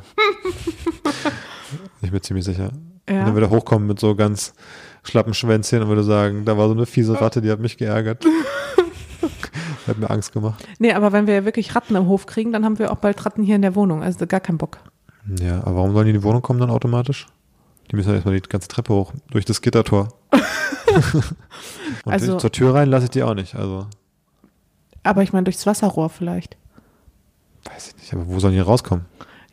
ich 2.03 2.11
bin 2.11 2.22
ziemlich 2.22 2.45
sicher. 2.45 2.70
Ja. 3.09 3.20
Und 3.20 3.26
dann 3.26 3.34
würde 3.34 3.46
er 3.46 3.50
hochkommen 3.50 3.86
mit 3.86 4.00
so 4.00 4.14
ganz 4.14 4.55
schlappen 5.02 5.34
Schwänzchen 5.34 5.82
und 5.82 5.88
würde 5.88 6.05
sagen, 6.05 6.44
da 6.44 6.57
war 6.57 6.68
so 6.68 6.74
eine 6.74 6.86
fiese 6.86 7.20
Ratte, 7.20 7.40
die 7.42 7.50
hat 7.50 7.61
mich 7.61 7.76
geärgert. 7.76 8.24
hat 9.86 9.98
mir 9.98 10.11
Angst 10.11 10.32
gemacht. 10.32 10.66
Nee, 10.78 10.92
aber 10.92 11.12
wenn 11.12 11.26
wir 11.26 11.44
wirklich 11.44 11.74
Ratten 11.74 11.94
im 11.94 12.07
Hof 12.07 12.26
kriegen, 12.26 12.52
dann 12.52 12.64
haben 12.64 12.78
wir 12.78 12.90
auch 12.90 12.96
bald 12.96 13.24
Ratten 13.24 13.42
hier 13.42 13.57
in 13.57 13.62
der 13.62 13.74
Wohnung. 13.74 14.02
Also 14.02 14.26
gar 14.26 14.40
keinen 14.40 14.59
Bock. 14.59 14.78
Ja, 15.40 15.61
aber 15.61 15.76
warum 15.76 15.92
sollen 15.92 16.07
die 16.07 16.12
in 16.12 16.20
die 16.20 16.22
Wohnung 16.22 16.42
kommen 16.42 16.61
dann 16.61 16.70
automatisch? 16.70 17.26
Die 17.90 17.96
müssen 17.96 18.09
ja 18.09 18.14
erstmal 18.14 18.38
die 18.38 18.48
ganze 18.48 18.68
Treppe 18.68 18.94
hoch, 18.94 19.12
durch 19.30 19.44
das 19.44 19.61
Gittertor. 19.61 20.09
und 22.05 22.12
also, 22.12 22.38
zur 22.38 22.52
Tür 22.52 22.74
rein 22.74 22.88
lasse 22.88 23.05
ich 23.05 23.11
die 23.11 23.22
auch 23.22 23.34
nicht, 23.34 23.55
also. 23.55 23.86
Aber 25.02 25.22
ich 25.22 25.32
meine 25.32 25.44
durchs 25.44 25.66
Wasserrohr 25.66 26.09
vielleicht. 26.09 26.57
Weiß 27.64 27.88
ich 27.88 27.96
nicht, 27.96 28.14
aber 28.14 28.26
wo 28.26 28.38
sollen 28.40 28.55
die 28.55 28.61
rauskommen? 28.61 29.05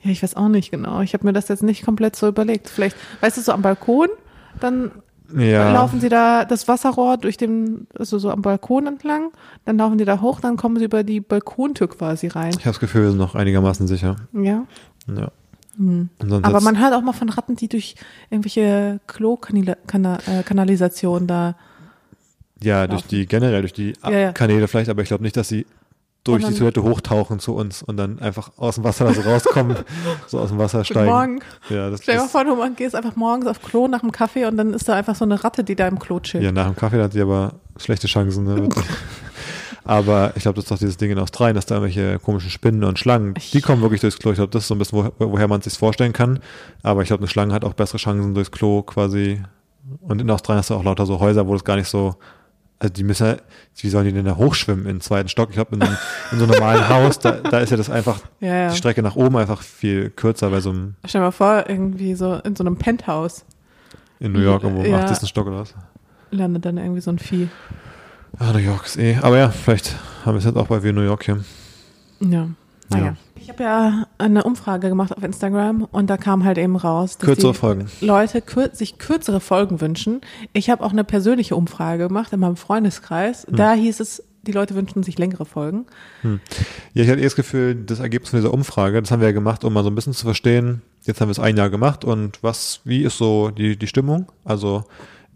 Ja, 0.03 0.11
ich 0.11 0.23
weiß 0.23 0.35
auch 0.35 0.47
nicht 0.47 0.71
genau. 0.71 1.01
Ich 1.01 1.13
habe 1.13 1.25
mir 1.25 1.33
das 1.33 1.47
jetzt 1.47 1.63
nicht 1.63 1.85
komplett 1.85 2.15
so 2.15 2.27
überlegt. 2.27 2.69
Vielleicht, 2.69 2.95
weißt 3.21 3.37
du, 3.37 3.41
so 3.41 3.51
am 3.51 3.61
Balkon, 3.61 4.07
dann 4.59 4.91
ja. 5.35 5.71
laufen 5.71 6.01
sie 6.01 6.09
da 6.09 6.43
das 6.45 6.67
Wasserrohr 6.67 7.17
durch 7.17 7.37
den, 7.37 7.87
also 7.97 8.19
so 8.19 8.29
am 8.31 8.41
Balkon 8.41 8.87
entlang, 8.87 9.31
dann 9.65 9.77
laufen 9.77 9.97
die 9.97 10.05
da 10.05 10.21
hoch, 10.21 10.39
dann 10.39 10.55
kommen 10.57 10.77
sie 10.77 10.85
über 10.85 11.03
die 11.03 11.19
Balkontür 11.21 11.89
quasi 11.89 12.27
rein. 12.27 12.51
Ich 12.51 12.65
habe 12.65 12.71
das 12.71 12.79
Gefühl, 12.79 13.03
wir 13.03 13.09
sind 13.09 13.19
noch 13.19 13.35
einigermaßen 13.35 13.85
sicher. 13.87 14.15
Ja. 14.33 14.65
Ja. 15.07 15.31
Mhm. 15.77 16.09
Aber 16.19 16.61
man 16.61 16.79
hört 16.79 16.93
auch 16.93 17.01
mal 17.01 17.13
von 17.13 17.29
Ratten, 17.29 17.55
die 17.55 17.69
durch 17.69 17.95
irgendwelche 18.29 18.99
Klo-Kanalisationen 19.07 21.27
da. 21.27 21.55
Ja, 22.61 22.85
durch 22.87 23.03
die, 23.03 23.25
generell 23.25 23.61
durch 23.61 23.71
die 23.73 23.93
ja, 24.03 24.11
ja. 24.11 24.33
Kanäle 24.33 24.67
vielleicht, 24.67 24.89
aber 24.89 25.01
ich 25.01 25.07
glaube 25.07 25.23
nicht, 25.23 25.37
dass 25.37 25.47
sie 25.47 25.65
durch 26.23 26.45
die 26.45 26.53
Toilette 26.53 26.83
hochtauchen 26.83 27.39
zu 27.39 27.55
uns 27.55 27.81
und 27.81 27.97
dann 27.97 28.19
einfach 28.19 28.51
aus 28.57 28.75
dem 28.75 28.83
Wasser 28.83 29.11
so 29.13 29.21
rauskommen, 29.21 29.77
so 30.27 30.39
aus 30.39 30.49
dem 30.49 30.59
Wasser 30.59 30.83
steigen. 30.83 31.09
Morgen. 31.09 31.39
Ja, 31.69 31.89
das 31.89 32.03
Stell 32.03 32.15
dir 32.15 32.21
mal 32.21 32.27
vor, 32.27 32.45
du 32.45 32.73
gehst 32.75 32.95
einfach 32.95 33.15
morgens 33.15 33.47
auf 33.47 33.61
Klo 33.61 33.87
nach 33.87 34.01
dem 34.01 34.11
Kaffee 34.11 34.45
und 34.45 34.57
dann 34.57 34.73
ist 34.73 34.87
da 34.87 34.93
einfach 34.93 35.15
so 35.15 35.25
eine 35.25 35.43
Ratte, 35.43 35.63
die 35.63 35.75
da 35.75 35.87
im 35.87 35.97
Klo 35.97 36.19
chillt. 36.19 36.43
Ja, 36.43 36.51
nach 36.51 36.67
dem 36.67 36.75
Kaffee 36.75 37.01
hat 37.01 37.13
sie 37.13 37.21
aber 37.21 37.53
schlechte 37.77 38.07
Chancen. 38.07 38.43
Ne? 38.43 38.69
aber 39.83 40.33
ich 40.35 40.43
glaube, 40.43 40.55
das 40.55 40.65
ist 40.65 40.71
doch 40.71 40.77
dieses 40.77 40.97
Ding 40.97 41.09
in 41.09 41.17
Australien, 41.17 41.55
dass 41.55 41.65
da 41.65 41.75
irgendwelche 41.75 42.19
komischen 42.19 42.51
Spinnen 42.51 42.83
und 42.83 42.99
Schlangen, 42.99 43.33
die 43.53 43.61
kommen 43.61 43.81
wirklich 43.81 44.01
durchs 44.01 44.19
Klo. 44.19 44.31
Ich 44.31 44.37
glaube, 44.37 44.51
das 44.51 44.63
ist 44.63 44.67
so 44.67 44.75
ein 44.75 44.77
bisschen, 44.77 45.11
wo, 45.17 45.31
woher 45.31 45.47
man 45.47 45.59
es 45.59 45.65
sich 45.65 45.73
vorstellen 45.73 46.13
kann. 46.13 46.39
Aber 46.83 47.01
ich 47.01 47.07
glaube, 47.07 47.21
eine 47.21 47.29
Schlange 47.29 47.53
hat 47.55 47.65
auch 47.65 47.73
bessere 47.73 47.97
Chancen 47.97 48.35
durchs 48.35 48.51
Klo 48.51 48.83
quasi. 48.83 49.41
Und 50.01 50.21
in 50.21 50.29
Australien 50.29 50.59
hast 50.59 50.69
du 50.69 50.75
auch 50.75 50.83
lauter 50.83 51.07
so 51.07 51.19
Häuser, 51.19 51.47
wo 51.47 51.53
das 51.53 51.63
gar 51.63 51.77
nicht 51.77 51.89
so 51.89 52.15
also 52.81 52.93
die 52.93 53.03
müssen 53.03 53.27
ja, 53.27 53.37
wie 53.77 53.89
sollen 53.89 54.05
die 54.05 54.11
denn 54.11 54.25
da 54.25 54.37
hochschwimmen 54.37 54.87
in 54.87 54.95
den 54.95 55.01
zweiten 55.01 55.29
Stock? 55.29 55.49
Ich 55.49 55.55
glaube, 55.55 55.75
in, 55.75 55.81
in, 55.81 56.39
so 56.39 56.45
einem 56.45 56.53
normalen 56.53 56.89
Haus, 56.89 57.19
da, 57.19 57.33
da 57.33 57.59
ist 57.59 57.69
ja 57.69 57.77
das 57.77 57.91
einfach, 57.91 58.21
ja, 58.39 58.55
ja. 58.55 58.69
die 58.71 58.75
Strecke 58.75 59.03
nach 59.03 59.15
oben 59.15 59.37
einfach 59.37 59.61
viel 59.61 60.09
kürzer 60.09 60.49
bei 60.49 60.61
so 60.61 60.71
einem. 60.71 60.95
Stell 61.05 61.21
dir 61.21 61.25
mal 61.25 61.31
vor, 61.31 61.65
irgendwie 61.67 62.15
so 62.15 62.33
in 62.37 62.55
so 62.55 62.63
einem 62.63 62.77
Penthouse. 62.77 63.45
In 64.19 64.31
New 64.31 64.39
York, 64.39 64.63
irgendwo 64.63 64.81
im 64.81 64.91
ja, 64.91 65.03
80. 65.03 65.29
Stock 65.29 65.45
oder 65.45 65.59
was? 65.59 65.75
Landet 66.31 66.65
dann 66.65 66.77
irgendwie 66.77 67.01
so 67.01 67.11
ein 67.11 67.19
Vieh. 67.19 67.49
Ah, 68.39 68.51
New 68.51 68.57
York 68.57 68.87
ist 68.87 68.97
eh. 68.97 69.17
Aber 69.21 69.37
ja, 69.37 69.49
vielleicht 69.49 69.95
haben 70.25 70.33
wir 70.33 70.39
es 70.39 70.45
jetzt 70.45 70.57
auch 70.57 70.67
bei 70.67 70.81
wir 70.81 70.91
New 70.91 71.01
York 71.01 71.25
hier. 71.25 71.43
Ja. 72.19 72.47
Naja. 72.91 73.05
Ja. 73.05 73.15
Ich 73.35 73.49
habe 73.49 73.63
ja 73.63 74.07
eine 74.19 74.43
Umfrage 74.43 74.89
gemacht 74.89 75.17
auf 75.17 75.23
Instagram 75.23 75.87
und 75.91 76.09
da 76.11 76.17
kam 76.17 76.45
halt 76.45 76.59
eben 76.59 76.75
raus, 76.75 77.17
dass 77.17 77.25
kürzere 77.25 77.55
Folgen. 77.55 77.87
Leute 77.99 78.39
kür 78.39 78.69
sich 78.71 78.99
kürzere 78.99 79.39
Folgen 79.39 79.81
wünschen. 79.81 80.21
Ich 80.53 80.69
habe 80.69 80.83
auch 80.83 80.91
eine 80.91 81.03
persönliche 81.03 81.55
Umfrage 81.55 82.07
gemacht 82.07 82.31
in 82.33 82.39
meinem 82.39 82.55
Freundeskreis. 82.55 83.47
Hm. 83.47 83.55
Da 83.55 83.73
hieß 83.73 83.99
es, 83.99 84.23
die 84.43 84.51
Leute 84.51 84.75
wünschen 84.75 85.01
sich 85.01 85.17
längere 85.17 85.45
Folgen. 85.45 85.87
Hm. 86.21 86.39
Ja, 86.93 87.03
ich 87.03 87.09
hatte 87.09 87.19
eh 87.19 87.23
das 87.23 87.35
Gefühl, 87.35 87.75
das 87.75 87.99
Ergebnis 87.99 88.29
von 88.29 88.39
dieser 88.39 88.53
Umfrage, 88.53 89.01
das 89.01 89.09
haben 89.09 89.21
wir 89.21 89.27
ja 89.27 89.33
gemacht, 89.33 89.63
um 89.63 89.73
mal 89.73 89.83
so 89.83 89.89
ein 89.89 89.95
bisschen 89.95 90.13
zu 90.13 90.25
verstehen. 90.25 90.83
Jetzt 91.05 91.19
haben 91.19 91.29
wir 91.29 91.33
es 91.33 91.39
ein 91.39 91.57
Jahr 91.57 91.71
gemacht 91.71 92.05
und 92.05 92.43
was, 92.43 92.81
wie 92.83 93.01
ist 93.03 93.17
so 93.17 93.49
die, 93.49 93.75
die 93.75 93.87
Stimmung? 93.87 94.31
Also 94.45 94.83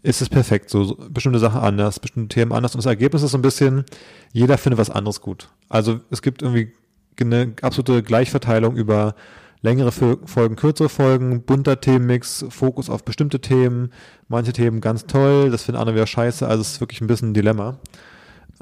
ist 0.02 0.22
es 0.22 0.28
perfekt, 0.28 0.70
so, 0.70 0.84
so 0.84 0.96
bestimmte 1.10 1.40
Sachen 1.40 1.60
anders, 1.60 1.98
bestimmte 1.98 2.32
Themen 2.32 2.52
anders 2.52 2.74
und 2.74 2.78
das 2.78 2.86
Ergebnis 2.86 3.22
ist 3.22 3.32
so 3.32 3.38
ein 3.38 3.42
bisschen, 3.42 3.84
jeder 4.32 4.58
findet 4.58 4.78
was 4.78 4.90
anderes 4.90 5.20
gut. 5.20 5.48
Also 5.68 5.98
es 6.10 6.22
gibt 6.22 6.42
irgendwie 6.42 6.72
eine 7.20 7.54
absolute 7.62 8.02
Gleichverteilung 8.02 8.76
über 8.76 9.14
längere 9.62 9.90
Folgen, 9.90 10.56
kürzere 10.56 10.88
Folgen, 10.88 11.42
bunter 11.42 11.80
Themenmix, 11.80 12.44
Fokus 12.50 12.88
auf 12.88 13.04
bestimmte 13.04 13.40
Themen, 13.40 13.90
manche 14.28 14.52
Themen 14.52 14.80
ganz 14.80 15.06
toll, 15.06 15.50
das 15.50 15.64
finden 15.64 15.80
andere 15.80 15.96
wieder 15.96 16.06
scheiße, 16.06 16.46
also 16.46 16.60
es 16.60 16.72
ist 16.72 16.80
wirklich 16.80 17.00
ein 17.00 17.06
bisschen 17.06 17.30
ein 17.30 17.34
Dilemma. 17.34 17.78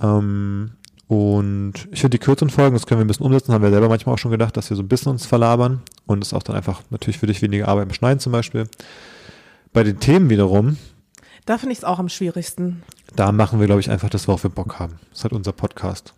Ähm, 0.01 0.73
und 1.07 1.75
ich 1.93 2.01
finde 2.01 2.19
die 2.19 2.25
kürzeren 2.25 2.51
Folgen, 2.51 2.75
das 2.75 2.87
können 2.87 3.01
wir 3.01 3.05
ein 3.05 3.09
bisschen 3.09 3.27
umsetzen, 3.27 3.53
haben 3.53 3.63
wir 3.63 3.71
selber 3.71 3.89
manchmal 3.89 4.15
auch 4.15 4.19
schon 4.19 4.31
gedacht, 4.31 4.57
dass 4.57 4.71
wir 4.71 4.77
so 4.77 4.83
ein 4.83 4.89
bisschen 4.89 5.13
uns 5.13 5.27
verlabern 5.27 5.83
und 6.07 6.25
es 6.25 6.33
auch 6.33 6.43
dann 6.43 6.57
einfach 6.57 6.81
natürlich 6.91 7.19
für 7.19 7.27
dich 7.27 7.43
weniger 7.43 7.69
Arbeit 7.69 7.89
im 7.89 7.95
Schneiden 7.95 8.21
zum 8.21 8.33
Beispiel. 8.33 8.67
Bei 9.73 9.85
den 9.85 10.01
Themen 10.01 10.31
wiederum. 10.31 10.79
Da 11.45 11.59
finde 11.59 11.73
ich 11.73 11.79
es 11.79 11.85
auch 11.85 11.99
am 11.99 12.09
schwierigsten. 12.09 12.83
Da 13.15 13.33
machen 13.33 13.61
wir, 13.61 13.67
glaube 13.67 13.81
ich, 13.81 13.91
einfach 13.91 14.09
das, 14.09 14.27
worauf 14.27 14.45
wir 14.45 14.51
Bock 14.51 14.79
haben. 14.79 14.95
Das 15.11 15.19
ist 15.19 15.25
halt 15.25 15.35
unser 15.35 15.53
Podcast. 15.53 16.15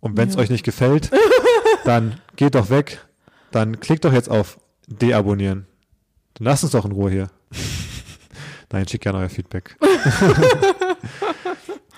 Und 0.00 0.16
wenn 0.16 0.28
es 0.28 0.34
ja. 0.34 0.40
euch 0.40 0.50
nicht 0.50 0.64
gefällt, 0.64 1.10
dann 1.84 2.14
geht 2.36 2.54
doch 2.54 2.70
weg. 2.70 3.06
Dann 3.50 3.80
klickt 3.80 4.04
doch 4.04 4.12
jetzt 4.12 4.30
auf 4.30 4.58
Deabonnieren. 4.86 5.66
Dann 6.34 6.46
lasst 6.46 6.64
uns 6.64 6.72
doch 6.72 6.84
in 6.84 6.92
Ruhe 6.92 7.10
hier. 7.10 7.30
Nein, 8.72 8.86
schickt 8.86 9.04
gerne 9.04 9.18
euer 9.18 9.28
Feedback. 9.28 9.76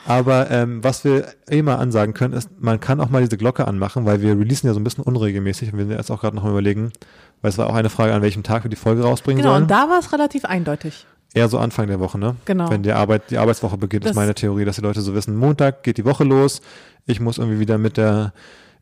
Aber 0.05 0.50
ähm, 0.50 0.82
was 0.82 1.05
wir 1.05 1.28
eh 1.48 1.62
mal 1.62 1.76
ansagen 1.76 2.12
können, 2.12 2.34
ist, 2.34 2.50
man 2.59 2.80
kann 2.80 3.00
auch 3.00 3.09
mal 3.09 3.22
diese 3.22 3.36
Glocke 3.36 3.68
anmachen, 3.68 4.05
weil 4.05 4.20
wir 4.20 4.36
releasen 4.36 4.66
ja 4.66 4.74
so 4.74 4.80
ein 4.80 4.84
bisschen 4.84 5.05
unregelmäßig 5.05 5.72
und 5.72 5.78
wir 5.78 5.86
sind 5.86 5.96
jetzt 5.96 6.11
auch 6.11 6.20
gerade 6.20 6.34
noch 6.34 6.42
mal 6.42 6.50
überlegen, 6.50 6.92
weil 7.40 7.50
es 7.50 7.59
war 7.59 7.68
auch 7.68 7.74
eine 7.74 7.88
Frage, 7.88 8.12
an 8.12 8.22
welchem 8.22 8.42
Tag 8.42 8.64
wir 8.64 8.68
die 8.68 8.76
Folge 8.76 9.03
rausbringen 9.03 9.42
genau, 9.42 9.55
sollen. 9.55 9.68
Genau, 9.68 9.82
und 9.82 9.88
da 9.88 9.92
war 9.92 10.00
es 10.00 10.12
relativ 10.12 10.44
eindeutig. 10.44 11.07
Eher 11.35 11.49
so 11.49 11.59
Anfang 11.59 11.87
der 11.87 12.01
Woche, 12.01 12.18
ne? 12.18 12.37
Genau. 12.45 12.70
Wenn 12.70 12.83
die 12.83 12.93
Arbeit, 12.93 13.30
die 13.30 13.39
Arbeitswoche 13.39 13.78
beginnt, 13.78 14.05
das 14.05 14.11
ist 14.11 14.16
meine 14.16 14.35
Theorie, 14.35 14.64
dass 14.64 14.76
die 14.76 14.83
Leute 14.83 15.01
so 15.01 15.14
wissen, 15.14 15.37
Montag 15.37 15.83
geht 15.83 15.97
die 15.97 16.05
Woche 16.05 16.24
los, 16.24 16.61
ich 17.07 17.20
muss 17.20 17.39
irgendwie 17.39 17.59
wieder 17.59 17.78
mit 17.78 17.97
der 17.97 18.33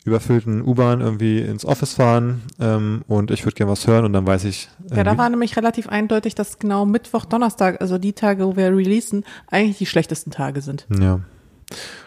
überfüllten 0.04 0.62
U-Bahn 0.62 1.00
irgendwie 1.00 1.40
ins 1.40 1.64
Office 1.64 1.94
fahren 1.94 2.42
ähm, 2.58 3.02
und 3.06 3.30
ich 3.30 3.44
würde 3.44 3.54
gerne 3.54 3.70
was 3.70 3.86
hören 3.86 4.04
und 4.04 4.14
dann 4.14 4.26
weiß 4.26 4.44
ich. 4.44 4.68
Ja, 4.94 5.04
da 5.04 5.18
war 5.18 5.28
nämlich 5.28 5.56
relativ 5.56 5.88
eindeutig, 5.88 6.34
dass 6.34 6.58
genau 6.58 6.86
Mittwoch, 6.86 7.26
Donnerstag, 7.26 7.80
also 7.80 7.98
die 7.98 8.14
Tage, 8.14 8.46
wo 8.46 8.56
wir 8.56 8.74
releasen, 8.74 9.24
eigentlich 9.50 9.78
die 9.78 9.86
schlechtesten 9.86 10.30
Tage 10.30 10.62
sind. 10.62 10.86
Ja. 10.98 11.20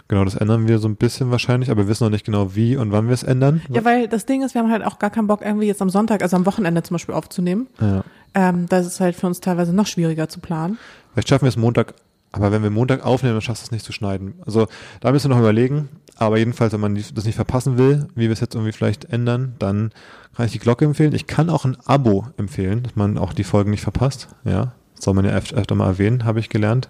Genau, 0.07 0.25
das 0.25 0.35
ändern 0.35 0.67
wir 0.67 0.79
so 0.79 0.87
ein 0.87 0.95
bisschen 0.95 1.31
wahrscheinlich, 1.31 1.71
aber 1.71 1.83
wir 1.83 1.87
wissen 1.87 2.03
noch 2.03 2.11
nicht 2.11 2.25
genau, 2.25 2.55
wie 2.55 2.75
und 2.75 2.91
wann 2.91 3.07
wir 3.07 3.13
es 3.13 3.23
ändern. 3.23 3.61
Ja, 3.69 3.83
weil 3.85 4.07
das 4.07 4.25
Ding 4.25 4.43
ist, 4.43 4.53
wir 4.53 4.61
haben 4.61 4.71
halt 4.71 4.83
auch 4.85 4.99
gar 4.99 5.09
keinen 5.09 5.27
Bock, 5.27 5.41
irgendwie 5.41 5.67
jetzt 5.67 5.81
am 5.81 5.89
Sonntag, 5.89 6.21
also 6.21 6.35
am 6.35 6.45
Wochenende 6.45 6.83
zum 6.83 6.95
Beispiel 6.95 7.15
aufzunehmen. 7.15 7.67
Ja. 7.79 8.03
Ähm, 8.33 8.67
das 8.67 8.85
ist 8.85 8.99
halt 8.99 9.15
für 9.15 9.27
uns 9.27 9.39
teilweise 9.39 9.73
noch 9.73 9.87
schwieriger 9.87 10.27
zu 10.29 10.39
planen. 10.39 10.77
Vielleicht 11.13 11.29
schaffen 11.29 11.45
wir 11.45 11.49
es 11.49 11.57
Montag, 11.57 11.93
aber 12.31 12.51
wenn 12.51 12.63
wir 12.63 12.69
Montag 12.69 13.05
aufnehmen, 13.05 13.35
dann 13.35 13.41
schaffst 13.41 13.63
du 13.63 13.67
es 13.67 13.71
nicht 13.71 13.85
zu 13.85 13.93
schneiden. 13.93 14.35
Also 14.45 14.67
da 15.01 15.11
müssen 15.11 15.29
wir 15.29 15.35
noch 15.35 15.41
überlegen, 15.41 15.89
aber 16.17 16.37
jedenfalls, 16.37 16.73
wenn 16.73 16.79
man 16.79 16.95
das 16.95 17.25
nicht 17.25 17.35
verpassen 17.35 17.77
will, 17.77 18.07
wie 18.15 18.23
wir 18.23 18.31
es 18.31 18.39
jetzt 18.39 18.55
irgendwie 18.55 18.71
vielleicht 18.71 19.05
ändern, 19.05 19.55
dann 19.59 19.91
kann 20.35 20.45
ich 20.45 20.51
die 20.51 20.59
Glocke 20.59 20.85
empfehlen. 20.85 21.13
Ich 21.13 21.27
kann 21.27 21.49
auch 21.49 21.65
ein 21.65 21.77
Abo 21.85 22.27
empfehlen, 22.37 22.83
dass 22.83 22.95
man 22.95 23.17
auch 23.17 23.33
die 23.33 23.43
Folgen 23.43 23.71
nicht 23.71 23.83
verpasst. 23.83 24.29
Ja, 24.43 24.73
soll 24.93 25.13
man 25.13 25.25
ja 25.25 25.31
öfter 25.31 25.75
mal 25.75 25.87
erwähnen, 25.87 26.25
habe 26.25 26.39
ich 26.39 26.49
gelernt. 26.49 26.89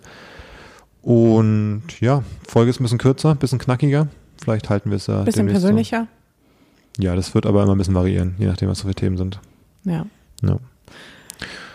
Und 1.04 1.84
ja, 2.00 2.24
Folge 2.48 2.72
ist 2.72 2.80
ein 2.80 2.84
bisschen 2.84 2.98
kürzer, 2.98 3.32
ein 3.32 3.38
bisschen 3.38 3.60
knackiger. 3.60 4.08
Vielleicht 4.42 4.70
halten 4.70 4.90
wir 4.90 4.98
es 4.98 5.08
ja. 5.08 5.20
Ein 5.20 5.26
bisschen 5.26 5.48
persönlicher. 5.48 6.08
So. 6.98 7.04
Ja, 7.04 7.16
das 7.16 7.36
wird 7.36 7.46
aber 7.46 7.64
immer 7.64 7.76
ein 7.76 7.78
bisschen 7.78 7.96
variieren, 7.96 8.36
je 8.38 8.48
nachdem, 8.48 8.70
was 8.70 8.80
so 8.80 8.88
für 8.88 8.96
Themen 8.96 9.18
sind. 9.18 9.40
Ja. 9.84 10.06
ja. 10.42 10.60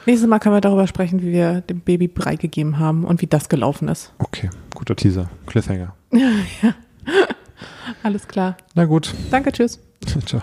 Nächstes 0.07 0.29
Mal 0.29 0.39
können 0.39 0.55
wir 0.55 0.61
darüber 0.61 0.87
sprechen, 0.87 1.20
wie 1.20 1.33
wir 1.33 1.61
dem 1.61 1.81
Baby 1.81 2.09
Brei 2.09 2.37
gegeben 2.37 2.79
haben 2.79 3.05
und 3.05 3.20
wie 3.20 3.26
das 3.26 3.49
gelaufen 3.51 3.89
ist. 3.89 4.12
Okay, 4.18 4.49
guter 4.74 4.97
Teaser. 4.97 5.29
Cliffhanger. 5.47 5.95
ja. 6.12 6.74
Alles 8.03 8.26
klar. 8.26 8.57
Na 8.74 8.87
gut. 8.87 9.14
Danke, 9.31 9.53
tschüss. 9.53 9.79
Ciao. 10.24 10.43